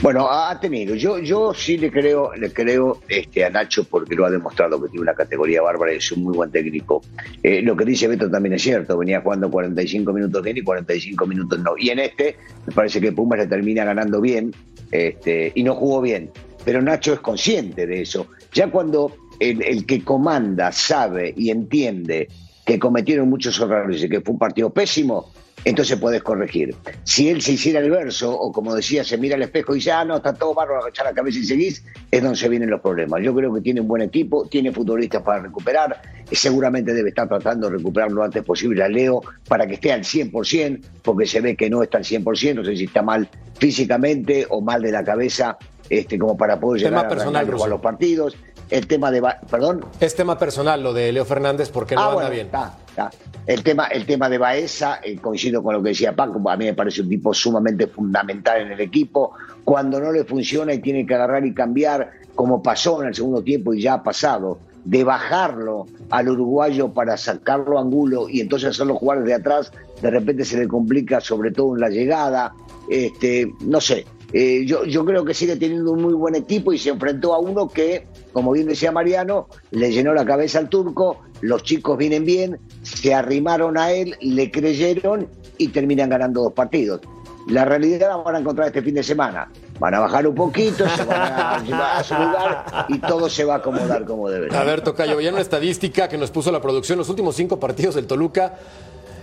Bueno, 0.01 0.29
ha 0.29 0.59
tenido. 0.59 0.95
Yo, 0.95 1.19
yo 1.19 1.53
sí 1.53 1.77
le 1.77 1.89
creo, 1.89 2.33
le 2.35 2.51
creo 2.51 2.99
este, 3.07 3.45
a 3.45 3.49
Nacho 3.49 3.85
porque 3.85 4.15
lo 4.15 4.25
ha 4.25 4.31
demostrado 4.31 4.81
que 4.81 4.89
tiene 4.89 5.03
una 5.03 5.13
categoría 5.13 5.61
bárbara 5.61 5.93
y 5.93 5.97
es 5.97 6.11
un 6.11 6.23
muy 6.23 6.35
buen 6.35 6.51
técnico. 6.51 7.01
Eh, 7.41 7.61
lo 7.61 7.75
que 7.75 7.85
dice 7.85 8.07
Beto 8.07 8.29
también 8.29 8.53
es 8.53 8.63
cierto. 8.63 8.97
Venía 8.97 9.21
jugando 9.21 9.49
45 9.49 10.11
minutos 10.11 10.43
bien 10.43 10.57
y 10.57 10.61
45 10.61 11.25
minutos 11.25 11.59
no. 11.59 11.75
Y 11.77 11.89
en 11.89 11.99
este 11.99 12.35
me 12.65 12.73
parece 12.73 12.99
que 12.99 13.13
Pumas 13.13 13.39
le 13.39 13.47
termina 13.47 13.85
ganando 13.85 14.19
bien 14.19 14.53
este, 14.91 15.51
y 15.55 15.63
no 15.63 15.75
jugó 15.75 16.01
bien. 16.01 16.31
Pero 16.65 16.81
Nacho 16.81 17.13
es 17.13 17.19
consciente 17.19 17.87
de 17.87 18.01
eso. 18.01 18.27
Ya 18.53 18.69
cuando 18.69 19.15
el 19.39 19.85
que 19.85 20.03
comanda 20.03 20.71
sabe 20.71 21.33
y 21.35 21.49
entiende 21.49 22.27
que 22.65 22.79
cometieron 22.79 23.29
muchos 23.29 23.59
errores 23.59 24.03
y 24.03 24.09
que 24.09 24.21
fue 24.21 24.33
un 24.33 24.39
partido 24.39 24.69
pésimo, 24.69 25.31
entonces 25.65 25.97
puedes 25.97 26.21
corregir. 26.21 26.75
Si 27.03 27.29
él 27.29 27.41
se 27.41 27.53
hiciera 27.53 27.79
el 27.79 27.89
verso, 27.89 28.31
o 28.37 28.51
como 28.51 28.75
decía, 28.75 29.03
se 29.03 29.17
mira 29.17 29.35
al 29.35 29.41
espejo 29.41 29.73
y 29.73 29.75
dice, 29.77 29.91
ah, 29.91 30.03
no, 30.03 30.17
está 30.17 30.33
todo 30.33 30.53
bárbaro, 30.53 30.81
agachar 30.81 31.05
la 31.05 31.13
cabeza 31.13 31.39
y 31.39 31.43
seguís, 31.43 31.83
es 32.11 32.21
donde 32.21 32.37
se 32.37 32.49
vienen 32.49 32.69
los 32.69 32.81
problemas. 32.81 33.21
Yo 33.23 33.33
creo 33.33 33.53
que 33.53 33.61
tiene 33.61 33.81
un 33.81 33.87
buen 33.87 34.01
equipo, 34.01 34.47
tiene 34.47 34.71
futbolistas 34.71 35.21
para 35.21 35.41
recuperar, 35.43 36.01
seguramente 36.31 36.93
debe 36.93 37.09
estar 37.09 37.27
tratando 37.27 37.69
de 37.69 37.77
recuperar 37.77 38.11
lo 38.11 38.23
antes 38.23 38.43
posible 38.43 38.83
a 38.83 38.89
Leo 38.89 39.21
para 39.47 39.67
que 39.67 39.75
esté 39.75 39.91
al 39.91 40.01
100%, 40.01 40.81
porque 41.01 41.25
se 41.25 41.41
ve 41.41 41.55
que 41.55 41.69
no 41.69 41.83
está 41.83 41.99
al 41.99 42.03
100%, 42.03 42.55
no 42.55 42.65
sé 42.65 42.75
si 42.75 42.85
está 42.85 43.01
mal 43.01 43.29
físicamente 43.57 44.45
o 44.49 44.61
mal 44.61 44.81
de 44.81 44.91
la 44.91 45.03
cabeza, 45.03 45.57
este, 45.89 46.17
como 46.17 46.35
para 46.35 46.59
poder 46.59 46.83
llegar 46.83 47.05
a 47.05 47.09
personal, 47.09 47.47
a 47.47 47.67
los 47.67 47.81
partidos. 47.81 48.35
El 48.69 48.87
tema 48.87 49.11
de... 49.11 49.21
Perdón. 49.49 49.85
Es 49.99 50.15
tema 50.15 50.37
personal 50.37 50.81
lo 50.81 50.93
de 50.93 51.11
Leo 51.11 51.25
Fernández 51.25 51.69
porque 51.69 51.95
no 51.95 52.01
Ah, 52.01 52.05
anda 52.05 52.15
bueno, 52.15 52.29
bien. 52.31 52.45
está, 52.47 52.73
está. 52.87 53.11
El 53.45 53.61
tema, 53.63 53.87
el 53.87 54.05
tema 54.05 54.29
de 54.29 54.37
Baeza, 54.37 54.99
eh, 55.03 55.17
coincido 55.17 55.61
con 55.61 55.73
lo 55.75 55.83
que 55.83 55.89
decía 55.89 56.15
Paco, 56.15 56.41
a 56.49 56.57
mí 56.57 56.65
me 56.65 56.73
parece 56.73 57.01
un 57.01 57.09
tipo 57.09 57.33
sumamente 57.33 57.87
fundamental 57.87 58.61
en 58.61 58.71
el 58.71 58.79
equipo. 58.81 59.33
Cuando 59.65 59.99
no 59.99 60.11
le 60.11 60.23
funciona 60.23 60.73
y 60.73 60.79
tiene 60.79 61.05
que 61.05 61.13
agarrar 61.13 61.45
y 61.45 61.53
cambiar, 61.53 62.11
como 62.35 62.63
pasó 62.63 63.01
en 63.01 63.09
el 63.09 63.15
segundo 63.15 63.43
tiempo 63.43 63.73
y 63.73 63.81
ya 63.81 63.95
ha 63.95 64.03
pasado, 64.03 64.59
de 64.85 65.03
bajarlo 65.03 65.85
al 66.09 66.29
uruguayo 66.29 66.89
para 66.93 67.15
sacarlo 67.17 67.77
a 67.77 67.81
Angulo 67.81 68.27
y 68.29 68.41
entonces 68.41 68.69
hacerlo 68.69 68.95
jugar 68.95 69.19
desde 69.19 69.35
atrás, 69.35 69.71
de 70.01 70.09
repente 70.09 70.43
se 70.45 70.57
le 70.57 70.67
complica, 70.67 71.21
sobre 71.21 71.51
todo 71.51 71.75
en 71.75 71.81
la 71.81 71.89
llegada. 71.89 72.53
Este, 72.89 73.49
no 73.61 73.79
sé, 73.79 74.05
eh, 74.33 74.65
yo, 74.65 74.83
yo 74.83 75.05
creo 75.05 75.23
que 75.23 75.35
sigue 75.35 75.55
teniendo 75.55 75.91
un 75.91 76.01
muy 76.01 76.13
buen 76.13 76.33
equipo 76.33 76.73
y 76.73 76.79
se 76.79 76.89
enfrentó 76.89 77.35
a 77.35 77.39
uno 77.39 77.67
que, 77.67 78.07
como 78.31 78.51
bien 78.51 78.67
decía 78.67 78.91
Mariano, 78.91 79.47
le 79.69 79.91
llenó 79.91 80.11
la 80.13 80.25
cabeza 80.25 80.57
al 80.57 80.69
turco, 80.69 81.19
los 81.41 81.61
chicos 81.61 81.97
vienen 81.99 82.25
bien, 82.25 82.59
se 82.81 83.13
arrimaron 83.13 83.77
a 83.77 83.91
él, 83.91 84.15
le 84.21 84.49
creyeron 84.49 85.27
y 85.59 85.67
terminan 85.67 86.09
ganando 86.09 86.41
dos 86.41 86.53
partidos. 86.53 87.01
La 87.47 87.65
realidad 87.65 88.07
la 88.07 88.17
van 88.17 88.35
a 88.35 88.39
encontrar 88.39 88.67
este 88.67 88.81
fin 88.81 88.95
de 88.95 89.03
semana. 89.03 89.51
Van 89.79 89.93
a 89.93 89.99
bajar 89.99 90.25
un 90.25 90.33
poquito, 90.33 90.87
se 90.89 91.03
van 91.03 91.21
a 91.21 91.63
llevar 91.63 91.97
a 91.97 92.03
su 92.03 92.13
lugar 92.15 92.85
y 92.89 92.97
todo 92.99 93.29
se 93.29 93.43
va 93.43 93.55
a 93.55 93.57
acomodar 93.57 94.05
como 94.05 94.29
debe. 94.29 94.55
A 94.55 94.63
ver, 94.63 94.81
Tocayo, 94.81 95.19
ya 95.19 95.31
una 95.31 95.41
estadística 95.41 96.07
que 96.07 96.17
nos 96.17 96.31
puso 96.31 96.51
la 96.51 96.61
producción, 96.61 96.97
los 96.97 97.09
últimos 97.09 97.35
cinco 97.35 97.59
partidos 97.59 97.95
del 97.95 98.07
Toluca. 98.07 98.55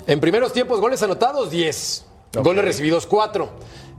En 0.07 0.21
primeros 0.21 0.53
tiempos, 0.53 0.81
goles 0.81 1.03
anotados, 1.03 1.51
10. 1.51 2.05
Goles 2.43 2.65
recibidos, 2.65 3.07
4. 3.07 3.49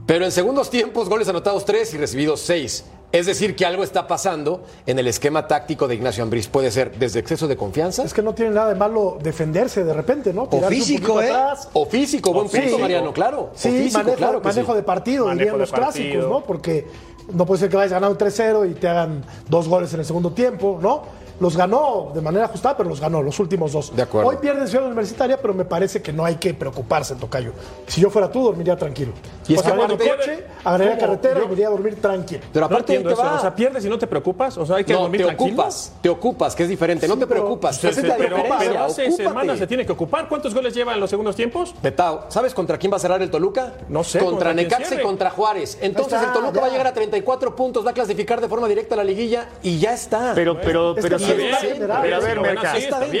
Pero 0.06 0.24
en 0.24 0.32
segundos 0.32 0.68
tiempos, 0.70 1.08
goles 1.08 1.28
anotados 1.28 1.64
3 1.64 1.94
y 1.94 1.98
recibidos 1.98 2.40
6. 2.40 2.84
Es 3.12 3.26
decir, 3.26 3.54
que 3.54 3.66
algo 3.66 3.84
está 3.84 4.06
pasando 4.06 4.62
en 4.86 4.98
el 4.98 5.06
esquema 5.06 5.46
táctico 5.46 5.86
de 5.86 5.94
Ignacio 5.96 6.22
Ambriz. 6.24 6.48
Puede 6.48 6.70
ser 6.70 6.96
desde 6.98 7.20
exceso 7.20 7.46
de 7.46 7.56
confianza. 7.58 8.02
Es 8.04 8.14
que 8.14 8.22
no 8.22 8.34
tiene 8.34 8.52
nada 8.52 8.70
de 8.70 8.74
malo 8.74 9.18
defenderse 9.22 9.84
de 9.84 9.92
repente, 9.92 10.32
¿no? 10.32 10.44
O 10.44 10.48
Tirarse 10.48 10.74
físico, 10.74 11.20
¿eh? 11.20 11.28
atrás. 11.30 11.68
O 11.74 11.84
físico, 11.84 12.32
buen 12.32 12.48
Sí. 12.48 12.58
punto, 12.58 12.78
Mariano, 12.78 13.12
claro. 13.12 13.40
O 13.42 13.50
Sí, 13.54 13.68
físico, 13.70 13.98
manejo, 13.98 14.16
claro 14.16 14.40
que 14.40 14.48
manejo 14.48 14.72
sí. 14.72 14.76
de 14.76 14.82
partido, 14.82 15.26
Manejo 15.26 15.38
dirían 15.44 15.58
los 15.58 15.70
partido. 15.70 15.92
clásicos, 15.92 16.30
¿no? 16.30 16.40
Porque 16.44 16.86
no 17.34 17.44
puede 17.44 17.60
ser 17.60 17.68
que 17.68 17.76
vayas 17.76 17.92
ganando 17.92 18.16
3-0 18.16 18.64
y 18.70 18.74
te 18.74 18.88
hagan 18.88 19.22
dos 19.50 19.68
goles 19.68 19.92
en 19.92 20.00
el 20.00 20.06
segundo 20.06 20.32
tiempo, 20.32 20.78
¿no? 20.80 21.02
Los 21.42 21.56
ganó 21.56 22.12
de 22.14 22.20
manera 22.20 22.44
ajustada, 22.44 22.76
pero 22.76 22.88
los 22.88 23.00
ganó 23.00 23.20
los 23.20 23.38
últimos 23.40 23.72
dos. 23.72 23.94
De 23.96 24.02
acuerdo. 24.02 24.30
Hoy 24.30 24.36
pierde 24.40 24.64
Ciudad 24.68 24.86
Universitaria, 24.86 25.36
pero 25.42 25.52
me 25.54 25.64
parece 25.64 26.00
que 26.00 26.12
no 26.12 26.24
hay 26.24 26.36
que 26.36 26.54
preocuparse, 26.54 27.16
Tocayo. 27.16 27.52
Si 27.88 28.00
yo 28.00 28.10
fuera 28.10 28.30
tú, 28.30 28.44
dormiría 28.44 28.76
tranquilo. 28.76 29.12
Y 29.48 29.54
es 29.54 29.60
O 29.60 29.62
sea, 29.64 29.72
que 29.74 29.82
aparte- 29.82 30.08
coche, 30.08 30.44
agarraría 30.64 30.98
carretera 30.98 31.40
Yo- 31.40 31.48
y 31.48 31.52
iría 31.54 31.66
a 31.66 31.70
dormir 31.70 32.00
tranquilo. 32.00 32.40
Pero 32.52 32.60
No 32.60 32.66
aparte 32.66 32.92
entiendo 32.94 33.08
te 33.08 33.14
eso. 33.14 33.22
va. 33.24 33.38
O 33.38 33.40
sea, 33.40 33.54
pierdes 33.56 33.84
y 33.84 33.88
no 33.88 33.98
te 33.98 34.06
preocupas. 34.06 34.56
O 34.56 34.64
sea, 34.64 34.76
hay 34.76 34.84
que 34.84 34.92
no, 34.92 35.00
dormir 35.00 35.22
te 35.22 35.26
tranquilo. 35.26 35.50
ocupas, 35.52 35.92
te 36.00 36.08
ocupas, 36.08 36.54
que 36.54 36.62
es 36.62 36.68
diferente. 36.68 37.08
no 37.08 37.18
te 37.18 37.26
preocupas. 37.26 37.78
Pero, 37.80 38.06
la 38.06 38.16
pero, 38.16 38.36
pero 38.60 38.84
hace 38.84 39.02
Ocúpate. 39.08 39.24
semanas 39.24 39.58
se 39.58 39.66
tiene 39.66 39.84
que 39.84 39.90
ocupar. 39.92 40.28
¿Cuántos 40.28 40.54
goles 40.54 40.72
lleva 40.74 40.94
en 40.94 41.00
los 41.00 41.10
segundos 41.10 41.34
tiempos? 41.34 41.74
Betao, 41.82 42.26
¿sabes 42.28 42.54
contra 42.54 42.78
quién 42.78 42.92
va 42.92 42.98
a 42.98 43.00
cerrar 43.00 43.20
el 43.20 43.30
Toluca? 43.30 43.72
No 43.88 44.04
sé, 44.04 44.20
Contra 44.20 44.32
contra 44.32 44.54
Necaxa 44.54 44.94
y 44.94 45.02
contra 45.02 45.30
Juárez. 45.30 45.76
Entonces 45.80 46.14
está, 46.14 46.26
el 46.28 46.32
Toluca 46.34 46.54
ya. 46.54 46.60
va 46.60 46.66
a 46.68 46.70
llegar 46.70 46.86
a 46.86 46.92
34 46.94 47.56
puntos, 47.56 47.84
va 47.84 47.90
a 47.90 47.94
clasificar 47.94 48.40
de 48.40 48.48
forma 48.48 48.68
directa 48.68 48.94
a 48.94 48.98
la 48.98 49.04
liguilla 49.04 49.48
y 49.62 49.78
ya 49.80 49.92
está. 49.92 50.32
Pero, 50.34 50.60
pero, 50.60 50.94
pero, 50.94 51.18
si, 51.18 51.31
está 51.40 51.60
bien, 51.60 51.76
pero 51.78 51.94
a 51.94 52.00
ver, 52.20 52.36
lo 52.36 52.42
Merca, 52.42 52.74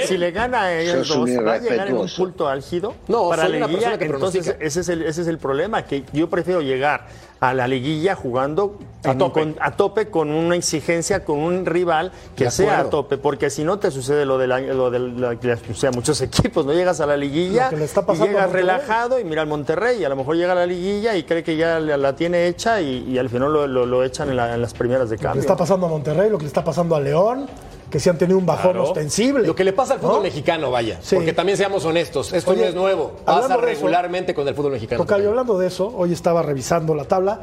si 0.06 0.16
le 0.18 0.30
gana 0.30 0.62
a 0.62 0.78
ellos 0.80 1.08
dos, 1.08 1.28
va 1.30 1.54
a 1.54 1.58
llegar 1.58 1.88
en 1.88 1.96
un 1.96 2.08
punto 2.08 2.48
álgido 2.48 2.94
No, 3.08 3.28
para 3.28 3.48
la 3.48 3.66
liguilla. 3.66 3.94
Entonces, 4.00 4.56
ese 4.60 4.80
es, 4.80 4.88
el, 4.88 5.02
ese 5.02 5.22
es 5.22 5.26
el 5.28 5.38
problema, 5.38 5.84
que 5.84 6.04
yo 6.12 6.28
prefiero 6.28 6.60
llegar 6.62 7.06
a 7.40 7.52
la 7.54 7.66
liguilla 7.66 8.14
jugando 8.14 8.78
A 9.04 9.10
en- 9.10 9.18
tope. 9.18 9.40
con, 9.40 9.56
a 9.58 9.72
tope 9.72 10.06
con 10.10 10.30
una 10.30 10.54
exigencia, 10.54 11.24
con 11.24 11.40
un 11.40 11.66
rival 11.66 12.12
que 12.36 12.44
De 12.44 12.50
sea 12.52 12.78
a 12.78 12.84
tope, 12.90 13.18
porque 13.18 13.50
si 13.50 13.64
no 13.64 13.80
te 13.80 13.90
sucede 13.90 14.24
lo 14.24 14.38
de, 14.38 14.46
la, 14.46 14.60
lo 14.60 14.92
de 14.92 15.00
la- 15.00 15.34
que- 15.34 15.52
o 15.54 15.74
sea, 15.74 15.90
muchos 15.90 16.20
equipos, 16.20 16.64
no 16.64 16.72
llegas 16.72 17.00
a 17.00 17.06
la 17.06 17.16
liguilla 17.16 17.64
Lo 17.64 17.70
que 17.70 17.76
le 17.78 17.84
está 17.84 18.02
y 18.02 18.04
pasando 18.04 18.24
a 18.26 18.28
llegas 18.28 18.52
relajado 18.52 19.18
y 19.18 19.24
mira 19.24 19.42
al 19.42 19.48
Monterrey 19.48 20.00
y 20.00 20.04
a 20.04 20.08
lo 20.08 20.14
mejor 20.14 20.36
llega 20.36 20.52
a 20.52 20.54
la 20.54 20.66
liguilla 20.66 21.16
y 21.16 21.24
cree 21.24 21.42
que 21.42 21.56
ya 21.56 21.80
la, 21.80 21.96
la 21.96 22.14
tiene 22.14 22.46
hecha 22.46 22.80
y, 22.80 23.08
y 23.10 23.18
al 23.18 23.28
final 23.28 23.52
lo, 23.52 23.66
lo- 23.66 23.86
lo 23.86 24.04
echan 24.04 24.30
en, 24.30 24.36
la- 24.36 24.54
en 24.54 24.62
las 24.62 24.72
primeras 24.72 25.10
de 25.10 25.16
Lo 25.16 25.18
que 25.18 25.22
le 25.24 25.28
cambio. 25.28 25.40
está 25.40 25.56
pasando 25.56 25.86
a 25.86 25.88
Monterrey, 25.88 26.30
lo 26.30 26.38
que 26.38 26.44
le 26.44 26.48
está 26.48 26.62
pasando 26.62 26.94
a 26.94 27.00
León, 27.00 27.48
que 27.92 28.00
sí 28.00 28.08
han 28.08 28.16
tenido 28.16 28.38
un 28.38 28.46
bajón 28.46 28.72
Claro. 28.72 28.84
ostensible. 28.88 29.46
Lo 29.46 29.54
que 29.54 29.64
le 29.64 29.74
pasa 29.74 29.94
al 29.94 30.00
fútbol 30.00 30.16
¿no? 30.16 30.22
mexicano, 30.22 30.70
vaya. 30.70 30.98
Sí. 31.02 31.14
Porque 31.14 31.34
también 31.34 31.58
seamos 31.58 31.84
honestos, 31.84 32.32
esto 32.32 32.52
Oye, 32.52 32.62
no 32.62 32.66
es 32.68 32.74
nuevo. 32.74 33.12
Pasa 33.24 33.52
eso, 33.52 33.60
regularmente 33.60 34.34
con 34.34 34.48
el 34.48 34.54
fútbol 34.54 34.72
mexicano. 34.72 35.02
Tocayo, 35.02 35.28
hablando 35.28 35.58
de 35.58 35.66
eso, 35.66 35.92
hoy 35.94 36.12
estaba 36.14 36.42
revisando 36.42 36.94
la 36.94 37.04
tabla. 37.04 37.42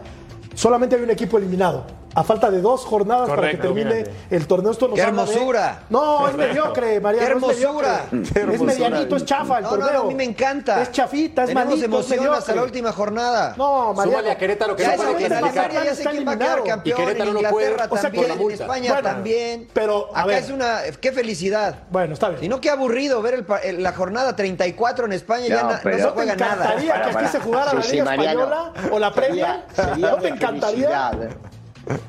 Solamente 0.55 0.95
hay 0.95 1.03
un 1.03 1.11
equipo 1.11 1.37
eliminado. 1.37 1.85
A 2.16 2.24
falta 2.24 2.49
de 2.49 2.60
dos 2.60 2.86
jornadas 2.86 3.30
para 3.30 3.51
que 3.51 3.57
termine 3.57 4.03
el 4.32 4.47
torneo. 4.47 4.72
Esto 4.72 4.88
nos 4.88 4.95
¡Qué 4.95 5.01
de- 5.03 5.07
hermosura! 5.10 5.84
No, 5.89 6.28
es 6.28 6.36
mediocre, 6.36 6.99
Mariano. 6.99 7.28
¡Qué 7.28 7.34
es 7.34 7.41
mediocre. 7.57 7.88
hermosura! 7.88 8.24
¡Qué 8.34 8.53
Es 8.55 8.62
medianito, 8.62 9.16
es 9.16 9.26
chafa 9.26 9.57
el 9.57 9.64
No, 9.64 9.72
no, 9.72 9.78
torneo. 9.78 9.93
no, 9.93 9.99
a 10.01 10.07
mí 10.07 10.16
me 10.16 10.24
encanta. 10.24 10.82
Es 10.82 10.91
chafita, 10.91 11.43
es 11.43 11.49
Tenemos 11.49 11.76
es 11.78 11.84
emoción 11.84 12.34
hasta 12.34 12.55
la 12.55 12.64
última 12.64 12.91
jornada. 12.91 13.53
No, 13.57 13.93
Mariano. 13.93 14.18
Súmale 14.20 14.32
a 14.32 14.38
Querétaro 14.38 14.76
que 14.76 14.84
Ya 14.84 14.89
no 14.95 15.03
puede 15.03 15.16
clasificar. 15.28 15.43
Alemania 15.66 15.84
ya 15.84 15.95
sé 15.95 16.03
quién 16.10 16.28
va 16.28 16.32
a 16.32 16.38
quedar 16.38 16.64
campeón, 16.64 16.97
Y 16.99 17.01
Querétaro 17.05 17.30
en 17.30 17.34
no 17.43 17.49
puede, 17.49 17.66
Inglaterra 17.72 17.93
o 17.93 17.97
sea, 17.97 18.12
también, 18.12 18.32
en 18.41 18.51
España 18.51 18.93
Bueno, 18.93 19.10
también. 19.10 19.68
pero, 19.74 20.10
a 20.14 20.20
Acá 20.20 20.28
ver. 20.28 20.43
es 20.43 20.49
una... 20.49 20.80
¡Qué 20.99 21.12
felicidad! 21.12 21.76
Bueno, 21.91 22.14
está 22.16 22.30
bien. 22.30 22.43
Y 22.43 22.49
no, 22.49 22.60
qué 22.60 22.70
aburrido 22.72 23.22
ver 23.22 23.45
el 23.64 23.84
la 23.84 23.93
jornada 23.93 24.36
34 24.36 25.05
en 25.05 25.14
España, 25.14 25.47
ya 25.47 25.62
No, 25.62 25.70
na- 25.70 25.76
no, 25.76 25.80
pero- 25.84 25.97
se 25.97 26.03
¿No 26.03 26.10
juega 26.12 26.36
nada. 26.36 26.53
encantaría 26.55 26.93
que 26.93 26.99
aquí 27.01 27.14
Para, 27.14 27.32
se 27.32 27.39
jugara 27.39 27.74
la 27.74 27.82
Liga. 27.82 28.03
Española 28.16 28.74
o 28.91 28.99
la 28.99 29.14
sería 29.14 29.66
¿No 29.97 30.16
te 30.18 30.28
encantaría? 30.30 31.12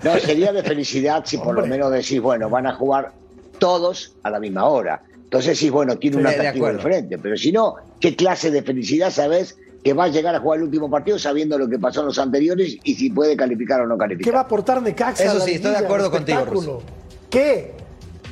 No, 0.02 0.18
sería 0.18 0.52
de 0.52 0.62
felicidad 0.62 1.22
si 1.24 1.38
por 1.38 1.54
lo 1.54 1.66
menos 1.66 1.90
decís, 1.92 2.20
bueno, 2.20 2.48
van 2.50 2.66
a 2.66 2.74
jugar 2.74 3.12
todos 3.58 4.14
a 4.22 4.30
la 4.30 4.38
misma 4.40 4.66
hora. 4.66 5.02
Entonces 5.14 5.58
sí, 5.58 5.70
bueno, 5.70 5.96
tiene 5.96 6.16
un 6.18 6.22
Sí, 6.24 6.28
de 6.28 6.34
atractivo 6.34 6.66
acuerdo. 6.66 6.78
diferente. 6.88 7.18
Pero 7.18 7.36
si 7.36 7.52
no, 7.52 7.76
¿qué 8.00 8.16
clase 8.16 8.50
de 8.50 8.62
felicidad 8.62 9.10
sabes 9.10 9.56
que 9.84 9.92
va 9.94 10.04
a 10.04 10.08
llegar 10.08 10.34
a 10.34 10.40
jugar 10.40 10.58
el 10.58 10.64
último 10.64 10.90
partido 10.90 11.18
sabiendo 11.18 11.56
lo 11.56 11.68
que 11.68 11.78
pasó 11.78 12.00
en 12.00 12.06
los 12.06 12.18
anteriores 12.18 12.76
y 12.84 12.94
si 12.94 13.10
puede 13.10 13.36
calificar 13.36 13.80
o 13.80 13.86
no 13.86 13.94
¿Qué 13.94 13.98
va 14.00 14.04
a 14.04 14.08
calificar? 14.08 14.36
aportar 14.36 14.82
Necaxa? 14.82 15.22
Eso 15.24 15.32
a 15.32 15.34
la 15.36 15.44
sí, 15.44 15.52
estoy 15.54 15.70
de 15.70 15.76
acuerdo 15.78 16.10
contigo, 16.10 16.38
espectáculo? 16.40 16.82
¿Qué? 17.30 17.72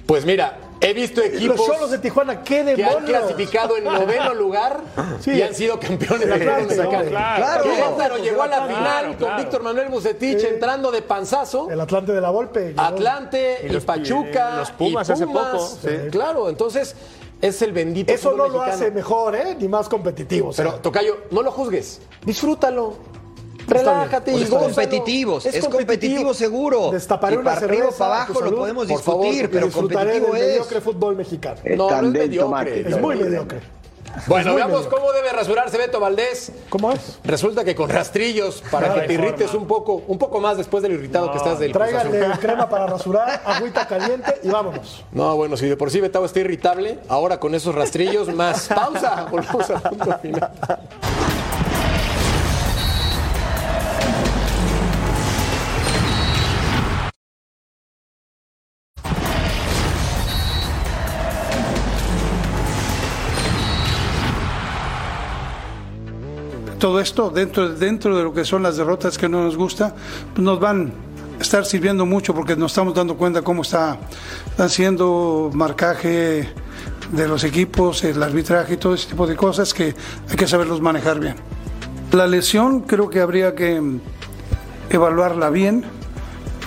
Pues 0.06 0.26
mira, 0.26 0.58
he 0.80 0.92
visto 0.92 1.20
Los 1.20 1.30
equipos 1.30 1.66
solos 1.66 1.90
de 1.90 1.98
Tijuana, 1.98 2.42
¿qué 2.42 2.74
que 2.76 2.84
han 2.84 3.04
clasificado 3.04 3.76
en 3.76 3.84
noveno 3.84 4.34
lugar 4.34 4.80
Sí. 5.20 5.32
y 5.32 5.42
han 5.42 5.54
sido 5.54 5.78
campeones 5.80 6.26
mexicano. 6.28 6.58
hombre. 6.88 7.08
Claro. 7.10 7.62
Querétaro 7.64 8.18
llegó 8.18 8.42
a 8.42 8.46
la 8.46 8.56
Claro, 8.58 8.74
final 8.76 9.06
con 9.06 9.16
claro. 9.16 9.36
Víctor 9.42 9.62
Manuel 9.62 9.88
Bucetich 9.88 10.44
entrando 10.44 10.90
de 10.90 11.02
panzazo. 11.02 11.68
El 11.70 11.80
Atlante 11.80 12.12
de 12.12 12.20
la 12.20 12.30
Volpe. 12.30 12.68
llegó. 12.68 12.80
Atlante 12.80 13.58
y, 13.64 13.68
los- 13.70 13.84
Pachuca. 13.84 14.50
y 14.54 14.58
los 14.58 14.70
Pumas 14.72 15.08
y 15.08 15.12
hace 15.12 15.26
poco, 15.26 15.58
sí. 15.82 15.88
Claro, 16.10 16.48
entonces 16.48 16.94
es 17.40 17.62
el 17.62 17.72
bendito 17.72 18.12
Eso 18.12 18.32
no 18.36 18.48
lo 18.48 18.62
hace 18.62 18.90
mejor, 18.90 19.34
¿eh? 19.36 19.56
Ni 19.58 19.68
más 19.68 19.88
competitivo. 19.88 20.48
o 20.48 20.52
sea. 20.52 20.64
Pero, 20.66 20.78
Tocayo, 20.78 21.16
no 21.30 21.42
lo 21.42 21.50
juzgues. 21.50 22.00
Disfrútalo. 22.24 22.94
Relájate 23.68 24.32
y 24.32 24.42
es 24.42 24.50
gózalo. 24.50 24.66
competitivos, 24.74 25.46
es, 25.46 25.64
competitivo 25.68 26.34
seguro. 26.34 26.90
Destaparé 26.90 27.34
y 27.34 27.38
una 27.38 27.54
para 27.54 27.66
arriba 27.66 27.88
para 27.96 28.14
abajo 28.22 28.40
lo 28.40 28.56
podemos 28.56 28.86
por 28.86 28.96
discutir, 28.96 29.50
pero 29.50 29.66
disfrutaré 29.66 30.12
competitivo 30.12 30.34
del 30.34 30.42
es. 30.42 30.48
mediocre 30.50 30.80
fútbol 30.80 31.16
mexicano. 31.16 31.60
Es 31.64 31.76
No, 31.76 31.88
es 31.90 32.02
mediocre. 32.02 32.38
tomate. 32.38 32.80
Es 32.88 33.00
muy 33.00 33.16
mediocre. 33.16 33.60
Bueno, 34.26 34.54
veamos 34.54 34.78
mediocre. 34.78 34.98
cómo 34.98 35.12
debe 35.12 35.32
rasurarse 35.32 35.76
Beto 35.76 36.00
Valdés. 36.00 36.50
¿Cómo 36.70 36.90
es? 36.92 37.18
Resulta 37.24 37.62
que 37.62 37.74
con 37.74 37.90
rastrillos 37.90 38.62
para 38.70 38.88
No 38.88 38.94
que 38.94 39.00
te 39.02 39.12
irrites 39.12 39.52
un 39.54 39.66
poco, 39.66 40.02
un 40.08 40.18
poco 40.18 40.40
más 40.40 40.56
después 40.56 40.82
del 40.82 40.92
irritado 40.92 41.30
que 41.30 41.36
estás 41.36 41.58
del. 41.58 41.72
Tráiganle 41.72 42.26
crema 42.40 42.68
para 42.68 42.86
rasurar, 42.88 43.42
agüita 43.44 43.86
caliente 43.86 44.40
y 44.42 44.48
vámonos. 44.48 45.04
No, 45.12 45.36
bueno, 45.36 45.56
si 45.56 45.66
de 45.68 45.76
por 45.76 45.90
sí 45.90 46.00
Betao 46.00 46.24
está 46.24 46.40
irritable, 46.40 46.98
ahora 47.08 47.38
con 47.38 47.54
esos 47.54 47.74
rastrillos 47.74 48.28
más 48.34 48.66
pausa, 48.68 49.26
volvemos 49.30 49.70
al 49.70 49.82
punto 49.82 50.18
final. 50.20 50.50
Todo 66.78 67.00
esto 67.00 67.30
dentro, 67.30 67.68
dentro 67.70 68.16
de 68.16 68.22
lo 68.22 68.32
que 68.32 68.44
son 68.44 68.62
las 68.62 68.76
derrotas 68.76 69.18
que 69.18 69.28
no 69.28 69.42
nos 69.42 69.56
gusta, 69.56 69.94
pues 70.34 70.44
nos 70.44 70.60
van 70.60 70.92
a 71.38 71.42
estar 71.42 71.64
sirviendo 71.64 72.06
mucho 72.06 72.34
porque 72.34 72.56
nos 72.56 72.72
estamos 72.72 72.94
dando 72.94 73.16
cuenta 73.16 73.42
cómo 73.42 73.62
está 73.62 73.98
haciendo 74.58 75.50
marcaje 75.52 76.48
de 77.12 77.28
los 77.28 77.42
equipos, 77.44 78.04
el 78.04 78.22
arbitraje 78.22 78.74
y 78.74 78.76
todo 78.76 78.94
ese 78.94 79.08
tipo 79.08 79.26
de 79.26 79.34
cosas 79.36 79.72
que 79.74 79.94
hay 80.28 80.36
que 80.36 80.46
saberlos 80.46 80.80
manejar 80.80 81.20
bien. 81.20 81.34
La 82.12 82.26
lesión 82.26 82.80
creo 82.80 83.08
que 83.10 83.20
habría 83.20 83.54
que 83.54 83.80
evaluarla 84.90 85.50
bien. 85.50 85.84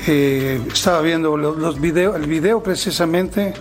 Eh, 0.07 0.59
estaba 0.73 1.01
viendo 1.01 1.37
lo- 1.37 1.55
los 1.55 1.79
videos, 1.79 2.15
el 2.15 2.25
video 2.25 2.63
precisamente 2.63 3.53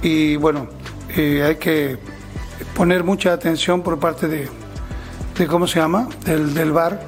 y 0.00 0.36
bueno, 0.36 0.68
eh, 1.16 1.42
hay 1.44 1.56
que 1.56 1.98
poner 2.76 3.02
mucha 3.02 3.32
atención 3.32 3.82
por 3.82 3.98
parte 3.98 4.28
de, 4.28 4.48
cómo 5.48 5.66
se 5.66 5.80
llama, 5.80 6.08
del, 6.24 6.54
del 6.54 6.72
VAR 6.72 7.00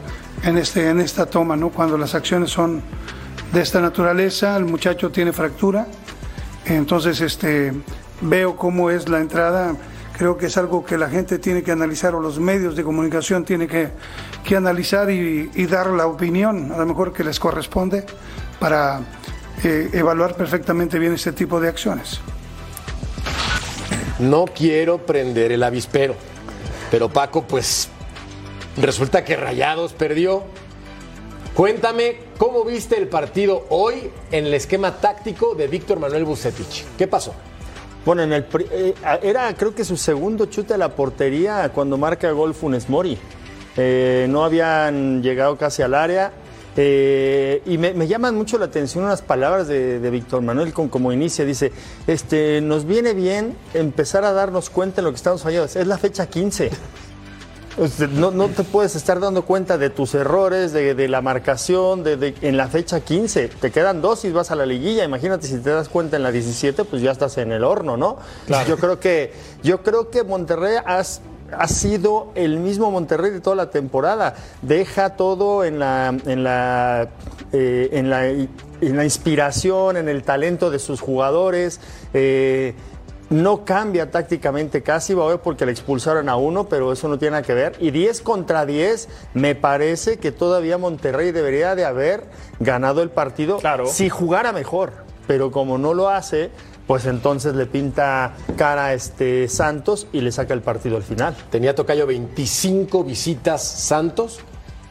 en, 0.43 0.59
este, 0.59 0.89
en 0.89 1.01
esta 1.01 1.27
toma, 1.27 1.57
¿no? 1.57 1.71
Cuando 1.71 1.97
las 1.97 2.15
acciones 2.15 2.51
son 2.51 2.83
de 3.53 3.61
esta 3.61 3.81
naturaleza, 3.81 4.57
el 4.57 4.65
muchacho 4.65 5.11
tiene 5.11 5.33
fractura, 5.33 5.87
entonces 6.65 7.21
este, 7.21 7.73
veo 8.21 8.57
cómo 8.57 8.91
es 8.91 9.09
la 9.09 9.21
entrada, 9.21 9.77
creo 10.17 10.37
que 10.37 10.47
es 10.47 10.57
algo 10.57 10.85
que 10.85 10.99
la 10.99 11.09
gente 11.09 11.39
tiene 11.39 11.63
que 11.63 11.71
analizar 11.71 12.15
o 12.15 12.21
los 12.21 12.39
medios 12.39 12.75
de 12.77 12.83
comunicación 12.83 13.45
tienen 13.45 13.69
que, 13.69 13.91
que 14.43 14.57
analizar 14.57 15.11
y, 15.11 15.51
y 15.55 15.67
dar 15.67 15.89
la 15.89 16.07
opinión, 16.07 16.73
a 16.73 16.79
lo 16.79 16.87
mejor 16.87 17.13
que 17.13 17.23
les 17.23 17.39
corresponde, 17.39 18.05
para 18.59 19.01
eh, 19.63 19.91
evaluar 19.93 20.35
perfectamente 20.35 20.99
bien 20.99 21.13
este 21.13 21.33
tipo 21.33 21.61
de 21.61 21.69
acciones. 21.69 22.21
No 24.19 24.47
quiero 24.47 24.99
prender 24.99 25.53
el 25.53 25.63
avispero, 25.63 26.15
pero 26.91 27.09
Paco, 27.09 27.43
pues 27.43 27.89
resulta 28.77 29.25
que 29.25 29.37
Rayados 29.37 29.93
perdió. 29.93 30.45
Cuéntame 31.55 32.17
cómo 32.37 32.65
viste 32.65 32.99
el 32.99 33.07
partido 33.07 33.65
hoy 33.69 34.11
en 34.33 34.47
el 34.47 34.55
esquema 34.55 34.97
táctico 34.97 35.55
de 35.55 35.69
Víctor 35.69 36.01
Manuel 36.01 36.25
Bucetich. 36.25 36.85
¿Qué 36.99 37.07
pasó? 37.07 37.33
Bueno, 38.05 38.23
en 38.23 38.33
el, 38.33 38.47
eh, 38.71 38.95
era 39.23 39.55
creo 39.55 39.75
que 39.75 39.85
su 39.85 39.97
segundo 39.97 40.47
chute 40.47 40.75
a 40.75 40.79
la 40.79 40.91
portería 40.91 41.71
cuando 41.73 41.97
marca 41.97 42.31
gol 42.33 42.55
Funes 42.55 42.89
Mori. 42.89 43.17
Eh, 43.77 44.27
no 44.29 44.45
habían 44.45 45.23
llegado 45.23 45.57
casi 45.57 45.83
al 45.83 45.95
área. 45.95 46.33
eh, 46.77 47.63
y 47.67 47.79
me, 47.79 48.07
llaman 48.09 48.35
mucho 48.35 48.59
la 48.59 48.65
atención 48.65 49.05
unas 49.05 49.23
palabras 49.23 49.69
de, 49.69 50.11
Víctor 50.11 50.43
Manuel 50.43 50.73
con, 50.73 50.89
como 50.89 51.13
inicia. 51.13 51.45
Dice, 51.45 51.71
este, 52.09 52.61
nos 52.61 52.85
viene 52.85 53.15
bien 53.15 53.57
empezar 53.75 54.25
a 54.25 54.33
darnos 54.33 54.71
cuenta 54.71 54.97
de 54.97 55.03
lo 55.03 55.11
que 55.11 55.17
estamos 55.17 55.43
fallando. 55.43 55.67
Es 55.67 55.87
la 55.87 55.99
fecha 55.99 56.27
15. 56.27 56.71
Este, 57.77 58.07
No, 58.07 58.31
no 58.31 58.49
te 58.49 58.63
puedes 58.63 58.95
estar 58.95 59.19
dando 59.19 59.45
cuenta 59.45 59.79
de 59.79 59.91
tus 59.91 60.15
errores, 60.15 60.73
de, 60.73 60.95
de 60.95 61.09
la 61.09 61.21
marcación, 61.23 62.05
de, 62.05 62.17
de- 62.17 62.35
en 62.43 62.57
la 62.57 62.69
fecha 62.69 63.01
15. 63.01 63.49
Te 63.49 63.71
quedan 63.73 64.01
dos 64.01 64.25
y 64.25 64.31
vas 64.31 64.51
a 64.51 64.55
la 64.57 64.65
liguilla. 64.67 65.05
Imagínate 65.05 65.47
si 65.49 65.59
te 65.59 65.71
das 65.71 65.89
cuenta 65.89 66.17
en 66.17 66.23
la 66.23 66.31
17, 66.31 66.85
pues 66.85 67.03
ya 67.03 67.11
estás 67.11 67.37
en 67.39 67.51
el 67.53 67.65
horno, 67.65 67.97
¿no? 67.97 68.17
Yo 68.69 68.77
creo 68.77 69.01
que, 69.01 69.33
yo 69.63 69.83
creo 69.83 70.09
que 70.11 70.23
Monterrey 70.23 70.77
has- 70.87 71.21
ha 71.57 71.67
sido 71.69 72.29
el 72.37 72.59
mismo 72.59 72.91
Monterrey 72.91 73.31
de 73.33 73.41
toda 73.41 73.57
la 73.57 73.71
temporada. 73.71 74.35
Deja 74.63 75.17
todo 75.17 75.65
en 75.65 75.79
la, 75.81 76.09
en 76.27 76.45
la, 76.45 77.09
eh, 77.53 77.89
en 77.93 78.09
la, 78.09 78.27
en 78.29 78.49
la 78.97 79.05
inspiración, 79.05 79.97
en 79.97 80.09
el 80.09 80.23
talento 80.23 80.71
de 80.71 80.79
sus 80.79 81.01
jugadores. 81.01 81.81
eh, 82.13 82.75
no 83.31 83.65
cambia 83.65 84.11
tácticamente 84.11 84.83
casi, 84.83 85.15
va 85.15 85.25
a 85.25 85.29
ver 85.29 85.41
porque 85.41 85.67
le 85.67 85.73
expulsaron 85.73 86.29
a 86.29 86.37
uno, 86.37 86.69
pero 86.69 86.93
eso 86.93 87.09
no 87.09 87.19
tiene 87.19 87.33
nada 87.33 87.43
que 87.43 87.55
ver. 87.55 87.77
Y 87.81 87.91
10 87.91 88.21
contra 88.23 88.67
10, 88.67 89.09
me 89.35 89.55
parece 89.55 90.19
que 90.19 90.33
todavía 90.33 90.79
Monterrey 90.79 91.33
debería 91.33 91.75
de 91.75 91.85
haber 91.85 92.25
ganado 92.61 93.03
el 93.03 93.11
partido 93.11 93.59
si 93.87 94.09
jugara 94.09 94.53
mejor. 94.53 94.93
Pero 95.27 95.51
como 95.51 95.79
no 95.79 95.95
lo 95.95 96.11
hace, 96.11 96.51
pues 96.87 97.07
entonces 97.07 97.55
le 97.55 97.67
pinta 97.67 98.35
cara 98.57 98.87
a 98.87 98.95
este 98.95 99.49
Santos 99.49 100.07
y 100.13 100.21
le 100.21 100.31
saca 100.33 100.53
el 100.53 100.61
partido 100.61 100.97
al 100.97 101.03
final. 101.03 101.35
Tenía 101.51 101.75
Tocayo 101.75 102.07
25 102.07 103.05
visitas 103.05 103.63
Santos 103.63 104.41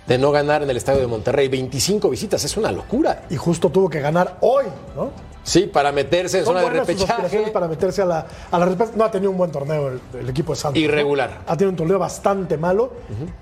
de 0.07 0.17
no 0.17 0.31
ganar 0.31 0.63
en 0.63 0.69
el 0.69 0.77
estadio 0.77 1.01
de 1.01 1.07
Monterrey. 1.07 1.47
25 1.47 2.09
visitas, 2.09 2.43
es 2.43 2.57
una 2.57 2.71
locura. 2.71 3.25
Y 3.29 3.35
justo 3.37 3.69
tuvo 3.69 3.89
que 3.89 4.01
ganar 4.01 4.37
hoy, 4.41 4.65
¿no? 4.95 5.11
Sí, 5.43 5.63
para 5.71 5.91
meterse 5.91 6.39
en 6.39 6.45
Son 6.45 6.55
zona 6.55 6.69
de 6.73 6.79
repechaje. 6.79 7.51
para 7.51 7.67
meterse 7.67 8.01
a 8.01 8.05
la, 8.05 8.25
a 8.49 8.57
la 8.59 8.65
repesca. 8.65 8.95
No 8.95 9.03
ha 9.03 9.11
tenido 9.11 9.29
un 9.29 9.37
buen 9.37 9.51
torneo 9.51 9.89
el, 9.89 9.99
el 10.21 10.29
equipo 10.29 10.53
de 10.53 10.59
Santos. 10.59 10.79
¿no? 10.79 10.85
Irregular. 10.85 11.39
Ha 11.45 11.57
tenido 11.57 11.71
un 11.71 11.75
torneo 11.75 11.99
bastante 11.99 12.57
malo. 12.57 12.93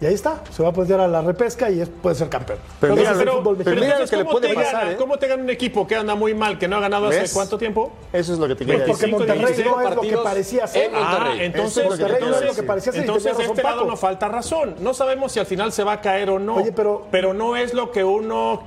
Y 0.01 0.05
ahí 0.07 0.13
está. 0.15 0.41
Se 0.51 0.63
va 0.63 0.69
a 0.69 0.73
poder 0.73 0.99
a 0.99 1.07
la 1.07 1.21
repesca 1.21 1.69
y 1.69 1.79
es- 1.81 1.89
puede 1.89 2.15
ser 2.15 2.27
campeón. 2.29 2.57
Pero, 2.79 2.95
mira, 2.95 3.13
pero- 3.17 3.43
pero 3.43 3.55
mexicano. 3.55 3.83
entonces, 3.83 4.23
¿cómo 4.23 4.39
te 4.41 4.53
gana- 4.53 4.91
¿eh? 4.91 4.95
¿Cómo 4.97 5.17
te 5.19 5.27
gana 5.27 5.43
un 5.43 5.49
equipo 5.51 5.85
que 5.85 5.95
anda 5.95 6.15
muy 6.15 6.33
mal, 6.33 6.57
que 6.57 6.67
no 6.67 6.77
ha 6.77 6.79
ganado 6.79 7.07
hace 7.07 7.31
cuánto 7.33 7.57
tiempo? 7.57 7.91
Eso 8.11 8.33
es 8.33 8.39
lo 8.39 8.47
que 8.47 8.55
te 8.55 8.65
Pues 8.65 8.77
quería 8.77 8.85
porque 8.87 9.05
decir. 9.05 9.17
Monterrey 9.17 9.43
25 9.45 9.75
no 9.81 9.89
es 9.89 9.95
lo 9.95 10.01
que 10.01 10.17
parecía 10.17 10.67
ser. 10.67 10.85
en 10.85 10.93
Monterrey. 10.93 11.37
Ah, 11.39 11.43
entonces, 11.43 11.85
Monterrey 11.85 12.17
no 12.21 12.35
es 12.35 12.45
lo 12.45 12.53
que 12.55 12.63
parecía 12.63 12.91
ser. 12.93 13.01
entonces 13.01 13.37
este 13.39 13.61
lado 13.63 13.85
nos 13.85 13.99
falta 13.99 14.27
razón. 14.27 14.75
No 14.79 14.93
sabemos 14.95 15.31
si 15.31 15.39
al 15.39 15.45
final 15.45 15.71
se 15.71 15.83
va 15.83 15.93
a 15.93 16.01
caer 16.01 16.31
o 16.31 16.39
no. 16.39 16.55
Oye, 16.55 16.71
pero- 16.71 17.05
pero 17.11 17.33
no 17.35 17.55
es 17.55 17.73
lo 17.75 17.91
que 17.91 18.03
uno 18.03 18.63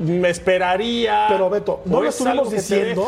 me 0.00 0.30
esperaría. 0.30 1.26
Pero 1.28 1.50
Beto, 1.50 1.82
no 1.84 2.02
lo 2.02 2.08
estuvimos 2.08 2.50
diciendo, 2.50 3.06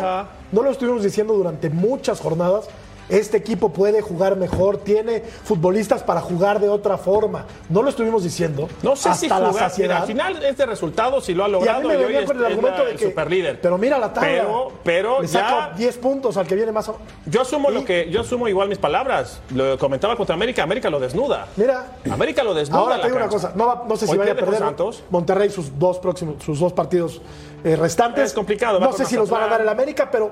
no 0.52 0.62
lo 0.62 0.70
estuvimos 0.70 1.02
diciendo 1.02 1.34
durante 1.34 1.70
muchas 1.70 2.20
jornadas. 2.20 2.68
Este 3.08 3.36
equipo 3.36 3.70
puede 3.70 4.00
jugar 4.00 4.36
mejor, 4.36 4.78
tiene 4.78 5.22
futbolistas 5.22 6.02
para 6.02 6.20
jugar 6.20 6.60
de 6.60 6.68
otra 6.68 6.96
forma. 6.98 7.46
No 7.68 7.82
lo 7.82 7.90
estuvimos 7.90 8.22
diciendo. 8.22 8.68
No 8.82 8.96
sé 8.96 9.08
hasta 9.10 9.20
si 9.20 9.28
la 9.28 9.36
jugar, 9.36 9.52
mira, 9.52 9.68
saciedad. 9.68 9.96
al 10.02 10.06
final 10.06 10.44
es 10.44 10.56
de 10.56 10.66
resultados 10.66 11.28
y 11.28 11.34
lo 11.34 11.44
ha 11.44 11.48
y 11.48 11.52
a 11.52 11.56
mí 11.56 11.58
logrado 11.58 11.88
me 11.88 11.96
hoy 11.96 12.04
venía 12.04 12.24
con 12.24 12.38
el 12.38 12.44
argumento 12.46 12.84
la- 12.84 12.90
de 12.90 12.96
que. 12.96 13.04
superlíder. 13.06 13.60
Pero 13.60 13.76
mira 13.78 13.98
la 13.98 14.12
tabla. 14.12 14.28
Pero, 14.30 14.72
pero 14.82 15.20
Le 15.22 15.28
ya 15.28 15.40
saca 15.40 15.72
10 15.76 15.98
puntos 15.98 16.36
al 16.36 16.46
que 16.46 16.54
viene 16.54 16.72
más. 16.72 16.90
yo 17.26 17.40
asumo 17.42 17.70
lo 17.70 17.84
que 17.84 18.08
yo 18.10 18.20
asumo 18.22 18.48
igual 18.48 18.68
mis 18.68 18.78
palabras. 18.78 19.40
Lo 19.54 19.76
comentaba 19.78 20.16
contra 20.16 20.34
América, 20.34 20.62
América 20.62 20.88
lo 20.90 21.00
desnuda. 21.00 21.48
Mira. 21.56 21.98
América 22.10 22.42
lo 22.42 22.54
desnuda. 22.54 22.80
Ahora 22.80 22.96
la 22.96 23.02
te 23.02 23.08
digo 23.08 23.18
una 23.18 23.28
cosa, 23.28 23.52
no, 23.54 23.96
sé 23.96 24.06
si 24.06 24.12
Hoy 24.12 24.18
vaya 24.18 24.32
a 24.32 24.36
perder 24.36 24.58
Santos. 24.58 25.02
Monterrey 25.10 25.50
sus 25.50 25.78
dos 25.78 25.98
próximos, 25.98 26.42
sus 26.42 26.58
dos 26.60 26.72
partidos 26.72 27.20
eh, 27.64 27.76
restantes. 27.76 28.24
Es 28.24 28.32
complicado, 28.32 28.80
No 28.80 28.92
sé 28.92 29.04
si 29.04 29.16
los 29.16 29.28
van 29.30 29.42
a 29.42 29.46
dar 29.48 29.60
el 29.60 29.68
América, 29.68 30.08
pero 30.10 30.30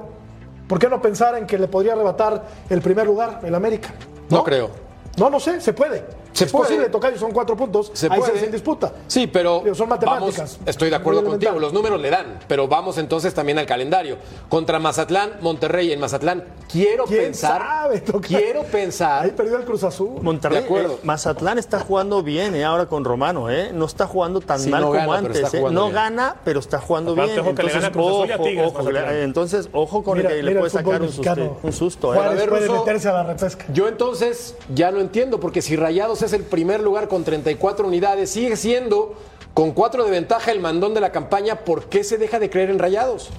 ¿por 0.70 0.78
qué 0.78 0.88
no 0.88 1.02
pensar 1.02 1.34
en 1.34 1.48
que 1.48 1.58
le 1.58 1.66
podría 1.66 1.94
arrebatar 1.94 2.44
el 2.68 2.80
primer 2.80 3.04
lugar 3.04 3.40
el 3.42 3.52
América? 3.56 3.88
No 4.28 4.44
creo. 4.44 4.70
No, 5.16 5.28
no 5.28 5.40
sé, 5.40 5.60
se 5.60 5.72
puede. 5.72 6.04
Se 6.33 6.45
es 6.45 6.53
puede. 6.53 6.64
posible, 6.66 6.89
Tocayo, 6.89 7.18
son 7.18 7.33
cuatro 7.33 7.57
puntos. 7.57 7.91
Se 7.93 8.07
Ahí 8.11 8.18
puede. 8.20 8.35
se 8.35 8.41
sin 8.41 8.53
disputa. 8.53 8.93
Sí, 9.07 9.26
pero 9.26 9.62
son 9.74 9.89
matemáticas. 9.89 10.37
vamos, 10.59 10.59
estoy 10.66 10.91
de 10.91 10.97
acuerdo 10.97 11.24
contigo, 11.24 11.59
los 11.59 11.72
números 11.72 12.01
le 12.01 12.11
dan, 12.11 12.39
pero 12.47 12.68
vamos 12.68 12.99
entonces 12.99 13.35
también 13.35 13.59
al 13.59 13.66
calendario. 13.66 14.16
Contra 14.49 14.78
Mazatlán, 14.78 15.33
Monterrey 15.41 15.93
en 15.93 16.01
Mazatlán, 16.01 16.45
quiero 16.70 17.05
¿Quién 17.05 17.24
pensar, 17.24 17.61
sabe, 17.61 18.03
quiero 18.26 18.62
pensar, 18.64 19.24
Ahí 19.24 19.31
perdió 19.33 19.57
el 19.57 19.64
Cruz 19.64 19.83
Azul. 19.85 20.20
Monterrey, 20.22 20.61
De 20.61 20.64
acuerdo. 20.64 20.95
eh, 20.95 20.99
Mazatlán 21.03 21.59
está 21.59 21.81
jugando 21.81 22.22
bien 22.22 22.55
eh, 22.55 22.64
ahora 22.64 22.87
con 22.87 23.05
Romano, 23.05 23.51
¿eh? 23.51 23.70
No 23.72 23.85
está 23.87 24.07
jugando 24.07 24.41
tan 24.41 24.61
Sí, 24.61 24.70
mal 24.70 24.81
no 24.83 24.87
como 24.89 24.99
gana, 25.01 25.16
antes. 25.18 25.55
¿eh? 25.55 25.61
No 25.70 25.83
bien. 25.85 25.95
gana, 25.95 26.37
pero 26.45 26.61
está 26.61 26.78
jugando 26.78 27.12
Aparte, 27.12 27.33
bien. 27.33 27.45
ojo 27.47 27.55
que 27.55 27.62
le 27.64 27.72
gana 27.72 27.91
Cruz 27.93 28.07
Azul 28.07 28.28
y 28.28 28.33
a 28.33 28.35
ojo, 28.37 28.45
Tigres, 28.45 28.66
ojo, 28.68 28.78
Mazatlán. 28.78 29.07
le- 29.14 29.22
entonces, 29.24 29.68
ojo 29.72 30.03
con 30.05 30.16
Mira, 30.18 30.31
el 30.31 30.37
que 30.37 30.43
mira 30.43 30.55
le 30.55 30.59
puede 30.61 30.70
sacar 30.70 31.03
un 31.03 31.12
susto. 31.12 31.59
Un 31.62 31.72
susto 31.72 32.14
¿eh? 32.14 32.18
Ver, 32.37 32.49
puede 32.49 32.68
meterse 32.70 33.09
a 33.09 33.12
la 33.12 33.22
repesca. 33.24 33.64
Yo 33.72 33.89
entonces 33.89 34.55
ya 34.74 34.91
no 34.91 35.01
entiendo, 35.01 35.41
porque 35.41 35.61
si 35.62 35.76
Rayados 35.76 36.19
es 36.22 36.32
el 36.32 36.42
primer 36.42 36.80
lugar 36.80 37.08
con 37.08 37.24
34 37.24 37.86
unidades, 37.86 38.30
sigue 38.30 38.56
siendo 38.56 39.14
con 39.54 39.72
cuatro 39.72 40.04
de 40.04 40.10
ventaja 40.10 40.52
el 40.52 40.60
mandón 40.60 40.94
de 40.94 41.00
la 41.00 41.10
campaña, 41.12 41.56
¿por 41.56 41.84
qué 41.88 42.04
se 42.04 42.18
deja 42.18 42.38
de 42.38 42.48
creer 42.50 42.70
en 42.70 42.78
Rayados? 42.78 43.30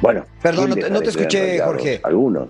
Bueno, 0.00 0.24
Perdón, 0.42 0.72
¿quién 0.72 0.92
no 0.92 0.98
te- 1.00 1.04
no 1.04 1.10
escuché? 1.10 1.58
Jorge. 1.60 2.00
Algunos. 2.02 2.48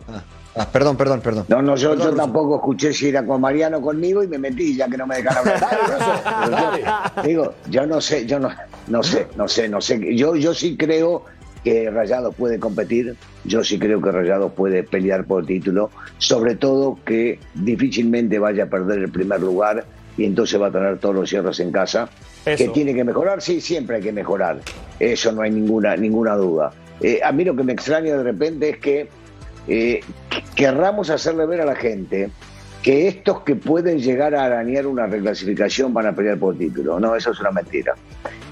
Ah, 0.57 0.67
perdón, 0.73 0.97
perdón, 0.97 1.21
perdón. 1.21 1.45
No, 1.49 1.63
no, 1.63 1.77
yo, 1.77 1.91
Perdón, 1.91 2.05
yo 2.07 2.11
Russo. 2.13 2.23
tampoco 2.23 2.57
escuché 2.57 2.93
si 2.93 3.09
era 3.09 3.25
con 3.25 3.41
Mariano 3.41 3.81
conmigo 3.81 4.23
y 4.23 4.29
me 4.29 4.39
metí 4.39 4.77
ya 4.77 4.89
que 4.89 4.97
no 4.97 5.07
me 5.07 5.17
dejan 5.17 5.39
hablar. 5.39 7.15
Yo- 7.17 7.23
digo, 7.23 7.55
yo 7.69 7.87
no 7.87 8.01
sé, 8.01 8.27
yo 8.27 8.39
no, 8.39 8.51
no 8.89 9.03
sé, 9.03 9.29
no 9.37 9.49
sé, 9.49 9.69
no 9.69 9.81
sé. 9.81 10.15
Yo, 10.17 10.35
yo 10.37 10.53
sí 10.55 10.77
creo 10.77 11.25
que 11.65 11.91
Rayados 11.91 12.35
puede 12.35 12.59
competir, 12.59 13.17
yo 13.45 13.65
sí 13.65 13.79
creo 13.79 14.01
que 14.01 14.11
Rayados 14.11 14.53
puede 14.53 14.83
pelear 14.83 15.25
por 15.25 15.43
el 15.43 15.47
título, 15.47 15.91
sobre 16.19 16.55
todo 16.55 16.99
que 17.05 17.39
difícilmente 17.55 18.39
vaya 18.39 18.65
a 18.65 18.67
perder 18.67 19.01
el 19.01 19.11
primer 19.11 19.41
lugar 19.41 19.85
y 20.17 20.25
entonces 20.25 20.61
va 20.61 20.69
a 20.69 20.71
tener 20.71 20.99
todos 20.99 21.15
los 21.15 21.29
cierres 21.29 21.61
en 21.61 21.73
casa. 21.73 22.09
Eso. 22.45 22.65
Que 22.65 22.71
tiene 22.71 22.95
que 22.95 23.05
mejorar, 23.05 23.43
sí, 23.43 23.61
siempre 23.61 23.97
hay 23.97 24.03
que 24.03 24.13
mejorar. 24.13 24.61
Eso 24.99 25.33
no 25.33 25.43
hay 25.43 25.51
ninguna, 25.51 25.97
ninguna 25.97 26.35
duda. 26.37 26.73
Eh, 27.01 27.21
a 27.23 27.33
mí 27.33 27.45
lo 27.45 27.57
que 27.57 27.63
me 27.63 27.73
extraña 27.73 28.17
de 28.17 28.23
repente 28.23 28.71
es 28.71 28.79
que 28.79 29.09
eh, 29.69 30.01
querramos 30.55 31.11
hacerle 31.11 31.47
ver 31.47 31.61
a 31.61 31.65
la 31.65 31.75
gente 31.75 32.31
que 32.83 33.09
estos 33.09 33.41
que 33.43 33.57
pueden 33.57 33.99
llegar 33.99 34.35
a 34.35 34.45
arañar 34.45 34.87
una 34.87 35.07
reclasificación 35.07 35.93
van 35.93 36.07
a 36.07 36.15
pelear 36.15 36.39
por 36.39 36.57
título. 36.57 36.99
No, 36.99 37.15
eso 37.15 37.33
es 37.33 37.41
una 37.41 37.51
mentira. 37.51 37.95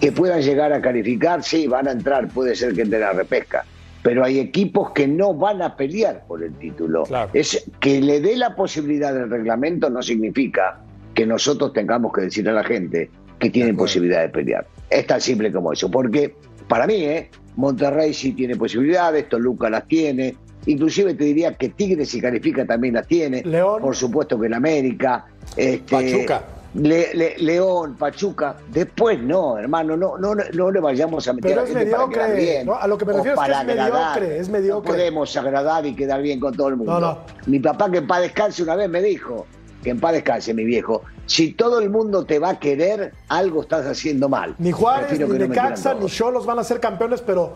Que 0.00 0.12
puedan 0.12 0.42
llegar 0.42 0.72
a 0.72 0.80
calificar, 0.80 1.42
sí, 1.42 1.66
van 1.66 1.88
a 1.88 1.92
entrar, 1.92 2.28
puede 2.28 2.54
ser 2.54 2.74
que 2.74 2.82
entren 2.82 3.02
a 3.02 3.12
repesca. 3.12 3.64
Pero 4.02 4.24
hay 4.24 4.38
equipos 4.38 4.92
que 4.92 5.08
no 5.08 5.34
van 5.34 5.62
a 5.62 5.76
pelear 5.76 6.24
por 6.26 6.42
el 6.42 6.52
título. 6.54 7.04
Claro. 7.04 7.30
Es 7.32 7.64
que 7.80 8.00
le 8.00 8.20
dé 8.20 8.36
la 8.36 8.54
posibilidad 8.54 9.12
del 9.12 9.30
reglamento 9.30 9.90
no 9.90 10.02
significa 10.02 10.80
que 11.14 11.26
nosotros 11.26 11.72
tengamos 11.72 12.12
que 12.12 12.22
decirle 12.22 12.50
a 12.50 12.54
la 12.54 12.64
gente 12.64 13.10
que 13.38 13.50
tienen 13.50 13.76
posibilidad 13.76 14.20
de 14.20 14.28
pelear. 14.28 14.66
Es 14.90 15.06
tan 15.06 15.20
simple 15.20 15.50
como 15.52 15.72
eso. 15.72 15.90
Porque 15.90 16.34
para 16.68 16.86
mí, 16.86 17.04
¿eh? 17.04 17.30
Monterrey 17.56 18.14
sí 18.14 18.32
tiene 18.32 18.54
posibilidades, 18.54 19.28
Toluca 19.28 19.68
las 19.68 19.88
tiene, 19.88 20.36
inclusive 20.72 21.14
te 21.14 21.24
diría 21.24 21.54
que 21.54 21.70
Tigres 21.70 22.08
si 22.10 22.20
califica 22.20 22.64
también 22.64 22.94
las 22.94 23.06
tiene, 23.06 23.42
León. 23.44 23.80
por 23.82 23.94
supuesto 23.96 24.38
que 24.38 24.46
el 24.46 24.54
América, 24.54 25.26
este, 25.56 25.78
Pachuca. 25.96 26.42
Le- 26.74 27.14
Le- 27.14 27.38
León, 27.38 27.96
Pachuca, 27.98 28.56
después 28.70 29.18
no, 29.22 29.56
hermano, 29.58 29.96
no, 29.96 30.18
no, 30.18 30.34
no 30.34 30.70
le 30.70 30.80
vayamos 30.80 31.26
a 31.26 31.32
meter 31.32 31.50
Pero 31.52 31.62
a 31.62 31.64
es 31.64 31.70
para 31.70 31.84
mediocre, 31.84 32.14
quedar 32.14 32.36
bien, 32.36 32.66
¿no? 32.66 32.74
A 32.74 32.86
lo 32.86 32.98
que 32.98 33.04
me 33.06 33.12
refiero 33.14 33.34
es 33.34 33.40
que 33.40 33.46
para 33.48 33.60
es 33.62 33.66
mediocre, 33.66 33.82
agradar. 33.96 34.22
es 34.24 34.48
mediocre. 34.50 34.90
No 34.90 34.96
podemos 34.96 35.36
agradar 35.38 35.86
y 35.86 35.94
quedar 35.96 36.20
bien 36.20 36.38
con 36.38 36.54
todo 36.54 36.68
el 36.68 36.76
mundo. 36.76 36.92
No, 36.92 37.00
no. 37.00 37.18
Mi 37.46 37.58
papá 37.58 37.90
que 37.90 37.98
en 37.98 38.06
paz 38.06 38.20
descanse 38.20 38.62
una 38.62 38.76
vez 38.76 38.88
me 38.90 39.00
dijo, 39.00 39.46
que 39.82 39.90
en 39.90 39.98
paz 39.98 40.12
descanse 40.12 40.52
mi 40.52 40.64
viejo, 40.64 41.02
si 41.24 41.52
todo 41.54 41.80
el 41.80 41.88
mundo 41.88 42.24
te 42.26 42.38
va 42.38 42.50
a 42.50 42.58
querer, 42.60 43.12
algo 43.28 43.62
estás 43.62 43.86
haciendo 43.86 44.28
mal. 44.28 44.54
Ni 44.58 44.70
Juárez, 44.70 45.18
ni 45.18 45.38
Necaxa, 45.38 45.94
ni. 45.94 46.06
Cholos 46.06 46.44
van 46.44 46.58
a 46.58 46.64
ser 46.64 46.80
campeones, 46.80 47.22
pero 47.22 47.54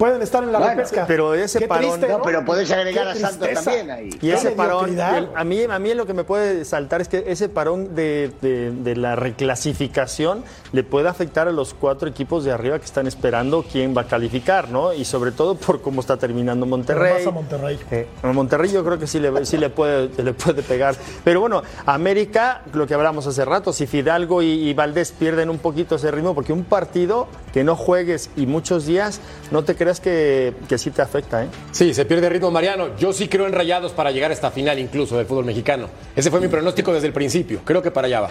pueden 0.00 0.22
estar 0.22 0.42
en 0.42 0.50
la 0.50 0.58
Bueno, 0.58 0.74
repesca. 0.76 1.04
pero 1.06 1.34
ese 1.34 1.58
Qué 1.58 1.68
parón- 1.68 1.90
triste, 1.98 2.08
No, 2.08 2.22
pero 2.22 2.42
podés 2.42 2.70
agregar 2.70 3.04
Qué 3.12 3.18
a 3.18 3.28
Santos 3.28 3.46
tristeza. 3.48 3.64
también 3.70 3.90
ahí. 3.90 4.10
Y 4.22 4.30
ese 4.30 4.52
parón, 4.52 4.98
el- 4.98 5.28
a 5.34 5.44
mí, 5.44 5.62
a 5.64 5.78
mí 5.78 5.92
lo 5.94 6.06
que 6.06 6.14
me 6.14 6.24
puede 6.24 6.64
saltar 6.64 7.02
es 7.02 7.08
que 7.08 7.24
ese 7.26 7.50
parón 7.50 7.94
de, 7.94 8.30
de- 8.40 8.70
de 8.70 8.96
la 8.96 9.14
reclasificación 9.14 10.42
le 10.72 10.82
puede 10.84 11.08
afectar 11.08 11.48
a 11.48 11.52
los 11.52 11.74
cuatro 11.74 12.08
equipos 12.08 12.44
de 12.44 12.52
arriba 12.52 12.78
que 12.78 12.86
están 12.86 13.06
esperando 13.06 13.62
quién 13.70 13.94
va 13.94 14.02
a 14.02 14.06
calificar, 14.06 14.70
¿no? 14.70 14.94
Y 14.94 15.04
sobre 15.04 15.32
todo 15.32 15.54
por 15.56 15.82
cómo 15.82 16.00
está 16.00 16.16
terminando 16.16 16.64
Pero 16.64 16.76
Monterrey. 16.76 17.12
más 17.18 17.26
a 17.26 17.30
Monterrey. 17.30 17.78
Eh, 17.90 18.06
a 18.22 18.32
Monterrey 18.32 18.72
yo 18.72 18.82
creo 18.82 18.98
que 18.98 19.06
sí 19.06 19.20
le, 19.20 19.44
sí 19.44 19.58
le, 19.58 19.68
puede, 19.68 20.08
le 20.22 20.32
puede 20.32 20.62
pegar. 20.62 20.94
Pero 21.24 21.40
bueno, 21.40 21.62
América, 21.84 22.62
lo 22.72 22.86
que 22.86 22.94
hablamos 22.94 23.26
hace 23.26 23.44
rato, 23.44 23.72
si 23.74 23.86
Fidalgo 23.86 24.40
y, 24.42 24.46
y 24.70 24.72
Valdés 24.72 25.12
pierden 25.12 25.50
un 25.50 25.58
poquito 25.58 25.96
ese 25.96 26.10
ritmo, 26.10 26.34
porque 26.34 26.52
un 26.54 26.64
partido 26.64 27.26
que 27.52 27.64
no 27.64 27.76
juegues 27.76 28.30
y 28.36 28.46
muchos 28.46 28.86
días, 28.86 29.20
no 29.50 29.62
te 29.64 29.74
creas 29.90 30.00
que, 30.00 30.54
que 30.68 30.78
sí 30.78 30.90
te 30.90 31.02
afecta, 31.02 31.44
¿eh? 31.44 31.48
Sí, 31.72 31.92
se 31.94 32.04
pierde 32.04 32.28
ritmo 32.28 32.50
Mariano. 32.50 32.96
Yo 32.96 33.12
sí 33.12 33.28
creo 33.28 33.46
en 33.46 33.52
Rayados 33.52 33.92
para 33.92 34.10
llegar 34.10 34.30
a 34.30 34.34
esta 34.34 34.50
final 34.50 34.78
incluso 34.78 35.16
del 35.16 35.26
fútbol 35.26 35.44
mexicano. 35.44 35.88
Ese 36.14 36.30
fue 36.30 36.40
mi 36.40 36.48
pronóstico 36.48 36.92
desde 36.92 37.08
el 37.08 37.12
principio. 37.12 37.60
Creo 37.64 37.82
que 37.82 37.90
para 37.90 38.06
allá 38.06 38.20
va. 38.20 38.30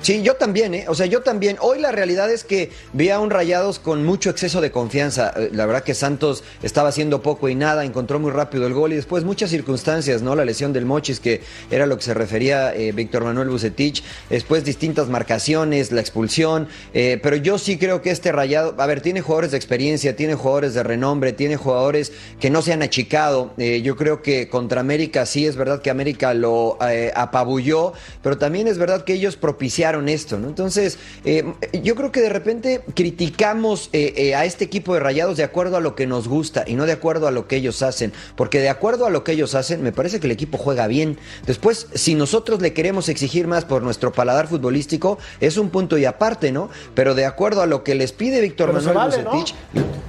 Sí, 0.00 0.22
yo 0.22 0.36
también, 0.36 0.74
¿eh? 0.74 0.84
O 0.88 0.94
sea, 0.94 1.06
yo 1.06 1.22
también. 1.22 1.56
Hoy 1.60 1.80
la 1.80 1.90
realidad 1.90 2.30
es 2.30 2.44
que 2.44 2.70
vi 2.92 3.10
a 3.10 3.18
un 3.18 3.30
Rayados 3.30 3.80
con 3.80 4.04
mucho 4.04 4.30
exceso 4.30 4.60
de 4.60 4.70
confianza. 4.70 5.34
Eh, 5.36 5.50
La 5.52 5.66
verdad 5.66 5.82
que 5.82 5.92
Santos 5.92 6.44
estaba 6.62 6.88
haciendo 6.90 7.20
poco 7.20 7.48
y 7.48 7.56
nada, 7.56 7.84
encontró 7.84 8.20
muy 8.20 8.30
rápido 8.30 8.66
el 8.68 8.74
gol 8.74 8.92
y 8.92 8.96
después 8.96 9.24
muchas 9.24 9.50
circunstancias, 9.50 10.22
¿no? 10.22 10.36
La 10.36 10.44
lesión 10.44 10.72
del 10.72 10.86
Mochis, 10.86 11.18
que 11.18 11.42
era 11.70 11.84
lo 11.84 11.96
que 11.96 12.04
se 12.04 12.14
refería 12.14 12.74
eh, 12.74 12.92
Víctor 12.92 13.24
Manuel 13.24 13.48
Bucetich. 13.48 14.04
Después 14.30 14.64
distintas 14.64 15.08
marcaciones, 15.08 15.90
la 15.90 16.00
expulsión. 16.00 16.68
eh, 16.94 17.18
pero 17.20 17.34
yo 17.36 17.58
sí 17.58 17.76
creo 17.76 18.00
que 18.00 18.10
este 18.10 18.30
Rayado, 18.30 18.76
a 18.78 18.86
ver, 18.86 19.00
tiene 19.00 19.20
jugadores 19.20 19.50
de 19.50 19.56
experiencia, 19.56 20.14
tiene 20.14 20.34
jugadores 20.36 20.74
de 20.74 20.84
renombre, 20.84 21.32
tiene 21.32 21.56
jugadores 21.56 22.12
que 22.38 22.50
no 22.50 22.62
se 22.62 22.72
han 22.72 22.82
achicado. 22.82 23.52
Yo 23.58 23.96
creo 23.96 24.22
que 24.22 24.48
contra 24.48 24.80
América 24.80 25.26
sí 25.26 25.44
es 25.44 25.56
verdad 25.56 25.82
que 25.82 25.90
América 25.90 26.34
lo 26.34 26.78
apabulló, 27.14 27.92
pero 28.22 28.38
también 28.38 28.68
es 28.68 28.78
verdad 28.78 29.02
que 29.04 29.14
ellos 29.14 29.36
propiciaron 29.36 29.87
esto, 30.08 30.38
¿no? 30.38 30.48
Entonces, 30.48 30.98
eh, 31.24 31.44
yo 31.82 31.94
creo 31.94 32.12
que 32.12 32.20
de 32.20 32.28
repente 32.28 32.82
criticamos 32.94 33.90
eh, 33.92 34.12
eh, 34.16 34.34
a 34.34 34.44
este 34.44 34.64
equipo 34.64 34.94
de 34.94 35.00
Rayados 35.00 35.36
de 35.36 35.44
acuerdo 35.44 35.76
a 35.76 35.80
lo 35.80 35.94
que 35.94 36.06
nos 36.06 36.28
gusta 36.28 36.64
y 36.66 36.74
no 36.74 36.86
de 36.86 36.92
acuerdo 36.92 37.26
a 37.26 37.30
lo 37.30 37.48
que 37.48 37.56
ellos 37.56 37.82
hacen, 37.82 38.12
porque 38.36 38.60
de 38.60 38.68
acuerdo 38.68 39.06
a 39.06 39.10
lo 39.10 39.24
que 39.24 39.32
ellos 39.32 39.54
hacen, 39.54 39.82
me 39.82 39.92
parece 39.92 40.20
que 40.20 40.26
el 40.26 40.32
equipo 40.32 40.58
juega 40.58 40.86
bien. 40.86 41.18
Después, 41.46 41.86
si 41.94 42.14
nosotros 42.14 42.60
le 42.60 42.72
queremos 42.72 43.08
exigir 43.08 43.46
más 43.46 43.64
por 43.64 43.82
nuestro 43.82 44.12
paladar 44.12 44.46
futbolístico, 44.48 45.18
es 45.40 45.56
un 45.56 45.70
punto 45.70 45.96
y 45.96 46.04
aparte, 46.04 46.52
¿no? 46.52 46.68
Pero 46.94 47.14
de 47.14 47.24
acuerdo 47.24 47.62
a 47.62 47.66
lo 47.66 47.84
que 47.84 47.94
les 47.94 48.12
pide 48.12 48.40
Víctor 48.40 48.72
Manuel 48.72 48.94
vale, 48.94 49.16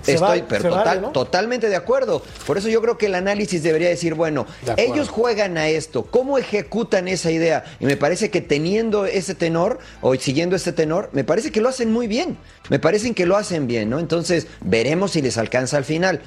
estoy 0.07 0.39
va- 0.41 0.45
pero 0.47 0.61
se 0.63 0.69
total- 0.69 0.85
vale, 0.85 1.01
¿no? 1.01 1.09
totalmente 1.11 1.69
de 1.69 1.75
acuerdo. 1.75 2.23
Por 2.47 2.57
eso 2.57 2.67
yo 2.69 2.81
creo 2.81 2.97
que 2.97 3.05
el 3.05 3.15
análisis 3.15 3.61
debería 3.63 3.89
decir, 3.89 4.13
bueno, 4.15 4.45
De 4.65 4.83
ellos 4.83 5.09
juegan 5.09 5.57
a 5.57 5.67
esto, 5.69 6.03
¿cómo 6.03 6.37
ejecutan 6.37 7.07
esa 7.07 7.31
idea? 7.31 7.63
Y 7.79 7.85
me 7.85 7.97
parece 7.97 8.29
que 8.29 8.41
teniendo 8.41 9.05
ese 9.05 9.35
tenor 9.35 9.68
o 10.01 10.15
siguiendo 10.15 10.55
ese 10.55 10.73
tenor, 10.73 11.09
me 11.13 11.23
parece 11.23 11.51
que 11.51 11.61
lo 11.61 11.69
hacen 11.69 11.91
muy 11.91 12.07
bien. 12.07 12.37
Me 12.69 12.79
parecen 12.79 13.13
que 13.13 13.27
lo 13.27 13.37
hacen 13.37 13.67
bien, 13.67 13.89
¿no? 13.89 13.99
Entonces, 13.99 14.47
veremos 14.61 15.11
si 15.11 15.21
les 15.21 15.37
alcanza 15.37 15.77
al 15.77 15.85
final. 15.85 16.21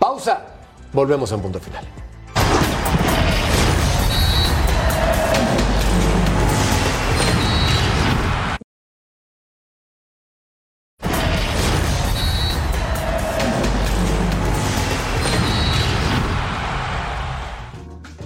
Pausa. 0.00 0.46
Volvemos 0.92 1.30
en 1.30 1.40
punto 1.40 1.60
final. 1.60 2.01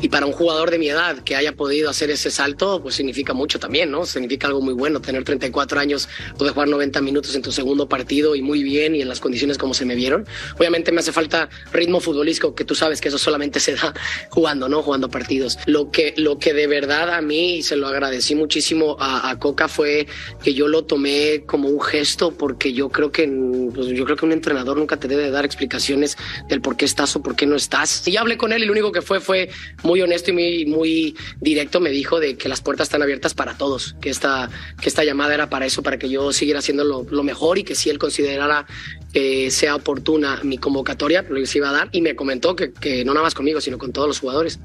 Y 0.03 0.09
para 0.09 0.27
un 0.27 0.33
jugador 0.33 0.71
de 0.71 0.79
mi 0.79 0.89
edad 0.89 1.19
que 1.25 1.37
haya 1.37 1.53
podido 1.53 1.89
hacer 1.89 2.11
ese 2.11 2.31
salto, 2.31 2.83
pues 2.83 2.95
significa 2.95 3.33
mucho 3.33 3.59
también, 3.59 3.91
¿no? 3.91 4.05
Significa 4.05 4.47
algo 4.47 4.61
muy 4.61 4.75
bueno. 4.75 5.01
Tener 5.01 5.25
34 5.25 5.81
años, 5.81 6.09
poder 6.37 6.53
jugar 6.53 6.69
90 6.69 7.01
minutos 7.01 7.35
en 7.35 7.43
tu 7.43 7.51
segundo 7.51 7.89
partido 7.89 8.35
y 8.35 8.43
muy 8.43 8.63
bien 8.63 8.95
y 8.95 9.01
en 9.01 9.09
las 9.09 9.21
condiciones 9.21 9.57
como 9.57 9.73
se 9.73 9.87
me 9.87 9.95
vieron. 9.95 10.27
Obviamente 10.59 10.93
me 10.93 11.01
hace 11.01 11.13
falta 11.13 11.49
ritmo 11.73 12.01
futbolístico, 12.01 12.55
que 12.55 12.65
tú 12.65 12.75
sabes 12.75 13.01
que 13.01 13.09
eso 13.09 13.17
solamente 13.17 13.59
se 13.59 13.75
da 13.75 13.95
jugando, 14.31 14.69
¿no? 14.69 14.83
Jugando 14.83 15.09
partidos. 15.09 15.59
Lo 15.67 15.91
que, 15.91 16.13
lo 16.17 16.39
que 16.39 16.53
de 16.53 16.67
verdad 16.67 17.15
a 17.15 17.23
mí, 17.23 17.57
y 17.57 17.63
se 17.63 17.77
lo 17.77 17.89
agradecí 17.89 18.35
muchísimo 18.35 18.97
a, 19.01 19.31
a 19.31 19.39
Coca, 19.39 19.67
fue 19.67 20.07
que 20.43 20.53
yo 20.53 20.69
lo 20.69 20.85
tomé 20.85 21.45
como 21.47 21.69
un 21.69 21.81
gesto, 21.81 22.33
porque 22.33 22.75
yo 22.75 22.91
creo 22.91 23.11
que, 23.11 23.27
pues, 23.75 23.89
yo 23.89 24.05
creo 24.05 24.17
que 24.17 24.27
un 24.27 24.33
entrenador 24.33 24.77
nunca 24.77 24.99
te 24.99 25.09
debe 25.09 25.31
dar 25.31 25.47
explicaciones 25.47 26.17
del 26.49 26.61
por 26.61 26.77
qué 26.77 26.85
estás 26.85 27.17
o 27.17 27.23
por 27.23 27.35
qué 27.35 27.47
no 27.47 27.57
estás. 27.57 28.07
Y 28.07 28.17
hablé 28.19 28.37
con 28.37 28.53
él 28.53 28.63
y 28.63 28.67
lo 28.67 28.73
único 28.73 28.93
que 28.93 29.01
fue 29.01 29.21
fue 29.21 29.49
muy 29.87 30.03
honesto 30.03 30.33
y 30.33 30.67
muy, 30.67 31.17
directo. 31.41 31.81
Me 31.81 31.91
dijo 31.91 32.21
de 32.21 32.37
que 32.37 32.49
las 32.49 32.61
puertas 32.61 32.89
están 32.89 33.03
abiertas 33.03 33.33
para 33.33 33.57
todos, 33.57 33.95
que 34.01 34.11
esta, 34.11 34.51
que 34.81 34.89
esta 34.89 35.05
llamada 35.05 35.33
era 35.33 35.49
para 35.49 35.65
eso, 35.65 35.83
para 35.83 35.99
que 35.99 36.09
yo 36.09 36.33
siguiera 36.33 36.59
haciendo 36.59 36.85
lo, 36.85 37.23
mejor 37.23 37.59
y 37.59 37.65
que 37.65 37.75
si 37.75 37.91
él 37.91 37.99
considerara 37.99 38.67
que 39.13 39.51
sea 39.51 39.75
oportuna 39.77 40.41
mi 40.43 40.59
convocatoria, 40.59 41.25
lo 41.29 41.39
iba 41.39 41.71
a 41.71 41.73
dar. 41.73 41.89
Y 41.93 42.03
me 42.03 42.15
comentó 42.15 42.55
que, 42.55 42.73
que 42.73 43.05
no 43.05 43.15
nada 43.15 43.25
más 43.25 43.35
conmigo, 43.35 43.61
sino 43.61 43.79
con 43.79 43.93
todos 43.93 44.09
los 44.09 44.21
jugadores. 44.21 44.59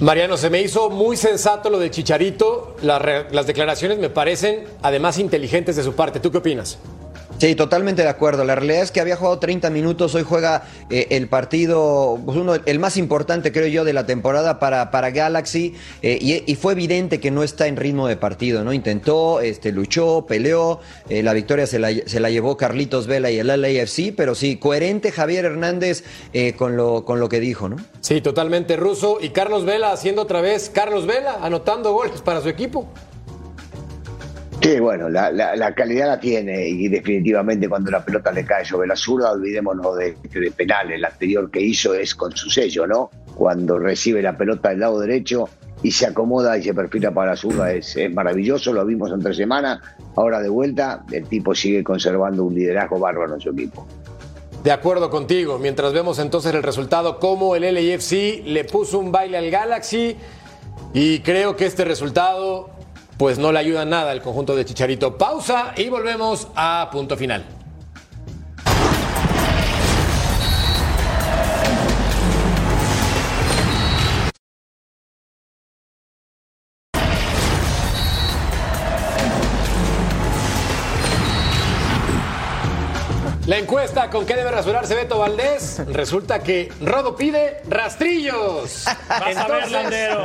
Mariano, 0.00 0.36
se 0.36 0.48
me 0.48 0.62
hizo 0.62 0.90
muy 0.90 1.16
sensato 1.16 1.70
lo 1.70 1.80
de 1.80 1.90
Chicharito. 1.90 2.76
Las, 2.82 3.32
las 3.32 3.46
declaraciones 3.48 3.98
me 3.98 4.10
parecen 4.10 4.64
además 4.80 5.18
inteligentes 5.18 5.74
de 5.74 5.82
su 5.82 5.94
parte. 5.94 6.20
¿Tú 6.20 6.30
qué 6.30 6.38
opinas? 6.38 6.78
Sí, 7.38 7.54
totalmente 7.54 8.02
de 8.02 8.08
acuerdo. 8.08 8.44
La 8.44 8.56
realidad 8.56 8.82
es 8.82 8.90
que 8.90 9.00
había 9.00 9.14
jugado 9.14 9.38
30 9.38 9.70
minutos, 9.70 10.12
hoy 10.16 10.24
juega 10.24 10.64
eh, 10.90 11.06
el 11.10 11.28
partido, 11.28 12.18
pues 12.24 12.36
uno, 12.36 12.54
el 12.54 12.78
más 12.80 12.96
importante 12.96 13.52
creo 13.52 13.68
yo 13.68 13.84
de 13.84 13.92
la 13.92 14.06
temporada 14.06 14.58
para, 14.58 14.90
para 14.90 15.10
Galaxy 15.10 15.74
eh, 16.02 16.42
y, 16.44 16.54
fue 16.56 16.72
evidente 16.72 17.20
que 17.20 17.30
no 17.30 17.44
está 17.44 17.68
en 17.68 17.76
ritmo 17.76 18.08
de 18.08 18.16
partido, 18.16 18.64
¿no? 18.64 18.72
Intentó, 18.72 19.40
este, 19.40 19.70
luchó, 19.70 20.26
peleó, 20.26 20.80
eh, 21.08 21.22
la 21.22 21.32
victoria 21.32 21.68
se 21.68 21.78
la, 21.78 21.90
se 21.92 22.18
la 22.18 22.28
llevó 22.28 22.56
Carlitos 22.56 23.06
Vela 23.06 23.30
y 23.30 23.38
el 23.38 23.46
LAFC, 23.46 24.12
pero 24.16 24.34
sí, 24.34 24.56
coherente 24.56 25.12
Javier 25.12 25.44
Hernández 25.44 26.02
con, 26.56 26.76
lo, 26.76 27.04
con 27.04 27.20
lo 27.20 27.28
que 27.28 27.38
dijo, 27.38 27.68
¿no? 27.68 27.76
Sí, 28.00 28.20
totalmente 28.20 28.76
ruso. 28.76 29.18
Y 29.20 29.28
Carlos 29.28 29.64
Vela 29.64 29.92
haciendo 29.92 30.22
otra 30.22 30.40
vez, 30.40 30.70
Carlos 30.74 31.06
Vela 31.06 31.38
anotando 31.40 31.92
goles 31.92 32.20
para 32.20 32.40
su 32.40 32.48
equipo. 32.48 32.88
Sí, 34.60 34.80
bueno, 34.80 35.08
la, 35.08 35.30
la- 35.30 35.74
calidad 35.74 36.08
la 36.08 36.20
tiene 36.20 36.68
y 36.68 36.88
definitivamente 36.88 37.68
cuando 37.68 37.90
la 37.90 38.04
pelota 38.04 38.32
le 38.32 38.44
cae 38.44 38.64
sobre 38.64 38.88
la 38.88 38.96
zurda, 38.96 39.30
olvidémonos 39.32 39.96
de, 39.96 40.16
de 40.32 40.50
penal. 40.50 40.90
El 40.90 41.04
anterior 41.04 41.50
que 41.50 41.60
hizo 41.60 41.94
es 41.94 42.14
con 42.14 42.36
su 42.36 42.50
sello, 42.50 42.86
¿no? 42.86 43.10
Cuando 43.36 43.78
recibe 43.78 44.20
la 44.20 44.36
pelota 44.36 44.70
del 44.70 44.80
lado 44.80 44.98
derecho 44.98 45.48
y 45.82 45.92
se 45.92 46.06
acomoda 46.06 46.58
y 46.58 46.64
se 46.64 46.74
perfila 46.74 47.12
para 47.12 47.30
la 47.30 47.36
zurda, 47.36 47.72
es, 47.72 47.96
es 47.96 48.12
maravilloso. 48.12 48.72
Lo 48.72 48.84
vimos 48.84 49.12
entre 49.12 49.32
semanas. 49.32 49.78
Ahora 50.16 50.40
de 50.40 50.48
vuelta, 50.48 51.04
el 51.12 51.26
tipo 51.28 51.54
sigue 51.54 51.84
conservando 51.84 52.42
un 52.44 52.54
liderazgo 52.54 52.98
bárbaro 52.98 53.34
en 53.36 53.40
su 53.40 53.50
equipo. 53.50 53.86
De 54.64 54.72
acuerdo 54.72 55.08
contigo. 55.08 55.58
Mientras 55.60 55.92
vemos 55.92 56.18
entonces 56.18 56.52
el 56.52 56.64
resultado, 56.64 57.20
cómo 57.20 57.54
el 57.54 57.62
LAFC 57.62 58.42
le 58.44 58.64
puso 58.64 58.98
un 58.98 59.12
baile 59.12 59.38
al 59.38 59.50
Galaxy. 59.50 60.16
Y 60.92 61.20
creo 61.20 61.54
que 61.54 61.66
este 61.66 61.84
resultado, 61.84 62.70
pues 63.18 63.38
no 63.38 63.52
le 63.52 63.58
ayuda 63.58 63.84
nada 63.84 64.12
al 64.12 64.22
conjunto 64.22 64.56
de 64.56 64.64
Chicharito. 64.64 65.18
Pausa 65.18 65.74
y 65.76 65.88
volvemos 65.88 66.48
a 66.54 66.88
punto 66.90 67.16
final. 67.16 67.57
La 83.58 83.64
encuesta 83.64 84.08
con 84.08 84.24
qué 84.24 84.36
debe 84.36 84.52
rasurarse 84.52 84.94
Beto 84.94 85.18
Valdés. 85.18 85.82
Resulta 85.88 86.38
que 86.38 86.72
Rodo 86.80 87.16
pide 87.16 87.60
rastrillos. 87.68 88.84
Vas 89.08 89.36
a 89.36 89.48
ver, 89.88 90.16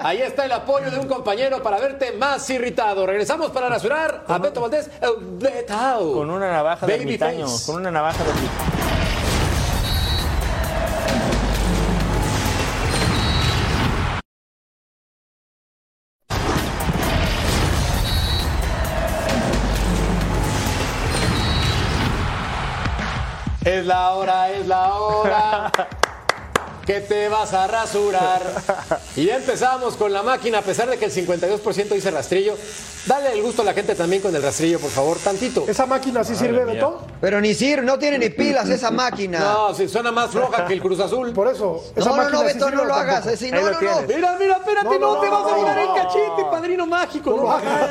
ahí 0.00 0.22
está 0.22 0.46
el 0.46 0.52
apoyo 0.52 0.90
de 0.90 0.98
un 0.98 1.06
compañero 1.06 1.62
para 1.62 1.78
verte 1.78 2.12
más 2.12 2.48
irritado. 2.48 3.04
Regresamos 3.04 3.50
para 3.50 3.68
rasurar 3.68 4.24
a 4.26 4.38
Beto 4.38 4.62
Valdés. 4.62 4.88
Con 6.14 6.30
una 6.30 6.50
navaja 6.50 6.86
de 6.86 6.94
ermitaño. 6.94 7.44
Con 7.66 7.76
una 7.76 7.90
navaja 7.90 8.24
de 8.24 8.30
ermitaño. 8.30 8.81
Es 23.82 23.88
la 23.88 24.12
hora, 24.12 24.48
es 24.52 24.64
la 24.68 24.94
hora. 24.94 25.72
Que 26.86 27.00
te 27.00 27.28
vas 27.28 27.52
a 27.52 27.66
rasurar. 27.66 28.40
Y 29.16 29.24
ya 29.26 29.36
empezamos 29.38 29.96
con 29.96 30.12
la 30.12 30.22
máquina, 30.22 30.58
a 30.58 30.62
pesar 30.62 30.88
de 30.88 30.98
que 30.98 31.04
el 31.06 31.10
52% 31.12 31.88
dice 31.88 32.10
rastrillo. 32.12 32.56
Dale 33.06 33.32
el 33.32 33.42
gusto 33.42 33.62
a 33.62 33.64
la 33.64 33.72
gente 33.74 33.96
también 33.96 34.22
con 34.22 34.34
el 34.36 34.40
rastrillo, 34.40 34.78
por 34.78 34.90
favor, 34.90 35.16
tantito. 35.18 35.64
¿Esa 35.66 35.86
máquina 35.86 36.22
sí 36.22 36.36
sirve, 36.36 36.64
Beto? 36.64 37.04
Pero 37.20 37.40
ni 37.40 37.54
sirve, 37.54 37.84
no 37.84 37.98
tiene 37.98 38.18
ni 38.20 38.28
pilas 38.30 38.68
esa 38.68 38.92
máquina. 38.92 39.40
No, 39.40 39.74
si 39.74 39.88
suena 39.88 40.12
más 40.12 40.30
floja 40.30 40.64
que 40.66 40.74
el 40.74 40.80
Cruz 40.80 41.00
Azul. 41.00 41.32
Por 41.32 41.48
eso. 41.48 41.82
esa 41.96 42.10
No, 42.10 42.16
no, 42.16 42.22
máquina 42.22 42.38
no, 42.42 42.48
sí 42.48 42.54
Beto, 42.54 42.70
no 42.70 42.84
lo 42.84 42.94
hagas. 42.94 43.26
Ahí 43.26 43.50
no, 43.50 43.60
lo 43.62 43.72
no, 43.72 43.80
no. 43.80 44.02
Mira, 44.06 44.36
mira, 44.38 44.56
espérate, 44.58 44.98
no, 44.98 44.98
No, 44.98 45.14
no, 45.16 45.20
te 45.20 45.28
vas 45.28 45.46
a 45.46 45.50
no, 45.50 45.56
mirar 45.58 45.78
el 45.78 45.86
no. 45.86 45.94
cachete, 45.96 46.44
padrino 46.52 46.86
mágico. 46.86 47.30
No 47.30 47.36
lo 47.42 47.50
hagas. 47.50 47.90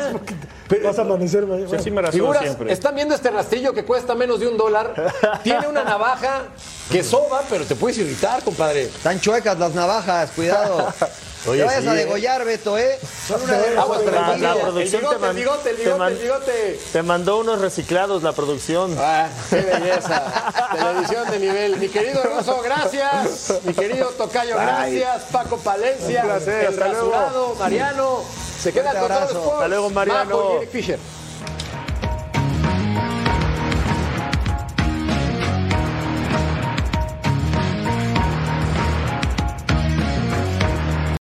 Porque 0.75 0.87
Vas 0.87 0.97
a 0.99 1.01
amanecer. 1.01 1.45
Yo 1.45 1.79
sí 1.79 1.91
me 1.91 2.11
Figuras, 2.11 2.41
siempre. 2.43 2.71
están 2.71 2.95
viendo 2.95 3.13
este 3.15 3.29
rastrillo 3.29 3.73
que 3.73 3.83
cuesta 3.85 4.15
menos 4.15 4.39
de 4.39 4.47
un 4.47 4.57
dólar. 4.57 4.93
Tiene 5.43 5.67
una 5.67 5.83
navaja 5.83 6.43
que 6.91 7.03
soba, 7.03 7.41
pero 7.49 7.65
te 7.65 7.75
puedes 7.75 7.97
irritar, 7.97 8.43
compadre. 8.43 8.83
Están 8.83 9.19
chuecas 9.19 9.57
las 9.59 9.73
navajas, 9.73 10.31
cuidado. 10.35 10.87
Oye, 11.47 11.61
Te 11.61 11.65
vayas 11.65 11.81
sí, 11.81 11.87
a 11.89 11.93
¿eh? 11.93 11.97
degollar, 11.97 12.45
Beto, 12.45 12.77
¿eh? 12.77 12.99
Son 13.27 13.41
una 13.41 13.57
de 13.57 13.75
Aguas, 13.75 14.01
pero 14.05 14.11
La- 14.11 14.21
la 14.21 14.27
tranquilo. 14.27 14.51
El 14.53 14.61
producción 14.61 15.01
bigote, 15.01 15.19
te 15.19 15.27
el 15.29 15.35
bigote, 15.35 15.69
el 15.71 15.75
te 15.75 15.81
bigote, 15.81 15.97
man- 15.99 16.11
el 16.13 16.17
bigote. 16.19 16.79
Te 16.93 17.01
mandó 17.03 17.39
unos 17.39 17.61
reciclados 17.61 18.21
la 18.21 18.31
producción. 18.33 18.95
Ah, 18.99 19.27
qué 19.49 19.55
belleza. 19.55 20.23
Televisión 20.71 21.31
de 21.31 21.39
nivel. 21.39 21.77
Mi 21.77 21.87
querido 21.89 22.21
Ruso, 22.23 22.61
gracias. 22.61 23.55
Mi 23.63 23.73
querido 23.73 24.09
Tocayo, 24.09 24.55
Ay. 24.59 24.97
gracias. 24.99 25.23
Paco 25.31 25.57
Palencia, 25.57 26.21
Un 26.21 26.27
placer, 26.29 26.65
el 26.65 26.67
hasta 26.73 26.87
luego. 26.89 27.11
rasurado, 27.11 27.55
Mariano. 27.55 28.19
Se 28.61 28.71
queda 28.71 28.91
Fuerte 28.91 28.99
con 28.99 29.07
Total 29.07 29.17
abrazo. 29.23 29.39
Sports. 29.39 29.53
Hasta 29.55 29.67
luego, 29.67 29.89
Mariano. 29.89 30.59
Fisher. 30.71 30.99